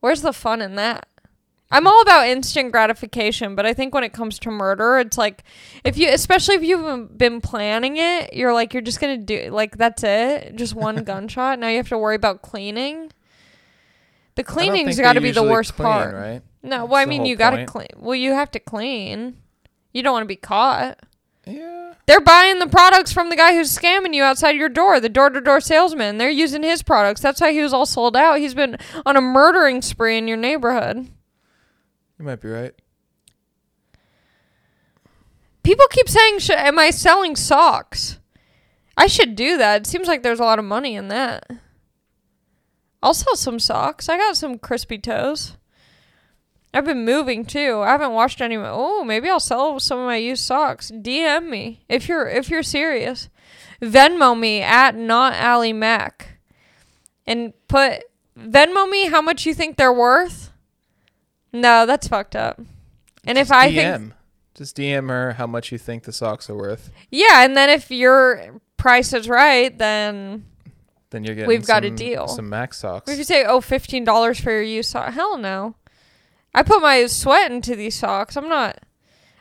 Where's 0.00 0.22
the 0.22 0.32
fun 0.32 0.62
in 0.62 0.76
that? 0.76 1.08
I'm 1.70 1.86
all 1.88 2.00
about 2.02 2.28
instant 2.28 2.70
gratification, 2.70 3.56
but 3.56 3.66
I 3.66 3.74
think 3.74 3.94
when 3.94 4.04
it 4.04 4.12
comes 4.12 4.38
to 4.40 4.50
murder, 4.50 4.98
it's 4.98 5.18
like 5.18 5.42
if 5.82 5.96
you, 5.98 6.08
especially 6.08 6.54
if 6.54 6.62
you've 6.62 7.18
been 7.18 7.40
planning 7.40 7.96
it, 7.96 8.32
you're 8.32 8.52
like 8.52 8.72
you're 8.74 8.82
just 8.82 9.00
gonna 9.00 9.16
do 9.16 9.50
like 9.50 9.76
that's 9.76 10.04
it, 10.04 10.54
just 10.54 10.74
one 10.74 10.96
gunshot. 11.04 11.58
Now 11.58 11.66
you 11.68 11.78
have 11.78 11.88
to 11.88 11.98
worry 11.98 12.14
about 12.14 12.42
cleaning. 12.42 13.10
The 14.36 14.44
cleaning's 14.44 15.00
got 15.00 15.14
to 15.14 15.20
be 15.20 15.32
the 15.32 15.42
worst 15.42 15.74
clean, 15.74 15.88
part. 15.88 16.14
right? 16.14 16.42
No, 16.64 16.86
well, 16.86 17.00
I 17.00 17.04
mean 17.04 17.26
you 17.26 17.36
gotta 17.36 17.58
point. 17.58 17.68
clean. 17.68 17.88
Well, 17.96 18.14
you 18.14 18.32
have 18.32 18.50
to 18.52 18.58
clean. 18.58 19.36
You 19.92 20.02
don't 20.02 20.14
want 20.14 20.24
to 20.24 20.28
be 20.28 20.36
caught. 20.36 20.98
Yeah. 21.46 21.94
They're 22.06 22.20
buying 22.20 22.58
the 22.58 22.66
products 22.66 23.12
from 23.12 23.28
the 23.30 23.36
guy 23.36 23.52
who's 23.54 23.76
scamming 23.76 24.14
you 24.14 24.22
outside 24.22 24.56
your 24.56 24.68
door, 24.68 24.98
the 24.98 25.08
door 25.08 25.30
to 25.30 25.40
door 25.40 25.60
salesman. 25.60 26.18
They're 26.18 26.30
using 26.30 26.62
his 26.62 26.82
products. 26.82 27.20
That's 27.20 27.40
why 27.40 27.52
he 27.52 27.60
was 27.60 27.72
all 27.72 27.86
sold 27.86 28.16
out. 28.16 28.38
He's 28.38 28.54
been 28.54 28.78
on 29.04 29.16
a 29.16 29.20
murdering 29.20 29.82
spree 29.82 30.16
in 30.16 30.26
your 30.26 30.36
neighborhood. 30.38 31.10
You 32.18 32.24
might 32.24 32.40
be 32.40 32.48
right. 32.48 32.74
People 35.62 35.86
keep 35.90 36.08
saying, 36.08 36.38
Sh- 36.38 36.50
Am 36.50 36.78
I 36.78 36.90
selling 36.90 37.36
socks? 37.36 38.18
I 38.96 39.06
should 39.06 39.34
do 39.34 39.56
that. 39.58 39.82
It 39.82 39.86
seems 39.86 40.08
like 40.08 40.22
there's 40.22 40.40
a 40.40 40.44
lot 40.44 40.58
of 40.58 40.64
money 40.64 40.94
in 40.94 41.08
that. 41.08 41.50
I'll 43.02 43.14
sell 43.14 43.36
some 43.36 43.58
socks. 43.58 44.08
I 44.08 44.16
got 44.16 44.36
some 44.36 44.58
crispy 44.58 44.98
toes. 44.98 45.56
I've 46.74 46.84
been 46.84 47.04
moving 47.04 47.44
too. 47.44 47.80
I 47.82 47.90
haven't 47.92 48.12
washed 48.12 48.40
any. 48.40 48.56
Oh, 48.56 49.04
maybe 49.04 49.28
I'll 49.30 49.40
sell 49.40 49.78
some 49.80 49.98
of 50.00 50.06
my 50.06 50.16
used 50.16 50.42
socks. 50.44 50.90
DM 50.90 51.48
me 51.48 51.84
if 51.88 52.08
you're 52.08 52.28
if 52.28 52.50
you're 52.50 52.62
serious. 52.64 53.28
Venmo 53.80 54.38
me 54.38 54.60
at 54.60 54.94
not 54.96 55.34
Allie 55.34 55.72
Mac, 55.72 56.38
and 57.26 57.52
put 57.68 58.02
Venmo 58.38 58.88
me 58.90 59.06
how 59.08 59.22
much 59.22 59.46
you 59.46 59.54
think 59.54 59.76
they're 59.76 59.92
worth. 59.92 60.50
No, 61.52 61.86
that's 61.86 62.08
fucked 62.08 62.34
up. 62.36 62.60
And 63.26 63.38
if 63.38 63.48
Just 63.48 63.52
I 63.52 63.70
DM. 63.70 63.74
think 64.00 64.12
Just 64.54 64.76
DM 64.76 65.08
her 65.08 65.32
how 65.34 65.46
much 65.46 65.70
you 65.72 65.78
think 65.78 66.02
the 66.04 66.12
socks 66.12 66.50
are 66.50 66.56
worth. 66.56 66.90
yeah, 67.10 67.44
and 67.44 67.56
then 67.56 67.70
if 67.70 67.90
your 67.90 68.60
price 68.76 69.12
is 69.12 69.28
right, 69.28 69.76
then 69.78 70.44
Then 71.10 71.22
you're 71.24 71.34
getting 71.34 71.48
We've 71.48 71.66
got 71.66 71.84
a 71.84 71.90
deal. 71.90 72.26
Some 72.28 72.48
Mac 72.48 72.74
socks. 72.74 73.10
if 73.10 73.18
you 73.18 73.24
say, 73.24 73.44
oh, 73.44 73.60
$15 73.60 74.40
for 74.40 74.50
your 74.50 74.62
used 74.62 74.90
sock, 74.90 75.12
hell 75.14 75.38
no. 75.38 75.74
I 76.54 76.62
put 76.62 76.80
my 76.80 77.06
sweat 77.06 77.50
into 77.50 77.74
these 77.74 77.96
socks. 77.96 78.36
I'm 78.36 78.48
not. 78.48 78.78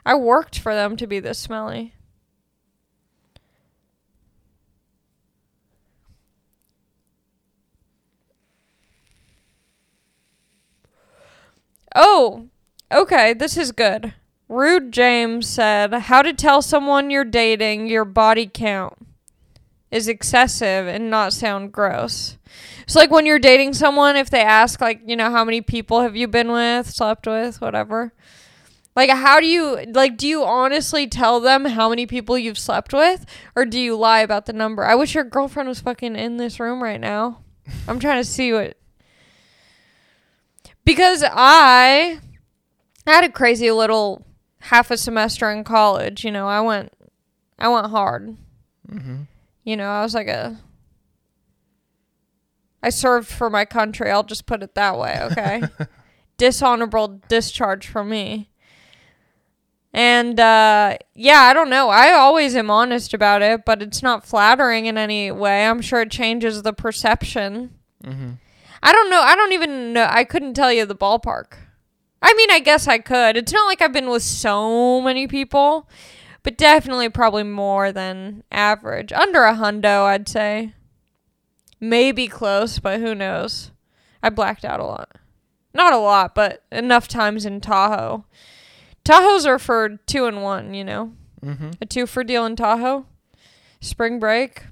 I 0.05 0.15
worked 0.15 0.57
for 0.57 0.73
them 0.73 0.97
to 0.97 1.07
be 1.07 1.19
this 1.19 1.37
smelly. 1.37 1.93
Oh, 11.95 12.47
okay. 12.91 13.33
This 13.33 13.55
is 13.55 13.71
good. 13.71 14.15
Rude 14.49 14.91
James 14.91 15.47
said, 15.47 15.93
How 15.93 16.23
to 16.23 16.33
tell 16.33 16.61
someone 16.63 17.11
you're 17.11 17.23
dating 17.23 17.87
your 17.87 18.05
body 18.05 18.49
count 18.51 19.12
is 19.93 20.07
excessive 20.07 20.87
and 20.87 21.09
not 21.09 21.33
sound 21.33 21.71
gross. 21.71 22.37
It's 22.81 22.95
like 22.95 23.11
when 23.11 23.27
you're 23.27 23.39
dating 23.39 23.73
someone, 23.73 24.15
if 24.15 24.29
they 24.29 24.41
ask, 24.41 24.81
like, 24.81 25.01
you 25.05 25.15
know, 25.15 25.29
how 25.29 25.45
many 25.45 25.61
people 25.61 26.01
have 26.01 26.15
you 26.15 26.27
been 26.27 26.51
with, 26.51 26.89
slept 26.89 27.27
with, 27.27 27.61
whatever. 27.61 28.11
Like, 28.95 29.11
how 29.11 29.39
do 29.39 29.45
you, 29.45 29.85
like, 29.93 30.17
do 30.17 30.27
you 30.27 30.43
honestly 30.43 31.07
tell 31.07 31.39
them 31.39 31.65
how 31.65 31.89
many 31.89 32.05
people 32.05 32.37
you've 32.37 32.57
slept 32.57 32.91
with? 32.91 33.25
Or 33.55 33.65
do 33.65 33.79
you 33.79 33.95
lie 33.95 34.21
about 34.21 34.47
the 34.47 34.53
number? 34.53 34.83
I 34.83 34.95
wish 34.95 35.15
your 35.15 35.23
girlfriend 35.23 35.69
was 35.69 35.79
fucking 35.79 36.15
in 36.15 36.37
this 36.37 36.59
room 36.59 36.81
right 36.81 36.99
now. 36.99 37.41
I'm 37.87 37.99
trying 37.99 38.21
to 38.21 38.27
see 38.27 38.51
what. 38.51 38.77
Because 40.85 41.23
I 41.31 42.19
had 43.07 43.23
a 43.23 43.29
crazy 43.29 43.71
little 43.71 44.25
half 44.59 44.91
a 44.91 44.97
semester 44.97 45.49
in 45.51 45.63
college. 45.63 46.25
You 46.25 46.31
know, 46.31 46.47
I 46.47 46.61
went, 46.61 46.93
I 47.57 47.67
went 47.69 47.87
hard. 47.87 48.37
Mm-hmm. 48.91 49.23
You 49.63 49.77
know, 49.77 49.89
I 49.89 50.01
was 50.01 50.13
like 50.13 50.27
a. 50.27 50.59
I 52.81 52.89
served 52.89 53.29
for 53.29 53.49
my 53.49 53.63
country. 53.65 54.11
I'll 54.11 54.23
just 54.23 54.45
put 54.45 54.61
it 54.61 54.75
that 54.75 54.97
way, 54.97 55.17
okay? 55.21 55.63
Dishonorable 56.37 57.21
discharge 57.29 57.87
for 57.87 58.03
me. 58.03 58.49
And 59.93 60.39
uh, 60.39 60.97
yeah, 61.13 61.41
I 61.41 61.53
don't 61.53 61.69
know. 61.69 61.89
I 61.89 62.13
always 62.13 62.55
am 62.55 62.71
honest 62.71 63.13
about 63.13 63.41
it, 63.41 63.63
but 63.63 63.81
it's 63.81 64.01
not 64.01 64.25
flattering 64.25 64.87
in 64.87 64.97
any 64.97 65.31
way. 65.31 65.65
I'm 65.65 65.81
sure 65.81 66.01
it 66.01 66.11
changes 66.11 66.63
the 66.63 66.73
perception. 66.73 67.75
Mm-hmm. 68.03 68.31
I 68.81 68.91
don't 68.91 69.09
know. 69.09 69.21
I 69.21 69.35
don't 69.35 69.53
even 69.53 69.93
know. 69.93 70.07
I 70.09 70.23
couldn't 70.23 70.55
tell 70.55 70.73
you 70.73 70.85
the 70.85 70.95
ballpark. 70.95 71.53
I 72.21 72.33
mean, 72.33 72.49
I 72.51 72.59
guess 72.59 72.87
I 72.87 72.97
could. 72.97 73.37
It's 73.37 73.53
not 73.53 73.67
like 73.67 73.81
I've 73.81 73.93
been 73.93 74.09
with 74.09 74.23
so 74.23 74.99
many 75.01 75.27
people, 75.27 75.87
but 76.43 76.57
definitely 76.57 77.09
probably 77.09 77.43
more 77.43 77.91
than 77.91 78.43
average. 78.51 79.11
Under 79.13 79.43
a 79.43 79.55
hundo, 79.55 80.03
I'd 80.03 80.27
say. 80.27 80.73
Maybe 81.79 82.27
close, 82.27 82.79
but 82.79 82.99
who 82.99 83.15
knows? 83.15 83.71
I 84.21 84.29
blacked 84.29 84.63
out 84.63 84.79
a 84.79 84.85
lot. 84.85 85.17
Not 85.73 85.93
a 85.93 85.97
lot, 85.97 86.35
but 86.35 86.63
enough 86.71 87.07
times 87.07 87.45
in 87.45 87.59
Tahoe. 87.59 88.25
Tahoes 89.03 89.45
are 89.45 89.59
for 89.59 89.97
two 90.05 90.25
and 90.25 90.41
one, 90.41 90.73
you 90.73 90.83
know? 90.83 91.13
Mm-hmm. 91.43 91.71
A 91.81 91.85
two 91.85 92.05
for 92.05 92.23
deal 92.23 92.45
in 92.45 92.55
Tahoe. 92.55 93.05
Spring 93.81 94.19
break. 94.19 94.63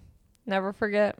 Never 0.45 0.71
forget. 0.71 1.17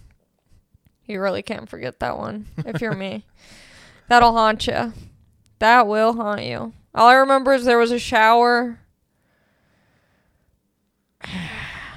you 1.06 1.20
really 1.20 1.42
can't 1.42 1.68
forget 1.68 2.00
that 2.00 2.18
one 2.18 2.46
if 2.58 2.80
you're 2.80 2.94
me. 2.94 3.24
That'll 4.08 4.32
haunt 4.32 4.66
you. 4.66 4.92
That 5.58 5.86
will 5.86 6.14
haunt 6.14 6.42
you. 6.42 6.72
All 6.94 7.08
I 7.08 7.14
remember 7.14 7.52
is 7.54 7.64
there 7.64 7.78
was 7.78 7.90
a 7.90 7.98
shower. 7.98 8.78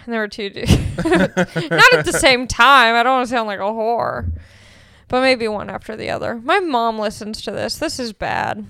And 0.08 0.14
there 0.14 0.22
were 0.22 0.30
two 0.30 0.50
dudes. 0.50 0.72
Not 1.06 1.94
at 1.94 2.06
the 2.06 2.18
same 2.18 2.48
time. 2.48 2.96
I 2.96 3.04
don't 3.04 3.18
want 3.18 3.28
to 3.28 3.30
sound 3.30 3.48
like 3.48 3.60
a 3.60 3.64
whore. 3.64 4.32
But 5.10 5.20
maybe 5.20 5.50
one 5.50 5.70
after 5.70 5.98
the 5.98 6.10
other. 6.10 6.36
My 6.36 6.62
mom 6.62 6.98
listens 6.98 7.42
to 7.42 7.52
this. 7.52 7.78
This 7.78 8.00
is 8.00 8.14
bad. 8.14 8.66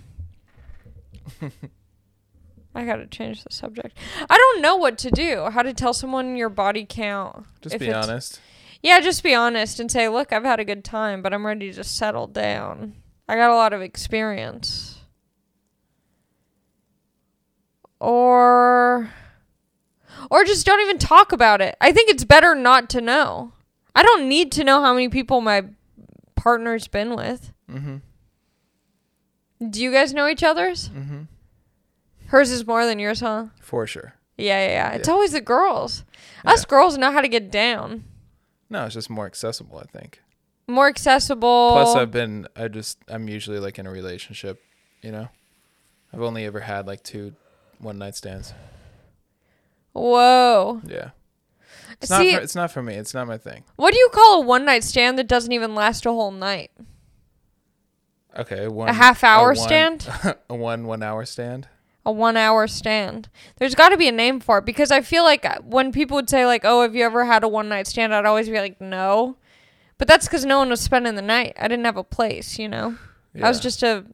I 2.74 2.86
gotta 2.86 3.06
change 3.06 3.44
the 3.44 3.54
subject. 3.54 3.96
I 4.28 4.36
don't 4.36 4.64
know 4.64 4.78
what 4.78 4.98
to 4.98 5.12
do. 5.12 5.48
How 5.52 5.62
to 5.62 5.76
tell 5.76 5.94
someone 5.94 6.36
your 6.36 6.50
body 6.50 6.88
count. 6.90 7.46
Just 7.62 7.78
be 7.78 7.94
honest. 7.94 8.42
Yeah, 8.82 9.00
just 9.00 9.22
be 9.22 9.36
honest 9.36 9.80
and 9.80 9.92
say, 9.92 10.10
look, 10.10 10.34
I've 10.34 10.44
had 10.44 10.60
a 10.60 10.66
good 10.66 10.84
time, 10.84 11.22
but 11.22 11.36
I'm 11.36 11.46
ready 11.46 11.72
to 11.72 11.84
settle 11.84 12.26
down. 12.26 12.96
I 13.28 13.36
got 13.36 13.52
a 13.52 13.56
lot 13.56 13.74
of 13.74 13.82
experience. 13.84 15.02
Or. 18.00 19.12
Or 20.30 20.44
just 20.44 20.66
don't 20.66 20.82
even 20.82 20.98
talk 20.98 21.32
about 21.32 21.62
it. 21.62 21.76
I 21.82 21.92
think 21.92 22.10
it's 22.10 22.24
better 22.24 22.56
not 22.56 22.90
to 22.92 23.02
know. 23.02 23.54
I 23.96 24.04
don't 24.04 24.28
need 24.30 24.52
to 24.54 24.64
know 24.64 24.82
how 24.82 24.94
many 24.94 25.10
people 25.10 25.42
my 25.42 25.66
partner's 26.36 26.88
been 26.88 27.16
with. 27.16 27.52
Mm-hmm. 27.72 27.98
Do 29.70 29.82
you 29.82 29.92
guys 29.92 30.14
know 30.14 30.28
each 30.28 30.44
other's? 30.44 30.90
Mm-hmm. 30.90 31.22
Hers 32.28 32.52
is 32.52 32.68
more 32.68 32.86
than 32.86 33.00
yours, 33.00 33.22
huh? 33.22 33.48
For 33.62 33.88
sure. 33.88 34.14
Yeah, 34.38 34.66
yeah, 34.66 34.72
yeah. 34.72 34.92
It's 34.94 35.08
Yeah. 35.08 35.14
always 35.14 35.32
the 35.32 35.42
girls. 35.42 36.04
Us 36.46 36.66
girls 36.66 36.98
know 36.98 37.12
how 37.12 37.22
to 37.22 37.28
get 37.28 37.50
down. 37.50 38.04
No, 38.70 38.86
it's 38.86 38.94
just 38.94 39.10
more 39.10 39.26
accessible, 39.26 39.80
I 39.80 39.86
think. 39.98 40.22
More 40.68 40.88
accessible. 40.88 41.72
Plus, 41.72 41.96
I've 41.96 42.12
been, 42.12 42.48
I 42.56 42.68
just, 42.68 43.00
I'm 43.08 43.28
usually 43.30 43.60
like 43.60 43.80
in 43.80 43.88
a 43.88 43.92
relationship, 43.92 44.62
you 45.02 45.12
know? 45.12 45.30
I've 46.14 46.22
only 46.22 46.46
ever 46.46 46.60
had 46.60 46.86
like 46.86 47.02
two 47.04 47.34
one 47.80 47.98
night 47.98 48.16
stands. 48.16 48.54
Whoa. 49.98 50.82
Yeah. 50.86 51.10
It's 52.02 52.10
See, 52.10 52.32
not 52.32 52.38
for, 52.38 52.44
it's 52.44 52.56
not 52.56 52.72
for 52.72 52.84
me. 52.84 52.94
It's 52.96 53.14
not 53.14 53.28
my 53.28 53.38
thing. 53.38 53.64
what 53.76 53.92
do 53.92 53.98
you 54.00 54.10
call 54.14 54.42
a 54.42 54.46
one 54.46 54.66
night 54.66 54.84
stand 54.84 55.18
that 55.18 55.28
doesn't 55.28 55.52
even 55.52 55.74
last 55.74 56.06
a 56.06 56.12
whole 56.12 56.32
night? 56.32 56.72
Okay, 58.38 58.68
one 58.68 58.88
a 58.90 58.94
half 58.94 59.24
hour 59.24 59.48
one- 59.48 59.56
stand? 59.56 60.08
a 60.50 60.56
one 60.56 60.86
one 60.86 61.02
hour 61.02 61.26
stand. 61.26 61.68
A 62.06 62.12
one 62.12 62.38
hour 62.38 62.68
stand. 62.68 63.30
There's 63.58 63.76
got 63.76 63.90
to 63.90 63.98
be 63.98 64.08
a 64.08 64.12
name 64.12 64.40
for 64.40 64.60
it 64.60 64.66
because 64.66 64.92
I 64.92 65.02
feel 65.02 65.24
like 65.24 65.44
uh, 65.44 65.58
when 65.64 65.92
people 65.92 66.16
would 66.16 66.30
say, 66.30 66.46
like, 66.46 66.62
oh, 66.64 66.84
have 66.84 66.96
you 66.96 67.04
ever 67.04 67.26
had 67.26 67.44
a 67.44 67.48
one 67.50 67.68
night 67.68 67.88
stand? 67.88 68.14
I'd 68.14 68.26
always 68.26 68.48
be 68.48 68.60
like, 68.60 68.80
no. 68.80 69.36
But 69.98 70.08
that's 70.08 70.28
because 70.28 70.46
no 70.46 70.60
one 70.60 70.70
was 70.70 70.80
spending 70.80 71.16
the 71.16 71.22
night. 71.24 71.54
I 71.60 71.68
didn't 71.68 71.84
have 71.86 71.98
a 71.98 72.04
place, 72.04 72.60
you 72.60 72.70
know? 72.70 72.96
I 73.42 73.50
was 73.50 73.60
just 73.60 73.82
a, 73.84 74.06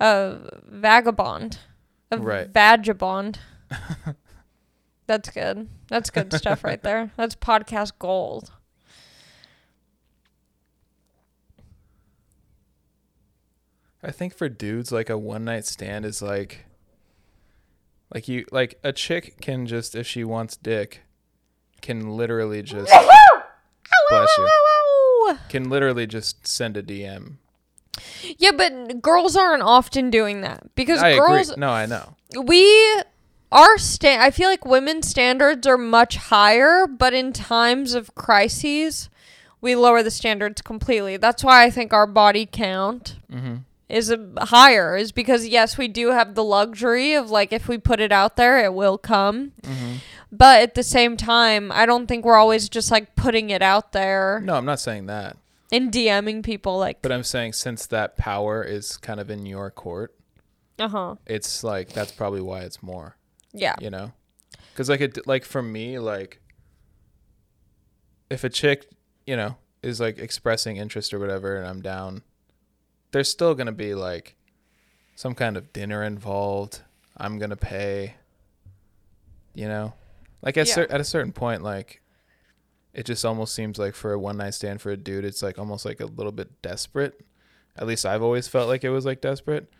a 0.00 0.38
vagabond. 0.66 1.58
A 2.10 2.18
Right. 2.18 2.48
vagabond. 2.48 3.38
That's 5.06 5.30
good. 5.30 5.68
That's 5.88 6.10
good 6.10 6.32
stuff 6.32 6.64
right 6.64 6.82
there. 6.82 7.12
That's 7.16 7.36
podcast 7.36 7.92
gold. 7.98 8.52
I 14.02 14.10
think 14.10 14.34
for 14.34 14.48
dudes, 14.48 14.92
like 14.92 15.10
a 15.10 15.18
one 15.18 15.44
night 15.44 15.64
stand 15.66 16.04
is 16.04 16.22
like, 16.22 16.66
like 18.14 18.28
you, 18.28 18.44
like 18.52 18.78
a 18.84 18.92
chick 18.92 19.40
can 19.40 19.66
just, 19.66 19.96
if 19.96 20.06
she 20.06 20.22
wants 20.22 20.56
dick, 20.56 21.02
can 21.80 22.16
literally 22.16 22.62
just, 22.62 22.92
bless 24.10 24.28
you, 24.38 25.38
can 25.48 25.68
literally 25.68 26.06
just 26.06 26.46
send 26.46 26.76
a 26.76 26.82
DM. 26.82 27.38
Yeah, 28.38 28.52
but 28.52 29.00
girls 29.02 29.36
aren't 29.36 29.62
often 29.62 30.10
doing 30.10 30.42
that 30.42 30.74
because 30.74 31.02
I 31.02 31.16
girls 31.16 31.50
agree. 31.50 31.60
No, 31.60 31.70
I 31.70 31.86
know. 31.86 32.14
we 32.44 33.02
our 33.52 33.78
sta- 33.78 34.18
I 34.20 34.30
feel 34.30 34.48
like 34.48 34.64
women's 34.64 35.08
standards 35.08 35.66
are 35.66 35.78
much 35.78 36.16
higher, 36.16 36.86
but 36.86 37.14
in 37.14 37.32
times 37.32 37.94
of 37.94 38.14
crises, 38.14 39.08
we 39.60 39.74
lower 39.74 40.02
the 40.02 40.10
standards 40.10 40.62
completely. 40.62 41.16
That's 41.16 41.42
why 41.44 41.64
I 41.64 41.70
think 41.70 41.92
our 41.92 42.06
body 42.06 42.46
count 42.50 43.16
Mm-hmm. 43.32 43.56
is 43.88 44.10
a, 44.10 44.28
higher 44.38 44.96
is 44.96 45.12
because 45.12 45.46
yes, 45.48 45.78
we 45.78 45.88
do 45.88 46.10
have 46.10 46.34
the 46.34 46.44
luxury 46.44 47.14
of 47.14 47.30
like 47.30 47.52
if 47.52 47.68
we 47.68 47.78
put 47.78 48.00
it 48.00 48.12
out 48.12 48.36
there, 48.36 48.64
it 48.64 48.74
will 48.74 48.98
come. 48.98 49.52
Mm-hmm. 49.62 49.94
But 50.32 50.60
at 50.60 50.74
the 50.74 50.82
same 50.82 51.16
time, 51.16 51.70
I 51.72 51.86
don't 51.86 52.06
think 52.06 52.24
we're 52.24 52.36
always 52.36 52.68
just 52.68 52.90
like 52.90 53.14
putting 53.16 53.50
it 53.50 53.62
out 53.62 53.92
there 53.92 54.40
No, 54.44 54.54
I'm 54.54 54.64
not 54.66 54.80
saying 54.80 55.06
that. 55.06 55.36
and 55.72 55.90
DMing 55.92 56.42
people 56.44 56.78
like, 56.78 57.00
But 57.00 57.12
I'm 57.12 57.22
saying 57.22 57.52
since 57.54 57.86
that 57.86 58.16
power 58.16 58.62
is 58.62 58.96
kind 58.96 59.20
of 59.20 59.30
in 59.30 59.46
your 59.46 59.70
court, 59.70 60.14
uh 60.78 60.88
huh, 60.88 61.14
it's 61.26 61.64
like 61.64 61.92
that's 61.92 62.12
probably 62.12 62.42
why 62.42 62.60
it's 62.60 62.82
more. 62.82 63.16
Yeah, 63.52 63.74
you 63.80 63.90
know? 63.90 64.12
Because 64.72 64.88
like 64.88 65.00
it 65.00 65.26
like 65.26 65.44
for 65.44 65.62
me 65.62 65.98
like 65.98 66.40
if 68.28 68.44
a 68.44 68.48
chick 68.48 68.88
you 69.26 69.36
know 69.36 69.56
is 69.82 70.00
like 70.00 70.18
expressing 70.18 70.76
interest 70.76 71.14
or 71.14 71.18
whatever 71.18 71.56
and 71.56 71.66
i'm 71.66 71.80
down 71.80 72.22
there's 73.12 73.28
still 73.30 73.54
gonna 73.54 73.72
be 73.72 73.94
like 73.94 74.34
some 75.14 75.34
kind 75.34 75.56
of 75.56 75.72
dinner 75.72 76.02
involved. 76.02 76.80
I'm 77.16 77.38
gonna 77.38 77.56
pay 77.56 78.16
you 79.54 79.66
know? 79.68 79.94
Like 80.42 80.58
at, 80.58 80.66
Yeah. 80.68 80.74
cer- 80.74 80.90
at 80.90 81.00
a 81.00 81.04
certain 81.04 81.32
point 81.32 81.62
like 81.62 82.02
it 82.92 83.06
just 83.06 83.24
almost 83.24 83.54
seems 83.54 83.78
like 83.78 83.94
for 83.94 84.12
a 84.12 84.18
one 84.18 84.36
night 84.38 84.52
stand 84.54 84.82
for 84.82 84.90
a 84.90 84.96
dude 84.96 85.24
it's 85.24 85.42
like 85.42 85.58
almost 85.58 85.84
like 85.86 86.00
a 86.00 86.06
little 86.06 86.32
bit 86.32 86.60
desperate. 86.60 87.24
At 87.76 87.86
least 87.86 88.04
i've 88.04 88.22
always 88.22 88.48
felt 88.48 88.68
like 88.68 88.84
it 88.84 88.90
was 88.90 89.06
like 89.06 89.20
desperate. 89.22 89.70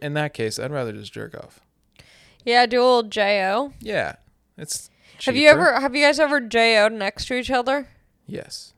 In 0.00 0.14
that 0.14 0.34
case 0.34 0.58
i'd 0.58 0.70
rather 0.72 0.92
just 0.92 1.12
jerk 1.12 1.36
off 1.36 1.60
yeah. 2.44 2.66
Do 2.66 2.80
a 2.80 2.84
little 2.84 3.02
jo. 3.04 3.72
yeah, 3.80 4.16
it's. 4.56 4.90
Have 5.24 5.36
you 5.36 5.48
ever? 5.48 5.80
Have 5.80 5.94
you 5.94 6.04
guys 6.04 6.18
ever 6.18 6.40
jo'd 6.40 6.92
next 6.92 7.26
to 7.26 7.34
each 7.34 7.50
other? 7.50 7.88
Yes. 8.26 8.72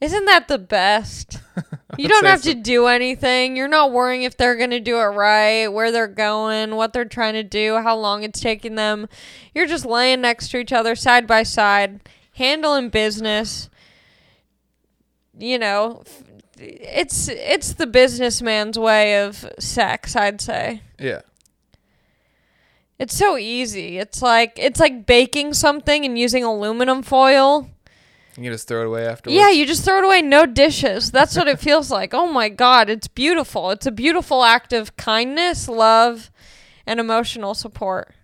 Isn't 0.00 0.26
that 0.26 0.48
the 0.48 0.58
best? 0.58 1.40
You 1.98 2.08
don't 2.08 2.26
have 2.26 2.42
to 2.42 2.52
do 2.52 2.88
anything. 2.88 3.56
You're 3.56 3.68
not 3.68 3.90
worrying 3.90 4.24
if 4.24 4.36
they're 4.36 4.56
going 4.56 4.70
to 4.70 4.80
do 4.80 4.98
it 4.98 5.04
right, 5.04 5.68
where 5.68 5.90
they're 5.90 6.08
going, 6.08 6.74
what 6.74 6.92
they're 6.92 7.06
trying 7.06 7.34
to 7.34 7.42
do, 7.42 7.78
how 7.78 7.96
long 7.96 8.22
it's 8.22 8.40
taking 8.40 8.74
them. 8.74 9.08
You're 9.54 9.66
just 9.66 9.86
laying 9.86 10.20
next 10.20 10.50
to 10.50 10.58
each 10.58 10.72
other 10.72 10.94
side 10.94 11.26
by 11.26 11.42
side, 11.42 12.06
handling 12.32 12.90
business, 12.90 13.70
you 15.38 15.58
know, 15.58 16.02
it's 16.58 17.28
it's 17.28 17.74
the 17.74 17.86
businessman's 17.86 18.78
way 18.78 19.22
of 19.22 19.48
sex, 19.58 20.16
I'd 20.16 20.40
say. 20.40 20.82
Yeah. 20.98 21.22
It's 22.98 23.16
so 23.16 23.36
easy. 23.36 23.98
It's 23.98 24.22
like 24.22 24.52
it's 24.56 24.80
like 24.80 25.06
baking 25.06 25.54
something 25.54 26.04
and 26.04 26.18
using 26.18 26.44
aluminum 26.44 27.02
foil. 27.02 27.68
You 28.36 28.42
can 28.42 28.52
just 28.52 28.68
throw 28.68 28.82
it 28.82 28.86
away 28.86 29.06
afterwards. 29.06 29.36
Yeah, 29.38 29.50
you 29.50 29.64
just 29.64 29.84
throw 29.84 29.98
it 29.98 30.04
away, 30.04 30.20
no 30.20 30.44
dishes. 30.44 31.10
That's 31.10 31.36
what 31.36 31.48
it 31.48 31.58
feels 31.58 31.90
like. 31.90 32.12
Oh 32.12 32.30
my 32.30 32.48
god, 32.48 32.90
it's 32.90 33.08
beautiful. 33.08 33.70
It's 33.70 33.86
a 33.86 33.90
beautiful 33.90 34.44
act 34.44 34.72
of 34.72 34.96
kindness, 34.96 35.68
love, 35.68 36.30
and 36.86 37.00
emotional 37.00 37.54
support. 37.54 38.14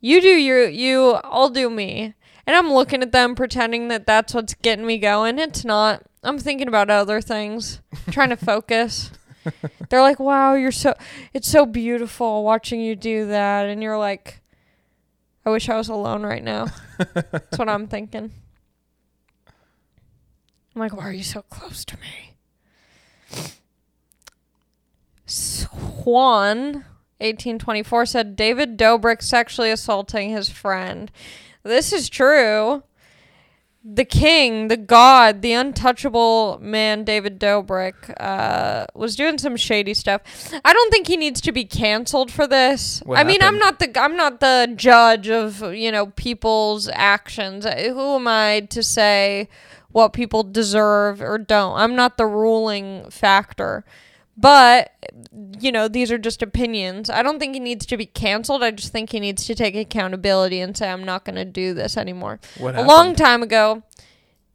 You 0.00 0.20
do 0.20 0.28
you, 0.28 0.66
you, 0.66 1.12
I'll 1.24 1.50
do 1.50 1.70
me. 1.70 2.14
And 2.46 2.56
I'm 2.56 2.72
looking 2.72 3.02
at 3.02 3.12
them 3.12 3.34
pretending 3.34 3.88
that 3.88 4.06
that's 4.06 4.32
what's 4.32 4.54
getting 4.54 4.86
me 4.86 4.98
going. 4.98 5.38
It's 5.38 5.64
not. 5.64 6.02
I'm 6.22 6.38
thinking 6.38 6.66
about 6.66 6.90
other 6.90 7.20
things, 7.20 7.80
trying 8.10 8.30
to 8.30 8.36
focus. 8.36 9.10
They're 9.88 10.02
like, 10.02 10.18
"Wow, 10.20 10.54
you're 10.54 10.72
so 10.72 10.94
it's 11.32 11.48
so 11.48 11.66
beautiful 11.66 12.44
watching 12.44 12.80
you 12.80 12.96
do 12.96 13.26
that." 13.26 13.66
And 13.66 13.82
you're 13.82 13.98
like, 13.98 14.40
"I 15.44 15.50
wish 15.50 15.68
I 15.68 15.76
was 15.76 15.88
alone 15.88 16.22
right 16.22 16.42
now." 16.42 16.66
That's 17.14 17.58
what 17.58 17.68
I'm 17.68 17.86
thinking. 17.86 18.32
I'm 20.78 20.82
like, 20.82 20.96
why 20.96 21.08
are 21.08 21.12
you 21.12 21.24
so 21.24 21.42
close 21.42 21.84
to 21.86 21.96
me? 21.96 22.36
Juan, 26.04 26.84
1824, 27.18 28.06
said 28.06 28.36
David 28.36 28.78
Dobrik 28.78 29.20
sexually 29.20 29.72
assaulting 29.72 30.30
his 30.30 30.48
friend. 30.48 31.10
This 31.64 31.92
is 31.92 32.08
true. 32.08 32.84
The 33.84 34.04
king, 34.04 34.68
the 34.68 34.76
god, 34.76 35.40
the 35.40 35.52
untouchable 35.52 36.58
man, 36.60 37.04
David 37.04 37.38
Dobrik, 37.38 37.94
uh, 38.20 38.86
was 38.94 39.16
doing 39.16 39.38
some 39.38 39.56
shady 39.56 39.94
stuff. 39.94 40.20
I 40.64 40.72
don't 40.72 40.90
think 40.90 41.06
he 41.06 41.16
needs 41.16 41.40
to 41.42 41.52
be 41.52 41.64
canceled 41.64 42.30
for 42.30 42.46
this. 42.46 43.00
What 43.06 43.18
I 43.18 43.24
mean, 43.24 43.40
I'm 43.40 43.58
not 43.58 43.78
the 43.78 43.98
I'm 43.98 44.16
not 44.16 44.40
the 44.40 44.72
judge 44.76 45.28
of 45.30 45.62
you 45.74 45.92
know 45.92 46.06
people's 46.06 46.88
actions. 46.92 47.64
Who 47.64 48.16
am 48.16 48.26
I 48.28 48.66
to 48.70 48.82
say 48.82 49.48
what 49.92 50.12
people 50.12 50.42
deserve 50.42 51.22
or 51.22 51.38
don't? 51.38 51.78
I'm 51.78 51.94
not 51.94 52.18
the 52.18 52.26
ruling 52.26 53.08
factor. 53.10 53.84
But, 54.40 54.92
you 55.60 55.70
know, 55.72 55.88
these 55.88 56.10
are 56.10 56.18
just 56.18 56.42
opinions. 56.42 57.10
I 57.10 57.22
don't 57.22 57.38
think 57.38 57.54
he 57.54 57.60
needs 57.60 57.86
to 57.86 57.96
be 57.96 58.06
canceled. 58.06 58.62
I 58.62 58.70
just 58.70 58.92
think 58.92 59.10
he 59.10 59.20
needs 59.20 59.46
to 59.46 59.54
take 59.54 59.74
accountability 59.76 60.60
and 60.60 60.76
say, 60.76 60.90
I'm 60.90 61.04
not 61.04 61.24
going 61.24 61.36
to 61.36 61.44
do 61.44 61.74
this 61.74 61.96
anymore. 61.96 62.40
What 62.56 62.76
A 62.76 62.82
long 62.82 63.14
time 63.14 63.42
ago, 63.42 63.82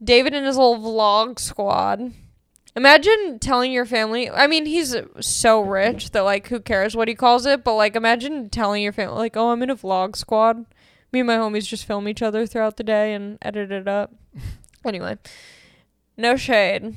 David 0.03 0.33
and 0.33 0.45
his 0.45 0.57
little 0.57 0.77
vlog 0.77 1.39
squad. 1.39 2.13
Imagine 2.75 3.37
telling 3.39 3.71
your 3.71 3.85
family. 3.85 4.29
I 4.31 4.47
mean, 4.47 4.65
he's 4.65 4.95
so 5.19 5.61
rich 5.61 6.09
that, 6.11 6.21
like, 6.21 6.47
who 6.47 6.59
cares 6.59 6.95
what 6.95 7.07
he 7.07 7.13
calls 7.13 7.45
it? 7.45 7.63
But, 7.63 7.75
like, 7.75 7.95
imagine 7.95 8.49
telling 8.49 8.81
your 8.81 8.93
family, 8.93 9.15
like, 9.15 9.37
oh, 9.37 9.51
I'm 9.51 9.61
in 9.61 9.69
a 9.69 9.75
vlog 9.75 10.15
squad. 10.15 10.65
Me 11.11 11.19
and 11.19 11.27
my 11.27 11.37
homies 11.37 11.67
just 11.67 11.85
film 11.85 12.07
each 12.07 12.23
other 12.23 12.47
throughout 12.47 12.77
the 12.77 12.83
day 12.83 13.13
and 13.13 13.37
edit 13.43 13.71
it 13.71 13.87
up. 13.87 14.11
anyway, 14.85 15.19
no 16.17 16.35
shade. 16.35 16.95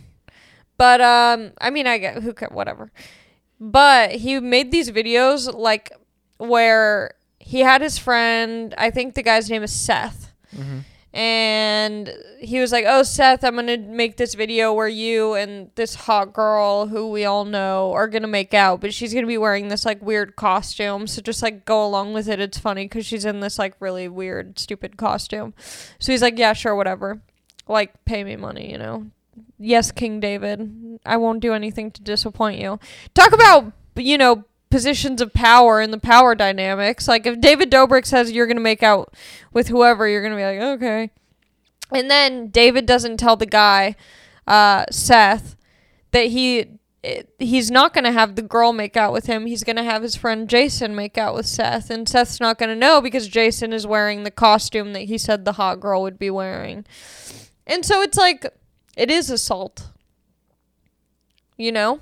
But 0.78 1.02
um, 1.02 1.52
I 1.60 1.68
mean, 1.68 1.86
I 1.86 1.98
get 1.98 2.22
who 2.22 2.32
whatever. 2.50 2.90
But 3.58 4.12
he 4.12 4.38
made 4.40 4.70
these 4.70 4.90
videos 4.90 5.52
like 5.54 5.90
where 6.38 7.14
he 7.38 7.60
had 7.60 7.80
his 7.80 7.98
friend. 7.98 8.74
I 8.76 8.90
think 8.90 9.14
the 9.14 9.22
guy's 9.22 9.48
name 9.48 9.62
is 9.62 9.72
Seth, 9.72 10.32
Mhm. 10.54 10.84
and 11.14 12.12
he 12.40 12.60
was 12.60 12.72
like, 12.72 12.84
"Oh, 12.86 13.02
Seth, 13.02 13.42
I'm 13.44 13.54
gonna 13.56 13.78
make 13.78 14.18
this 14.18 14.34
video 14.34 14.74
where 14.74 14.88
you 14.88 15.32
and 15.34 15.70
this 15.74 15.94
hot 15.94 16.34
girl 16.34 16.86
who 16.88 17.08
we 17.10 17.24
all 17.24 17.46
know 17.46 17.92
are 17.94 18.08
gonna 18.08 18.26
make 18.26 18.52
out, 18.52 18.80
but 18.82 18.92
she's 18.92 19.14
gonna 19.14 19.26
be 19.26 19.38
wearing 19.38 19.68
this 19.68 19.86
like 19.86 20.02
weird 20.02 20.36
costume. 20.36 21.06
So 21.06 21.22
just 21.22 21.42
like 21.42 21.64
go 21.64 21.84
along 21.86 22.12
with 22.12 22.28
it. 22.28 22.40
It's 22.40 22.58
funny 22.58 22.84
because 22.84 23.06
she's 23.06 23.24
in 23.24 23.40
this 23.40 23.58
like 23.58 23.74
really 23.80 24.08
weird, 24.08 24.58
stupid 24.58 24.98
costume. 24.98 25.54
So 25.98 26.12
he's 26.12 26.20
like, 26.22 26.38
"Yeah, 26.38 26.52
sure, 26.52 26.74
whatever." 26.74 27.22
Like, 27.68 28.04
pay 28.04 28.22
me 28.22 28.36
money, 28.36 28.70
you 28.70 28.78
know, 28.78 29.06
yes, 29.58 29.92
King 29.92 30.20
David, 30.20 31.00
I 31.04 31.16
won't 31.16 31.40
do 31.40 31.52
anything 31.52 31.90
to 31.92 32.02
disappoint 32.02 32.60
you. 32.60 32.78
Talk 33.14 33.32
about, 33.32 33.72
you 33.96 34.18
know, 34.18 34.44
positions 34.70 35.20
of 35.20 35.32
power 35.32 35.80
and 35.80 35.92
the 35.92 36.00
power 36.00 36.34
dynamics. 36.34 37.08
Like, 37.08 37.26
if 37.26 37.40
David 37.40 37.70
Dobrik 37.70 38.06
says 38.06 38.32
you're 38.32 38.46
going 38.46 38.56
to 38.56 38.62
make 38.62 38.82
out 38.82 39.14
with 39.52 39.68
whoever, 39.68 40.08
you're 40.08 40.22
going 40.22 40.32
to 40.32 40.36
be 40.36 40.44
like, 40.44 40.76
okay. 40.76 41.10
And 41.92 42.10
then 42.10 42.48
David 42.48 42.86
doesn't 42.86 43.18
tell 43.18 43.36
the 43.36 43.46
guy, 43.46 43.96
uh, 44.46 44.84
Seth, 44.90 45.56
that 46.10 46.26
he. 46.26 46.78
He's 47.38 47.70
not 47.70 47.94
going 47.94 48.02
to 48.02 48.10
have 48.10 48.34
the 48.34 48.42
girl 48.42 48.72
make 48.72 48.96
out 48.96 49.12
with 49.12 49.26
him. 49.26 49.46
He's 49.46 49.62
going 49.62 49.76
to 49.76 49.84
have 49.84 50.02
his 50.02 50.16
friend 50.16 50.48
Jason 50.48 50.96
make 50.96 51.16
out 51.16 51.36
with 51.36 51.46
Seth. 51.46 51.88
And 51.88 52.08
Seth's 52.08 52.40
not 52.40 52.58
going 52.58 52.68
to 52.68 52.74
know 52.74 53.00
because 53.00 53.28
Jason 53.28 53.72
is 53.72 53.86
wearing 53.86 54.24
the 54.24 54.30
costume 54.32 54.92
that 54.92 55.02
he 55.02 55.16
said 55.16 55.44
the 55.44 55.52
hot 55.52 55.78
girl 55.78 56.02
would 56.02 56.18
be 56.18 56.30
wearing. 56.30 56.84
And 57.64 57.86
so 57.86 58.02
it's 58.02 58.18
like, 58.18 58.44
it 58.96 59.10
is 59.10 59.30
assault. 59.30 59.90
You 61.56 61.72
know? 61.72 62.00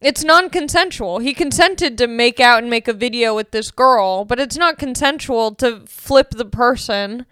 It's 0.00 0.24
non 0.24 0.50
consensual. 0.50 1.20
He 1.20 1.32
consented 1.32 1.96
to 1.98 2.06
make 2.06 2.38
out 2.38 2.62
and 2.62 2.70
make 2.70 2.86
a 2.86 2.92
video 2.92 3.34
with 3.34 3.50
this 3.50 3.70
girl, 3.70 4.24
but 4.24 4.38
it's 4.38 4.56
not 4.56 4.78
consensual 4.78 5.54
to 5.56 5.82
flip 5.86 6.30
the 6.30 6.44
person. 6.44 7.24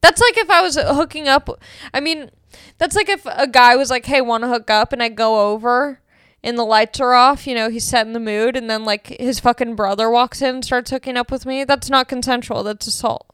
That's 0.00 0.20
like 0.20 0.38
if 0.38 0.48
I 0.48 0.62
was 0.62 0.76
hooking 0.76 1.26
up. 1.26 1.48
I 1.92 2.00
mean, 2.00 2.30
that's 2.78 2.94
like 2.94 3.08
if 3.08 3.26
a 3.26 3.48
guy 3.48 3.74
was 3.74 3.90
like, 3.90 4.06
hey, 4.06 4.20
want 4.20 4.44
to 4.44 4.48
hook 4.48 4.70
up? 4.70 4.92
And 4.92 5.02
I 5.02 5.08
go 5.08 5.50
over 5.52 6.00
and 6.42 6.56
the 6.56 6.64
lights 6.64 7.00
are 7.00 7.14
off, 7.14 7.46
you 7.46 7.54
know, 7.54 7.68
he's 7.68 7.84
setting 7.84 8.12
the 8.12 8.20
mood, 8.20 8.56
and 8.56 8.70
then 8.70 8.84
like 8.84 9.08
his 9.18 9.40
fucking 9.40 9.74
brother 9.74 10.08
walks 10.08 10.40
in 10.40 10.56
and 10.56 10.64
starts 10.64 10.90
hooking 10.90 11.16
up 11.16 11.32
with 11.32 11.44
me. 11.44 11.64
That's 11.64 11.90
not 11.90 12.08
consensual. 12.08 12.62
That's 12.62 12.86
assault. 12.86 13.26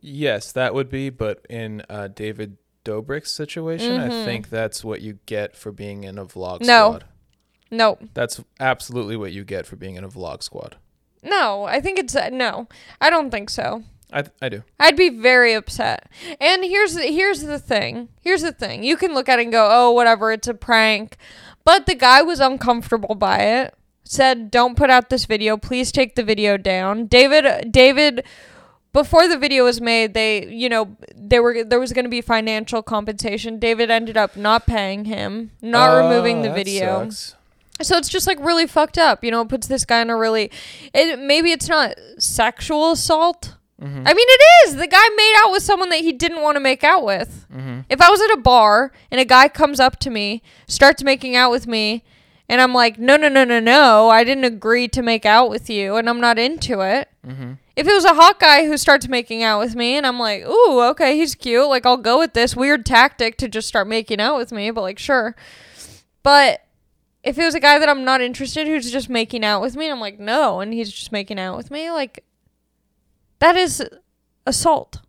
Yes, 0.00 0.52
that 0.52 0.74
would 0.74 0.90
be, 0.90 1.08
but 1.08 1.46
in 1.48 1.82
uh, 1.88 2.08
David 2.08 2.58
Dobrik's 2.84 3.30
situation, 3.32 3.98
I 4.00 4.08
Mhm. 4.08 4.24
think 4.24 4.50
that's 4.50 4.84
what 4.84 5.00
you 5.00 5.18
get 5.26 5.56
for 5.56 5.72
being 5.72 6.04
in 6.04 6.18
a 6.18 6.24
vlog 6.26 6.60
No. 6.60 6.88
squad. 6.90 7.04
No, 7.70 7.98
That's 8.14 8.40
absolutely 8.60 9.16
what 9.16 9.32
you 9.32 9.42
get 9.44 9.66
for 9.66 9.74
being 9.76 9.96
in 9.96 10.04
a 10.04 10.08
vlog 10.08 10.42
squad. 10.42 10.76
no, 11.22 11.64
I 11.64 11.80
think 11.80 11.98
it's 11.98 12.14
uh, 12.14 12.28
no. 12.30 12.68
I 13.00 13.10
don't 13.10 13.30
think 13.30 13.50
so. 13.50 13.82
I 14.12 14.24
I 14.40 14.48
do. 14.48 14.62
I'd 14.78 14.96
be 14.96 15.08
very 15.08 15.54
upset. 15.54 16.08
And 16.40 16.62
here's 16.62 16.94
the, 16.94 17.02
here's 17.04 17.42
the 17.42 17.58
thing. 17.58 18.10
Here's 18.20 18.42
the 18.42 18.52
thing. 18.52 18.84
You 18.84 18.96
can 18.96 19.12
look 19.14 19.28
at 19.28 19.38
it 19.40 19.42
and 19.44 19.52
go, 19.52 19.68
"Oh, 19.72 19.90
whatever, 19.90 20.30
it's 20.30 20.46
a 20.46 20.54
prank." 20.54 21.16
But 21.64 21.86
the 21.86 21.94
guy 21.96 22.20
was 22.22 22.38
uncomfortable 22.38 23.14
by 23.16 23.38
it. 23.40 23.74
Said, 24.04 24.50
"Don't 24.50 24.76
put 24.76 24.90
out 24.90 25.08
this 25.08 25.24
video. 25.24 25.56
Please 25.56 25.90
take 25.90 26.14
the 26.14 26.22
video 26.22 26.56
down." 26.58 27.06
David 27.06 27.72
David 27.72 28.22
before 28.94 29.28
the 29.28 29.36
video 29.36 29.64
was 29.64 29.78
made, 29.82 30.14
they, 30.14 30.46
you 30.46 30.70
know, 30.70 30.96
they 31.14 31.38
were 31.40 31.62
there 31.64 31.78
was 31.80 31.92
going 31.92 32.06
to 32.06 32.10
be 32.10 32.22
financial 32.22 32.82
compensation. 32.82 33.58
David 33.58 33.90
ended 33.90 34.16
up 34.16 34.36
not 34.36 34.66
paying 34.66 35.04
him, 35.04 35.50
not 35.60 35.90
Oh, 35.90 36.08
removing 36.08 36.40
the 36.40 36.50
video. 36.50 37.02
sucks. 37.10 37.34
So 37.82 37.96
it's 37.98 38.08
just 38.08 38.26
like 38.26 38.38
really 38.40 38.66
fucked 38.66 38.96
up. 38.96 39.22
You 39.24 39.30
know, 39.32 39.42
it 39.42 39.48
puts 39.50 39.66
this 39.66 39.84
guy 39.84 40.00
in 40.00 40.08
a 40.08 40.16
really 40.16 40.50
it 40.94 41.18
maybe 41.18 41.50
it's 41.52 41.68
not 41.68 41.94
sexual 42.18 42.92
assault. 42.92 43.56
Mhm. 43.82 44.02
I 44.06 44.14
mean, 44.14 44.26
it 44.28 44.40
is. 44.68 44.76
The 44.76 44.86
guy 44.86 45.08
made 45.16 45.34
out 45.44 45.50
with 45.50 45.64
someone 45.64 45.88
that 45.90 45.98
he 45.98 46.12
didn't 46.12 46.40
want 46.42 46.54
to 46.54 46.60
make 46.60 46.84
out 46.84 47.04
with. 47.04 47.44
Mhm. 47.52 47.84
If 47.90 48.00
I 48.00 48.08
was 48.08 48.22
at 48.22 48.30
a 48.30 48.36
bar 48.36 48.92
and 49.10 49.20
a 49.20 49.24
guy 49.24 49.48
comes 49.48 49.80
up 49.80 49.98
to 50.00 50.10
me, 50.10 50.40
starts 50.68 51.02
making 51.02 51.34
out 51.34 51.50
with 51.50 51.66
me, 51.66 52.04
and 52.48 52.60
I'm 52.60 52.72
like, 52.72 52.98
no, 53.00 53.16
no, 53.16 53.28
no, 53.28 53.42
no, 53.42 53.58
no, 53.58 54.08
I 54.10 54.22
didn't 54.22 54.44
agree 54.44 54.86
to 54.88 55.02
make 55.02 55.26
out 55.26 55.50
with 55.50 55.68
you, 55.68 55.96
and 55.96 56.08
I'm 56.08 56.20
not 56.20 56.38
into 56.38 56.80
it. 56.82 57.08
Mhm. 57.26 57.58
If 57.76 57.88
it 57.88 57.92
was 57.92 58.04
a 58.04 58.14
hot 58.14 58.38
guy 58.38 58.66
who 58.66 58.76
starts 58.76 59.08
making 59.08 59.42
out 59.42 59.58
with 59.58 59.74
me, 59.74 59.96
and 59.96 60.06
I'm 60.06 60.18
like, 60.18 60.44
ooh, 60.44 60.80
okay, 60.90 61.16
he's 61.16 61.34
cute, 61.34 61.68
like, 61.68 61.84
I'll 61.84 61.96
go 61.96 62.20
with 62.20 62.32
this 62.32 62.54
weird 62.54 62.86
tactic 62.86 63.36
to 63.38 63.48
just 63.48 63.66
start 63.66 63.88
making 63.88 64.20
out 64.20 64.36
with 64.36 64.52
me, 64.52 64.70
but 64.70 64.82
like, 64.82 64.98
sure. 64.98 65.34
But 66.22 66.60
if 67.24 67.36
it 67.36 67.44
was 67.44 67.54
a 67.54 67.60
guy 67.60 67.78
that 67.80 67.88
I'm 67.88 68.04
not 68.04 68.20
interested 68.20 68.68
who's 68.68 68.92
just 68.92 69.08
making 69.08 69.44
out 69.44 69.60
with 69.60 69.74
me, 69.74 69.86
and 69.86 69.92
I'm 69.92 70.00
like, 70.00 70.20
no, 70.20 70.60
and 70.60 70.72
he's 70.72 70.92
just 70.92 71.10
making 71.10 71.40
out 71.40 71.56
with 71.56 71.70
me, 71.70 71.90
like, 71.90 72.22
that 73.40 73.56
is 73.56 73.82
assault. 74.46 75.00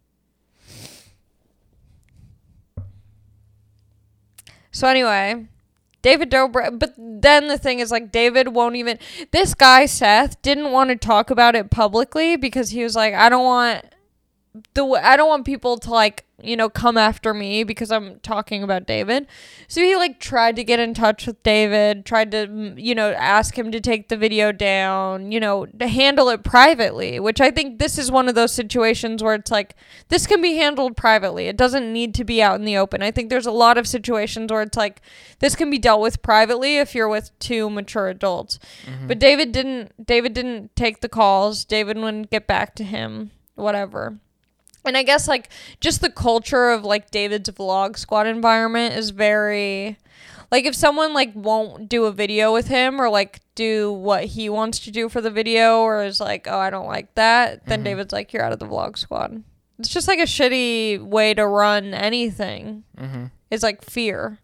So 4.72 4.88
anyway, 4.88 5.48
David 6.06 6.30
Dobrik, 6.30 6.78
but 6.78 6.94
then 6.96 7.48
the 7.48 7.58
thing 7.58 7.80
is 7.80 7.90
like 7.90 8.12
David 8.12 8.50
won't 8.50 8.76
even 8.76 9.00
this 9.32 9.56
guy 9.56 9.88
Seth 9.88 10.40
didn't 10.44 10.72
want 10.72 10.92
to 10.92 10.96
talk 10.96 11.32
about 11.32 11.56
it 11.56 11.72
publicly 11.72 12.36
because 12.36 12.70
he 12.70 12.84
was 12.84 12.96
like 12.96 13.16
I 13.16 13.28
don't 13.28 13.44
want 13.44 13.86
the 14.76 14.86
I 14.86 15.18
don't 15.18 15.28
want 15.28 15.48
people 15.48 15.80
to 15.80 15.90
like 15.90 16.25
you 16.42 16.58
know, 16.58 16.70
come 16.70 16.98
after 16.98 17.34
me 17.34 17.64
because 17.64 17.92
I'm 17.92 18.20
talking 18.20 18.62
about 18.62 18.86
David. 18.86 19.26
So 19.68 19.82
he 19.82 19.96
like 19.96 20.20
tried 20.20 20.58
to 20.58 20.64
get 20.64 20.80
in 20.80 20.94
touch 20.94 21.26
with 21.26 21.42
David, 21.44 22.06
tried 22.06 22.32
to, 22.32 22.74
you 22.76 22.94
know, 22.94 23.12
ask 23.14 23.58
him 23.58 23.72
to 23.72 23.80
take 23.80 24.10
the 24.10 24.18
video 24.18 24.52
down, 24.52 25.32
you 25.32 25.40
know, 25.40 25.66
to 25.66 25.88
handle 25.88 26.30
it 26.30 26.44
privately, 26.44 27.20
which 27.20 27.40
I 27.40 27.52
think 27.52 27.80
this 27.80 27.98
is 27.98 28.12
one 28.12 28.28
of 28.28 28.36
those 28.36 28.52
situations 28.52 29.24
where 29.24 29.34
it's 29.34 29.50
like 29.52 29.76
this 30.10 30.28
can 30.28 30.42
be 30.42 30.56
handled 30.56 30.98
privately. 30.98 31.48
It 31.48 31.58
doesn't 31.58 31.92
need 31.92 32.14
to 32.16 32.24
be 32.26 32.42
out 32.42 32.60
in 32.60 32.66
the 32.66 32.78
open. 32.78 33.02
I 33.02 33.12
think 33.12 33.30
there's 33.30 33.46
a 33.46 33.52
lot 33.52 33.78
of 33.78 33.88
situations 33.88 34.52
where 34.52 34.62
it's 34.62 34.78
like 34.78 35.02
this 35.40 35.56
can 35.56 35.70
be 35.70 35.80
dealt 35.80 36.02
with 36.02 36.22
privately 36.22 36.78
if 36.78 36.94
you're 36.94 37.10
with 37.10 37.32
two 37.40 37.70
mature 37.70 38.10
adults. 38.10 38.60
Mhm. 38.86 39.08
But 39.08 39.20
David 39.20 39.52
didn't 39.52 40.06
David 40.06 40.34
didn't 40.34 40.76
take 40.76 41.00
the 41.00 41.10
calls. 41.10 41.64
David 41.64 41.98
wouldn't 41.98 42.30
get 42.30 42.46
back 42.46 42.76
to 42.76 42.84
him, 42.84 43.32
whatever. 43.56 44.20
And 44.86 44.96
I 44.98 45.04
guess 45.04 45.28
like 45.28 45.50
just 45.82 46.02
the 46.02 46.10
culture 46.10 46.70
of 46.70 46.84
like 46.84 47.12
David's 47.12 47.50
vlog 47.50 47.98
squad 47.98 48.28
environment 48.28 48.96
is 48.96 49.10
very 49.10 49.98
like 50.52 50.66
if 50.66 50.76
someone 50.76 51.14
like 51.14 51.32
won't 51.34 51.90
do 51.90 52.06
a 52.06 52.12
video 52.12 52.54
with 52.54 52.68
him 52.68 53.02
or 53.02 53.10
like 53.10 53.40
do 53.56 53.92
what 53.92 54.26
he 54.26 54.48
wants 54.50 54.80
to 54.82 54.92
do 54.92 55.10
for 55.10 55.22
the 55.22 55.32
video 55.32 55.80
or 55.80 56.04
is 56.04 56.20
like, 56.20 56.46
"Oh, 56.50 56.60
I 56.60 56.70
don't 56.70 56.86
like 56.88 57.14
that." 57.16 57.66
Then 57.66 57.82
Mhm. 57.82 57.86
David's 57.86 58.14
like, 58.14 58.32
"You're 58.32 58.44
out 58.44 58.52
of 58.54 58.60
the 58.60 58.68
vlog 58.68 58.98
squad." 58.98 59.44
It's 59.80 59.90
just 59.90 60.08
like 60.08 60.20
a 60.20 60.24
shitty 60.24 61.02
way 61.02 61.34
to 61.34 61.46
run 61.48 61.94
anything. 61.94 62.84
Mhm. 62.98 63.32
It's 63.52 63.64
like 63.64 63.84
fear. 63.84 64.38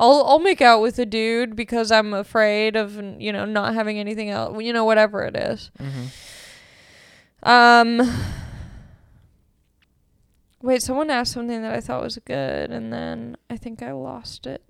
I'll 0.00 0.24
I'll 0.26 0.38
make 0.40 0.60
out 0.62 0.80
with 0.80 0.98
a 0.98 1.06
dude 1.06 1.54
because 1.54 1.92
I'm 1.92 2.14
afraid 2.14 2.74
of 2.74 2.96
you 3.20 3.32
know 3.32 3.44
not 3.44 3.74
having 3.74 3.98
anything 4.00 4.30
else. 4.30 4.60
You 4.62 4.72
know 4.72 4.84
whatever 4.84 5.22
it 5.22 5.36
is. 5.36 5.70
Mhm. 5.80 6.08
Um. 7.42 8.00
Wait, 10.64 10.80
someone 10.80 11.10
asked 11.10 11.32
something 11.34 11.60
that 11.60 11.74
I 11.74 11.80
thought 11.80 12.02
was 12.02 12.18
good, 12.24 12.70
and 12.70 12.90
then 12.90 13.36
I 13.50 13.58
think 13.58 13.82
I 13.82 13.92
lost 13.92 14.46
it. 14.46 14.62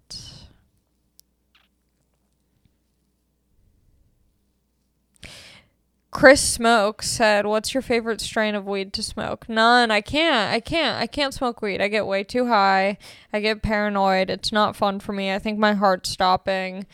Chris 6.10 6.40
Smoke 6.40 7.00
said, 7.00 7.46
"What's 7.46 7.74
your 7.74 7.82
favorite 7.82 8.20
strain 8.20 8.56
of 8.56 8.66
weed 8.66 8.92
to 8.94 9.04
smoke?" 9.04 9.48
None. 9.48 9.92
I 9.92 10.00
can't. 10.00 10.52
I 10.52 10.58
can't. 10.58 11.00
I 11.00 11.06
can't 11.06 11.32
smoke 11.32 11.62
weed. 11.62 11.80
I 11.80 11.86
get 11.86 12.08
way 12.08 12.24
too 12.24 12.48
high. 12.48 12.98
I 13.32 13.38
get 13.38 13.62
paranoid. 13.62 14.30
It's 14.30 14.50
not 14.50 14.74
fun 14.74 14.98
for 14.98 15.12
me. 15.12 15.32
I 15.32 15.38
think 15.38 15.60
my 15.60 15.74
heart's 15.74 16.10
stopping. 16.10 16.86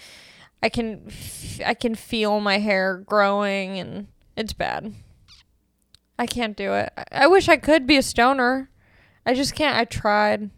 I 0.62 0.68
can 0.68 1.04
f- 1.06 1.62
I 1.64 1.72
can 1.72 1.94
feel 1.94 2.38
my 2.40 2.58
hair 2.58 2.98
growing 2.98 3.78
and 3.78 4.08
it's 4.36 4.52
bad. 4.52 4.92
I 6.18 6.26
can't 6.26 6.54
do 6.54 6.74
it. 6.74 6.92
I, 6.98 7.04
I 7.12 7.26
wish 7.28 7.48
I 7.48 7.56
could 7.56 7.86
be 7.86 7.96
a 7.96 8.02
stoner. 8.02 8.68
I 9.26 9.34
just 9.34 9.54
can't. 9.54 9.76
I 9.76 9.84
tried. 9.84 10.50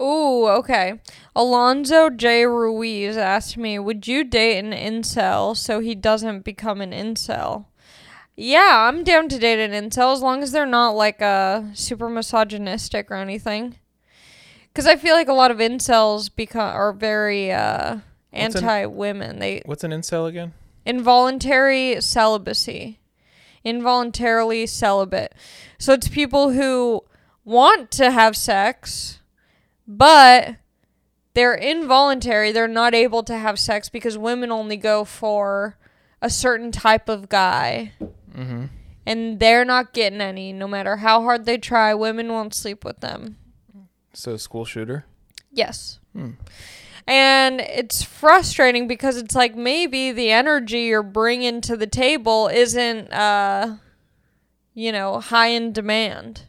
Ooh, 0.00 0.46
okay. 0.46 1.00
Alonzo 1.34 2.10
J. 2.10 2.44
Ruiz 2.44 3.16
asked 3.16 3.56
me, 3.56 3.78
Would 3.78 4.06
you 4.06 4.24
date 4.24 4.58
an 4.58 4.72
incel 4.72 5.56
so 5.56 5.80
he 5.80 5.94
doesn't 5.94 6.44
become 6.44 6.80
an 6.80 6.92
incel? 6.92 7.66
Yeah, 8.36 8.86
I'm 8.88 9.02
down 9.02 9.30
to 9.30 9.38
date 9.38 9.58
an 9.58 9.72
incel 9.72 10.12
as 10.12 10.20
long 10.20 10.42
as 10.42 10.52
they're 10.52 10.66
not 10.66 10.90
like 10.90 11.22
uh, 11.22 11.62
super 11.72 12.10
misogynistic 12.10 13.10
or 13.10 13.14
anything. 13.14 13.76
Because 14.68 14.86
I 14.86 14.96
feel 14.96 15.14
like 15.14 15.28
a 15.28 15.32
lot 15.32 15.50
of 15.50 15.56
incels 15.56 16.28
become 16.34 16.74
are 16.74 16.92
very 16.92 17.50
uh, 17.50 17.98
anti 18.34 18.84
women. 18.84 19.38
They 19.38 19.62
What's 19.64 19.84
an 19.84 19.92
incel 19.92 20.28
again? 20.28 20.52
involuntary 20.84 22.00
celibacy 22.00 23.00
involuntarily 23.64 24.64
celibate 24.68 25.34
so 25.78 25.92
it's 25.92 26.06
people 26.06 26.52
who 26.52 27.02
want 27.46 27.90
to 27.92 28.10
have 28.10 28.36
sex 28.36 29.20
but 29.88 30.56
they're 31.32 31.54
involuntary 31.54 32.52
they're 32.52 32.66
not 32.68 32.92
able 32.94 33.22
to 33.22 33.38
have 33.38 33.58
sex 33.58 33.88
because 33.88 34.18
women 34.18 34.50
only 34.52 34.76
go 34.76 35.04
for 35.04 35.78
a 36.20 36.28
certain 36.28 36.70
type 36.72 37.08
of 37.08 37.28
guy 37.30 37.92
Mhm. 38.36 38.68
and 39.06 39.38
they're 39.40 39.64
not 39.64 39.92
getting 39.94 40.20
any 40.20 40.52
no 40.52 40.66
matter 40.66 40.96
how 40.96 41.22
hard 41.22 41.46
they 41.46 41.56
try 41.56 41.94
women 41.94 42.28
won't 42.32 42.52
sleep 42.54 42.84
with 42.84 43.00
them 43.00 43.36
So 44.12 44.36
school 44.36 44.64
shooter. 44.66 45.04
yes 45.52 46.00
Hmm. 46.12 46.30
And 47.08 47.60
it's 47.60 48.02
frustrating 48.02 48.88
because 48.88 49.16
it's 49.16 49.36
like 49.36 49.54
maybe 49.54 50.10
the 50.10 50.32
energy 50.32 50.80
you're 50.84 51.04
bringing 51.04 51.60
to 51.60 51.76
the 51.76 51.86
table 51.86 52.48
isn't, 52.48 53.12
uh, 53.12 53.76
you 54.74 54.90
know, 54.90 55.20
high 55.20 55.48
in 55.48 55.72
demand. 55.72 56.48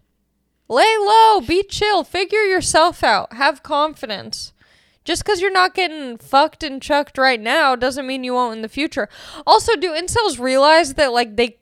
Lay 0.70 0.98
low, 0.98 1.42
be 1.42 1.64
chill, 1.64 2.04
figure 2.04 2.42
yourself 2.44 3.04
out, 3.04 3.34
have 3.34 3.64
confidence. 3.64 4.54
Just 5.06 5.24
because 5.24 5.40
you're 5.40 5.52
not 5.52 5.74
getting 5.74 6.18
fucked 6.18 6.64
and 6.64 6.82
chucked 6.82 7.18
right 7.18 7.40
now 7.40 7.76
doesn't 7.76 8.06
mean 8.06 8.26
you 8.26 8.34
won't 8.34 8.58
in 8.58 8.62
the 8.62 8.68
future. 8.68 9.08
Also, 9.46 9.76
do 9.78 9.94
incels 9.94 10.38
realize 10.38 10.96
that, 10.96 11.14
like, 11.14 11.38
they, 11.38 11.58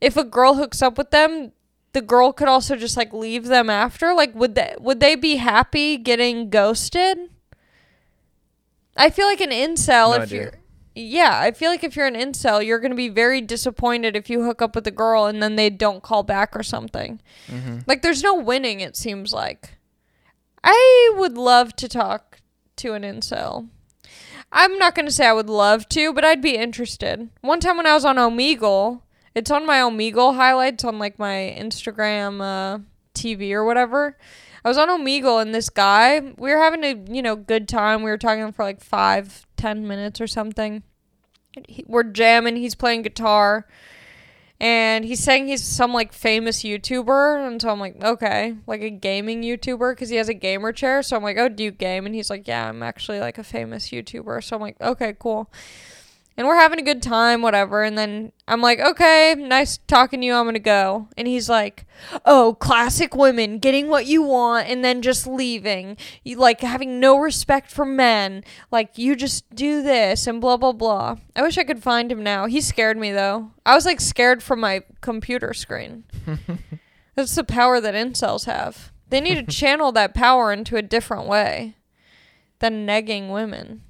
if 0.00 0.16
a 0.16 0.22
girl 0.22 0.54
hooks 0.54 0.80
up 0.80 0.96
with 0.96 1.10
them, 1.10 1.50
the 1.92 2.02
girl 2.02 2.32
could 2.32 2.48
also 2.48 2.76
just 2.76 2.96
like 2.96 3.12
leave 3.12 3.46
them 3.46 3.70
after? 3.70 4.12
Like, 4.14 4.34
would 4.34 4.54
they 4.56 4.74
would 4.78 5.00
they 5.00 5.14
be 5.14 5.36
happy 5.36 5.96
getting 5.96 6.50
ghosted? 6.50 7.30
I 8.96 9.10
feel 9.10 9.26
like 9.26 9.40
an 9.40 9.50
incel, 9.50 10.10
No 10.10 10.14
if 10.16 10.22
idea. 10.24 10.40
you're 10.42 10.52
yeah, 10.94 11.40
I 11.40 11.50
feel 11.52 11.70
like 11.70 11.82
if 11.84 11.96
you're 11.96 12.06
an 12.06 12.14
incel, 12.14 12.64
you're 12.64 12.78
gonna 12.78 12.94
be 12.94 13.08
very 13.08 13.40
disappointed 13.40 14.16
if 14.16 14.30
you 14.30 14.42
hook 14.44 14.62
up 14.62 14.74
with 14.74 14.86
a 14.86 14.90
girl 14.92 15.26
and 15.26 15.42
then 15.42 15.56
they 15.56 15.70
don't 15.70 16.02
call 16.02 16.22
back 16.22 16.54
or 16.56 16.62
something. 16.62 17.20
Mhm. 17.48 17.82
Like 17.86 18.02
there's 18.02 18.22
no 18.22 18.34
winning, 18.34 18.80
it 18.80 18.96
seems 18.96 19.32
like. 19.32 19.76
I 20.62 21.12
would 21.16 21.36
love 21.36 21.74
to 21.76 21.88
talk 21.88 22.38
to 22.76 22.94
an 22.94 23.02
incel. 23.02 23.68
I'm 24.52 24.78
not 24.78 24.94
gonna 24.94 25.10
say 25.10 25.26
I 25.26 25.32
would 25.32 25.50
love 25.50 25.88
to, 25.90 26.12
but 26.12 26.24
I'd 26.24 26.40
be 26.40 26.56
interested. 26.56 27.28
One 27.40 27.60
time 27.60 27.76
when 27.76 27.86
I 27.86 27.94
was 27.94 28.04
on 28.04 28.16
Omegle, 28.16 29.00
it's 29.34 29.50
on 29.50 29.66
my 29.66 29.78
Omegle 29.78 30.36
highlights 30.36 30.84
on 30.84 30.98
like 30.98 31.18
my 31.18 31.54
Instagram 31.58 32.40
uh, 32.40 32.78
TV 33.14 33.52
or 33.52 33.64
whatever. 33.64 34.16
I 34.64 34.68
was 34.68 34.78
on 34.78 34.88
Omegle 34.88 35.42
and 35.42 35.54
this 35.54 35.68
guy, 35.68 36.20
we 36.38 36.50
were 36.50 36.58
having 36.58 36.84
a 36.84 37.12
you 37.12 37.20
know 37.20 37.36
good 37.36 37.68
time. 37.68 38.02
We 38.02 38.10
were 38.10 38.18
talking 38.18 38.50
for 38.52 38.64
like 38.64 38.80
five, 38.80 39.46
ten 39.56 39.86
minutes 39.86 40.20
or 40.20 40.26
something. 40.26 40.82
He, 41.68 41.84
we're 41.86 42.04
jamming. 42.04 42.56
He's 42.56 42.74
playing 42.74 43.02
guitar, 43.02 43.66
and 44.58 45.04
he's 45.04 45.22
saying 45.22 45.48
he's 45.48 45.62
some 45.62 45.92
like 45.92 46.14
famous 46.14 46.62
YouTuber. 46.62 47.46
And 47.46 47.60
so 47.60 47.68
I'm 47.68 47.78
like, 47.78 48.02
okay, 48.02 48.56
like 48.66 48.80
a 48.80 48.90
gaming 48.90 49.42
YouTuber 49.42 49.92
because 49.92 50.08
he 50.08 50.16
has 50.16 50.30
a 50.30 50.34
gamer 50.34 50.72
chair. 50.72 51.02
So 51.02 51.16
I'm 51.16 51.22
like, 51.22 51.36
oh, 51.36 51.50
do 51.50 51.64
you 51.64 51.70
game? 51.70 52.06
And 52.06 52.14
he's 52.14 52.30
like, 52.30 52.48
yeah, 52.48 52.68
I'm 52.68 52.82
actually 52.82 53.20
like 53.20 53.36
a 53.36 53.44
famous 53.44 53.90
YouTuber. 53.90 54.42
So 54.42 54.56
I'm 54.56 54.62
like, 54.62 54.80
okay, 54.80 55.14
cool. 55.18 55.50
And 56.36 56.48
we're 56.48 56.58
having 56.58 56.80
a 56.80 56.82
good 56.82 57.00
time, 57.00 57.42
whatever. 57.42 57.84
And 57.84 57.96
then 57.96 58.32
I'm 58.48 58.60
like, 58.60 58.80
okay, 58.80 59.36
nice 59.38 59.78
talking 59.86 60.20
to 60.20 60.26
you. 60.26 60.34
I'm 60.34 60.44
going 60.44 60.54
to 60.54 60.60
go. 60.60 61.08
And 61.16 61.28
he's 61.28 61.48
like, 61.48 61.86
oh, 62.24 62.56
classic 62.58 63.14
women 63.14 63.58
getting 63.58 63.88
what 63.88 64.06
you 64.06 64.22
want 64.22 64.68
and 64.68 64.84
then 64.84 65.00
just 65.00 65.28
leaving. 65.28 65.96
You 66.24 66.36
like 66.36 66.60
having 66.60 66.98
no 66.98 67.18
respect 67.18 67.70
for 67.70 67.84
men. 67.84 68.42
Like, 68.72 68.98
you 68.98 69.14
just 69.14 69.48
do 69.54 69.80
this 69.82 70.26
and 70.26 70.40
blah, 70.40 70.56
blah, 70.56 70.72
blah. 70.72 71.16
I 71.36 71.42
wish 71.42 71.56
I 71.56 71.62
could 71.62 71.82
find 71.82 72.10
him 72.10 72.24
now. 72.24 72.46
He 72.46 72.60
scared 72.60 72.96
me, 72.96 73.12
though. 73.12 73.52
I 73.64 73.76
was 73.76 73.86
like 73.86 74.00
scared 74.00 74.42
from 74.42 74.58
my 74.58 74.82
computer 75.00 75.54
screen. 75.54 76.02
That's 77.14 77.36
the 77.36 77.44
power 77.44 77.80
that 77.80 77.94
incels 77.94 78.46
have. 78.46 78.92
They 79.10 79.20
need 79.20 79.36
to 79.36 79.42
channel 79.54 79.92
that 79.92 80.14
power 80.14 80.52
into 80.52 80.76
a 80.76 80.82
different 80.82 81.28
way 81.28 81.76
than 82.58 82.86
negging 82.86 83.32
women. 83.32 83.82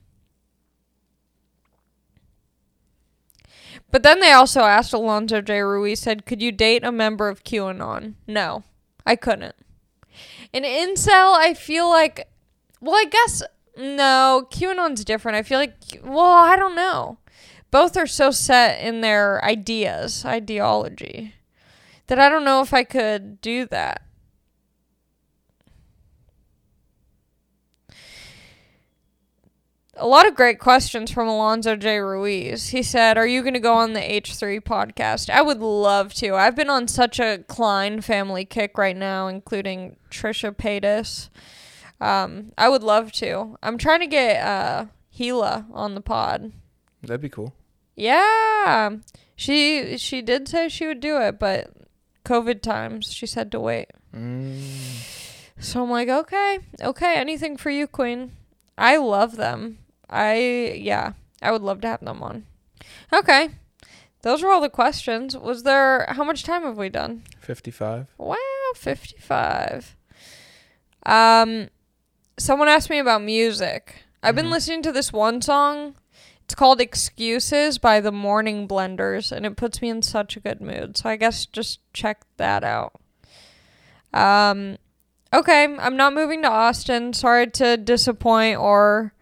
But 3.94 4.02
then 4.02 4.18
they 4.18 4.32
also 4.32 4.62
asked 4.62 4.92
Alonzo 4.92 5.40
J. 5.40 5.60
Ruiz 5.60 6.00
said, 6.00 6.26
Could 6.26 6.42
you 6.42 6.50
date 6.50 6.82
a 6.82 6.90
member 6.90 7.28
of 7.28 7.44
QAnon? 7.44 8.14
No, 8.26 8.64
I 9.06 9.14
couldn't. 9.14 9.54
An 10.52 10.64
incel, 10.64 11.36
I 11.36 11.54
feel 11.54 11.88
like, 11.88 12.26
well, 12.80 12.96
I 12.96 13.04
guess, 13.04 13.44
no, 13.76 14.48
QAnon's 14.50 15.04
different. 15.04 15.36
I 15.36 15.44
feel 15.44 15.60
like, 15.60 15.76
well, 16.02 16.26
I 16.26 16.56
don't 16.56 16.74
know. 16.74 17.18
Both 17.70 17.96
are 17.96 18.08
so 18.08 18.32
set 18.32 18.84
in 18.84 19.00
their 19.00 19.40
ideas, 19.44 20.24
ideology, 20.24 21.34
that 22.08 22.18
I 22.18 22.28
don't 22.28 22.44
know 22.44 22.62
if 22.62 22.74
I 22.74 22.82
could 22.82 23.40
do 23.40 23.64
that. 23.66 24.03
A 29.96 30.06
lot 30.06 30.26
of 30.26 30.34
great 30.34 30.58
questions 30.58 31.10
from 31.10 31.28
Alonzo 31.28 31.76
J. 31.76 31.98
Ruiz. 31.98 32.70
He 32.70 32.82
said, 32.82 33.16
Are 33.16 33.26
you 33.26 33.42
going 33.42 33.54
to 33.54 33.60
go 33.60 33.74
on 33.74 33.92
the 33.92 34.00
H3 34.00 34.60
podcast? 34.60 35.30
I 35.30 35.40
would 35.40 35.60
love 35.60 36.12
to. 36.14 36.34
I've 36.34 36.56
been 36.56 36.70
on 36.70 36.88
such 36.88 37.20
a 37.20 37.44
Klein 37.46 38.00
family 38.00 38.44
kick 38.44 38.76
right 38.76 38.96
now, 38.96 39.28
including 39.28 39.96
Trisha 40.10 40.54
Paytas. 40.54 41.28
Um, 42.00 42.52
I 42.58 42.68
would 42.68 42.82
love 42.82 43.12
to. 43.12 43.56
I'm 43.62 43.78
trying 43.78 44.00
to 44.00 44.06
get 44.06 44.44
uh, 44.44 44.86
Hila 45.16 45.66
on 45.72 45.94
the 45.94 46.00
pod. 46.00 46.52
That'd 47.02 47.20
be 47.20 47.28
cool. 47.28 47.54
Yeah. 47.94 48.96
She 49.36 49.96
she 49.98 50.22
did 50.22 50.48
say 50.48 50.68
she 50.68 50.86
would 50.86 51.00
do 51.00 51.20
it, 51.20 51.38
but 51.38 51.70
COVID 52.24 52.62
times, 52.62 53.12
she 53.12 53.26
said 53.26 53.52
to 53.52 53.60
wait. 53.60 53.88
Mm. 54.14 54.60
So 55.58 55.82
I'm 55.82 55.90
like, 55.90 56.08
okay, 56.08 56.58
okay, 56.82 57.14
anything 57.16 57.56
for 57.56 57.70
you, 57.70 57.86
Queen. 57.86 58.32
I 58.76 58.96
love 58.96 59.36
them. 59.36 59.78
I 60.14 60.74
yeah, 60.80 61.12
I 61.42 61.50
would 61.50 61.62
love 61.62 61.80
to 61.82 61.88
have 61.88 62.00
them 62.04 62.22
on. 62.22 62.46
Okay. 63.12 63.50
Those 64.22 64.42
are 64.42 64.50
all 64.50 64.60
the 64.60 64.70
questions. 64.70 65.36
Was 65.36 65.64
there 65.64 66.06
how 66.08 66.24
much 66.24 66.44
time 66.44 66.62
have 66.62 66.78
we 66.78 66.88
done? 66.88 67.24
55. 67.40 68.06
Wow, 68.16 68.36
55. 68.76 69.96
Um 71.04 71.68
someone 72.38 72.68
asked 72.68 72.90
me 72.90 72.98
about 72.98 73.22
music. 73.22 74.04
I've 74.22 74.34
been 74.34 74.46
Mhm. 74.46 74.50
listening 74.52 74.82
to 74.82 74.92
this 74.92 75.12
one 75.12 75.42
song. 75.42 75.96
It's 76.44 76.54
called 76.54 76.80
Excuses 76.80 77.78
by 77.78 78.00
the 78.00 78.12
Morning 78.12 78.66
Benders 78.66 79.32
and 79.32 79.44
it 79.46 79.56
puts 79.56 79.80
me 79.82 79.88
in 79.88 80.02
such 80.02 80.36
a 80.36 80.40
good 80.40 80.60
mood. 80.60 80.96
So 80.96 81.08
I 81.10 81.16
guess 81.16 81.46
just 81.46 81.80
check 81.92 82.22
that 82.36 82.62
out. 82.64 82.92
Um 84.12 84.78
okay, 85.32 85.64
I'm 85.64 85.96
not 85.96 86.14
moving 86.14 86.42
to 86.42 86.48
Austin. 86.50 87.12
Sorry 87.12 87.46
to 87.50 87.76
disappoint 87.76 88.58
or 88.58 89.12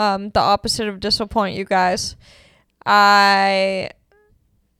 um 0.00 0.30
the 0.30 0.40
opposite 0.40 0.88
of 0.88 0.98
disappoint 0.98 1.56
you 1.56 1.64
guys. 1.64 2.16
I 2.86 3.90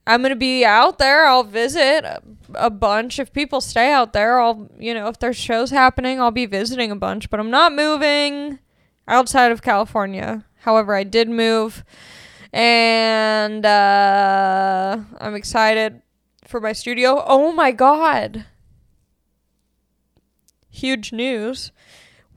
I'm 0.07 0.23
gonna 0.23 0.35
be 0.35 0.65
out 0.65 0.99
there. 0.99 1.27
I'll 1.27 1.45
visit 1.45 2.05
a, 2.05 2.23
a 2.55 2.71
bunch. 2.71 3.19
If 3.19 3.33
people 3.33 3.61
stay 3.61 3.93
out 3.93 4.13
there, 4.13 4.41
I'll 4.41 4.71
you 4.79 4.95
know 4.95 5.09
if 5.09 5.19
there's 5.19 5.37
shows 5.37 5.71
happening, 5.71 6.21
I'll 6.21 6.31
be 6.31 6.47
visiting 6.47 6.91
a 6.91 6.97
bunch. 6.97 7.29
But 7.29 7.39
I'm 7.39 7.51
not 7.51 7.75
moving 7.75 8.59
outside 9.07 9.53
of 9.53 9.63
California. 9.63 10.45
However, 10.61 10.95
I 10.95 11.05
did 11.05 11.29
move, 11.29 11.85
and 12.53 13.65
uh, 13.65 14.99
I'm 15.19 15.35
excited 15.35 16.01
for 16.47 16.61
my 16.61 16.73
studio. 16.73 17.23
Oh 17.27 17.53
my 17.53 17.73
god! 17.73 18.47
Huge 20.71 21.13
news. 21.13 21.73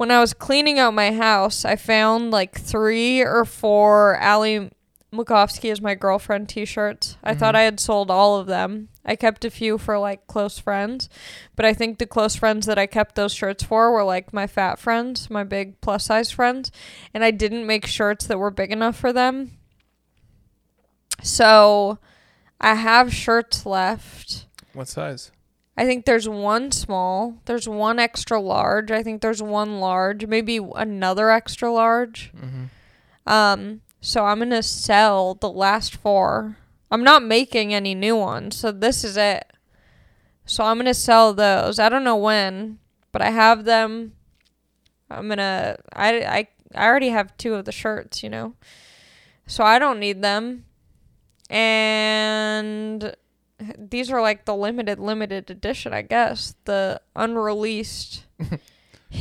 When 0.03 0.11
I 0.11 0.19
was 0.19 0.33
cleaning 0.33 0.79
out 0.79 0.93
my 0.93 1.13
house, 1.13 1.63
I 1.63 1.77
found 1.77 2.29
like 2.31 2.59
three 2.59 3.21
or 3.21 3.45
four 3.45 4.19
Ali 4.21 4.69
Macofsky 5.13 5.71
is 5.71 5.79
my 5.79 5.95
girlfriend 5.95 6.49
t-shirts. 6.49 7.15
I 7.23 7.33
thought 7.33 7.55
Mhm. 7.55 7.59
I 7.59 7.61
had 7.61 7.79
sold 7.79 8.11
all 8.11 8.35
of 8.35 8.45
them. 8.47 8.89
I 9.05 9.15
kept 9.15 9.45
a 9.45 9.49
few 9.49 9.77
for 9.77 9.97
like 9.97 10.27
close 10.27 10.59
friends, 10.59 11.07
but 11.55 11.65
I 11.65 11.73
think 11.73 11.99
the 11.99 12.05
close 12.05 12.35
friends 12.35 12.65
that 12.65 12.77
I 12.77 12.85
kept 12.85 13.15
those 13.15 13.33
shirts 13.33 13.63
for 13.63 13.93
were 13.93 14.03
like 14.03 14.33
my 14.33 14.45
fat 14.45 14.77
friends, 14.77 15.29
my 15.29 15.45
big 15.45 15.79
plus 15.79 16.03
size 16.03 16.31
friends, 16.31 16.69
and 17.13 17.23
I 17.23 17.31
didn't 17.31 17.65
make 17.65 17.85
shirts 17.85 18.27
that 18.27 18.37
were 18.39 18.51
big 18.51 18.73
enough 18.73 18.97
for 18.97 19.13
them. 19.13 19.51
So, 21.21 21.97
I 22.59 22.75
have 22.75 23.13
shirts 23.13 23.65
left. 23.65 24.47
What 24.73 24.89
size? 24.89 25.31
I 25.75 25.85
think 25.85 26.05
there's 26.05 26.29
one 26.29 26.71
small, 26.71 27.37
there's 27.45 27.67
one 27.67 27.97
extra 27.97 28.39
large, 28.39 28.91
I 28.91 29.01
think 29.01 29.21
there's 29.21 29.41
one 29.41 29.79
large, 29.79 30.27
maybe 30.27 30.59
another 30.75 31.31
extra 31.31 31.71
large. 31.71 32.31
Mm-hmm. 32.37 32.65
Um, 33.31 33.81
so 33.99 34.25
I'm 34.25 34.39
gonna 34.39 34.61
sell 34.61 35.33
the 35.33 35.49
last 35.49 35.95
four. 35.95 36.57
I'm 36.91 37.03
not 37.03 37.23
making 37.23 37.73
any 37.73 37.95
new 37.95 38.15
ones, 38.15 38.57
so 38.57 38.71
this 38.71 39.03
is 39.03 39.17
it. 39.17 39.51
So 40.45 40.63
I'm 40.63 40.77
gonna 40.77 40.93
sell 40.93 41.33
those. 41.33 41.79
I 41.79 41.89
don't 41.89 42.03
know 42.03 42.17
when, 42.17 42.79
but 43.11 43.21
I 43.21 43.31
have 43.31 43.63
them. 43.65 44.13
I'm 45.09 45.29
gonna. 45.29 45.77
I 45.93 46.19
I 46.21 46.47
I 46.75 46.87
already 46.87 47.09
have 47.09 47.35
two 47.37 47.55
of 47.55 47.65
the 47.65 47.71
shirts, 47.71 48.21
you 48.23 48.29
know. 48.29 48.55
So 49.47 49.63
I 49.63 49.79
don't 49.79 49.99
need 49.99 50.21
them. 50.21 50.65
And 51.49 53.15
these 53.89 54.11
are 54.11 54.21
like 54.21 54.45
the 54.45 54.55
limited 54.55 54.99
limited 54.99 55.49
edition, 55.49 55.93
I 55.93 56.01
guess. 56.01 56.55
The 56.65 57.01
unreleased 57.15 58.25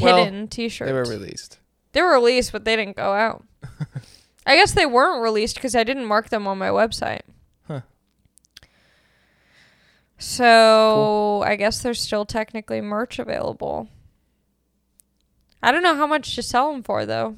Well, 0.01 0.25
hidden 0.25 0.49
t-shirts. 0.49 0.89
They 0.89 0.93
were 0.93 1.05
released. 1.05 1.59
They 1.93 2.03
were 2.03 2.13
released, 2.13 2.53
but 2.53 2.65
they 2.65 2.77
didn't 2.77 2.97
go 2.97 3.13
out. 3.13 3.45
I 4.47 4.57
guess 4.57 4.73
they 4.73 4.87
weren't 4.87 5.23
released 5.23 5.57
because 5.57 5.75
I 5.77 5.85
didn't 5.85 6.07
mark 6.07 6.31
them 6.31 6.47
on 6.47 6.59
my 6.59 6.69
website. 6.69 7.21
Huh. 7.69 7.83
So 10.19 11.43
I 11.45 11.57
guess 11.57 11.83
there's 11.83 12.01
still 12.01 12.25
technically 12.25 12.81
merch 12.81 13.19
available. 13.19 13.89
I 15.63 15.71
don't 15.71 15.83
know 15.83 15.95
how 15.95 16.07
much 16.07 16.35
to 16.35 16.43
sell 16.43 16.73
them 16.73 16.83
for 16.83 17.07
though. 17.07 17.37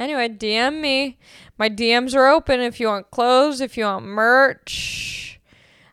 Anyway, 0.00 0.30
DM 0.30 0.80
me. 0.80 1.18
My 1.58 1.68
DMs 1.68 2.14
are 2.14 2.26
open 2.26 2.58
if 2.60 2.80
you 2.80 2.86
want 2.86 3.10
clothes, 3.10 3.60
if 3.60 3.76
you 3.76 3.84
want 3.84 4.06
merch. 4.06 5.38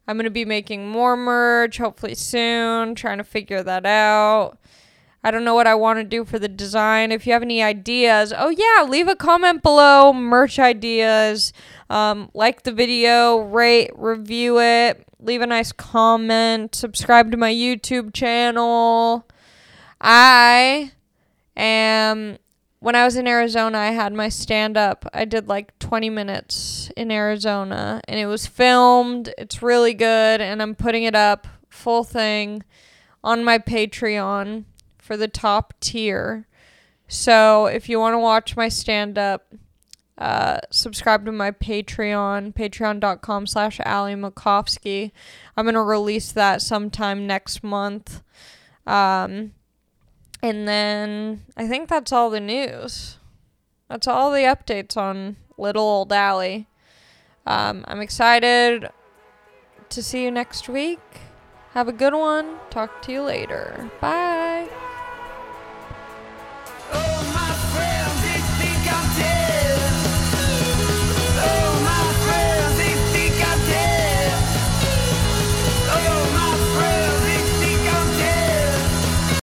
I'm 0.08 0.16
going 0.16 0.24
to 0.24 0.30
be 0.30 0.46
making 0.46 0.88
more 0.88 1.18
merch 1.18 1.78
hopefully 1.78 2.16
soon, 2.16 2.96
trying 2.96 3.18
to 3.18 3.26
figure 3.26 3.62
that 3.64 3.86
out. 3.86 4.58
I 5.26 5.30
don't 5.30 5.44
know 5.44 5.56
what 5.56 5.68
I 5.68 5.76
want 5.76 6.00
to 6.00 6.06
do 6.06 6.24
for 6.24 6.40
the 6.40 6.48
design. 6.48 7.12
If 7.12 7.28
you 7.28 7.34
have 7.34 7.42
any 7.42 7.62
ideas, 7.62 8.32
oh 8.36 8.48
yeah, 8.48 8.88
leave 8.88 9.10
a 9.10 9.16
comment 9.16 9.62
below. 9.62 10.14
Merch 10.14 10.58
ideas. 10.58 11.52
Um, 11.90 12.32
like 12.34 12.64
the 12.64 12.72
video, 12.72 13.40
rate, 13.40 13.92
review 13.94 14.62
it, 14.62 15.06
leave 15.20 15.42
a 15.42 15.48
nice 15.48 15.74
comment, 15.74 16.76
subscribe 16.76 17.32
to 17.32 17.38
my 17.38 17.52
YouTube 17.52 18.14
channel. 18.14 19.28
I 20.00 20.94
am. 21.58 22.38
When 22.80 22.96
I 22.96 23.06
was 23.06 23.16
in 23.16 23.28
Arizona, 23.28 23.80
I 23.80 23.88
had 23.88 24.14
my 24.14 24.30
stand 24.30 24.78
up. 24.78 25.10
I 25.14 25.26
did 25.26 25.48
like 25.48 25.78
20 25.80 26.10
minutes 26.12 26.92
in 26.96 27.12
Arizona 27.12 28.02
and 28.08 28.20
it 28.20 28.28
was 28.28 28.46
filmed. 28.46 29.34
It's 29.38 29.64
really 29.64 29.96
good 29.96 30.42
and 30.42 30.62
I'm 30.62 30.76
putting 30.76 31.04
it 31.04 31.16
up 31.16 31.48
full 31.70 32.04
thing 32.04 32.64
on 33.24 33.44
my 33.44 33.58
Patreon 33.58 34.66
for 34.98 35.18
the 35.18 35.28
top 35.28 35.74
tier. 35.80 36.48
So 37.08 37.66
if 37.66 37.90
you 37.90 38.00
want 38.00 38.14
to 38.14 38.20
watch 38.20 38.56
my 38.56 38.70
stand 38.70 39.18
up, 39.18 39.54
uh, 40.18 40.60
subscribe 40.72 41.26
to 41.26 41.32
my 41.32 41.52
Patreon, 41.52 42.54
patreon.com 42.54 43.48
slash 43.48 43.80
Ali 43.86 44.14
Macofsky. 44.14 45.12
I'm 45.56 45.66
going 45.66 45.76
to 45.76 45.82
release 45.82 46.32
that 46.32 46.62
sometime 46.62 47.26
next 47.26 47.64
month. 47.64 48.22
Um, 48.86 49.54
and 50.42 50.68
then 50.68 51.44
I 51.56 51.68
think 51.68 51.90
that's 51.90 52.12
all 52.12 52.30
the 52.30 52.40
news. 52.40 53.18
That's 53.90 54.08
all 54.08 54.32
the 54.32 54.40
updates 54.40 54.98
on 54.98 55.38
little 55.58 55.84
old 55.84 56.14
Ali. 56.14 56.68
Um, 57.46 57.86
I'm 57.88 58.02
excited 58.02 58.90
to 59.90 60.04
see 60.04 60.24
you 60.24 60.32
next 60.32 60.68
week. 60.68 61.00
Have 61.72 61.88
a 61.88 61.94
good 61.94 62.14
one. 62.14 62.58
Talk 62.70 63.02
to 63.04 63.12
you 63.12 63.22
later. 63.22 63.90
Bye. 64.02 64.70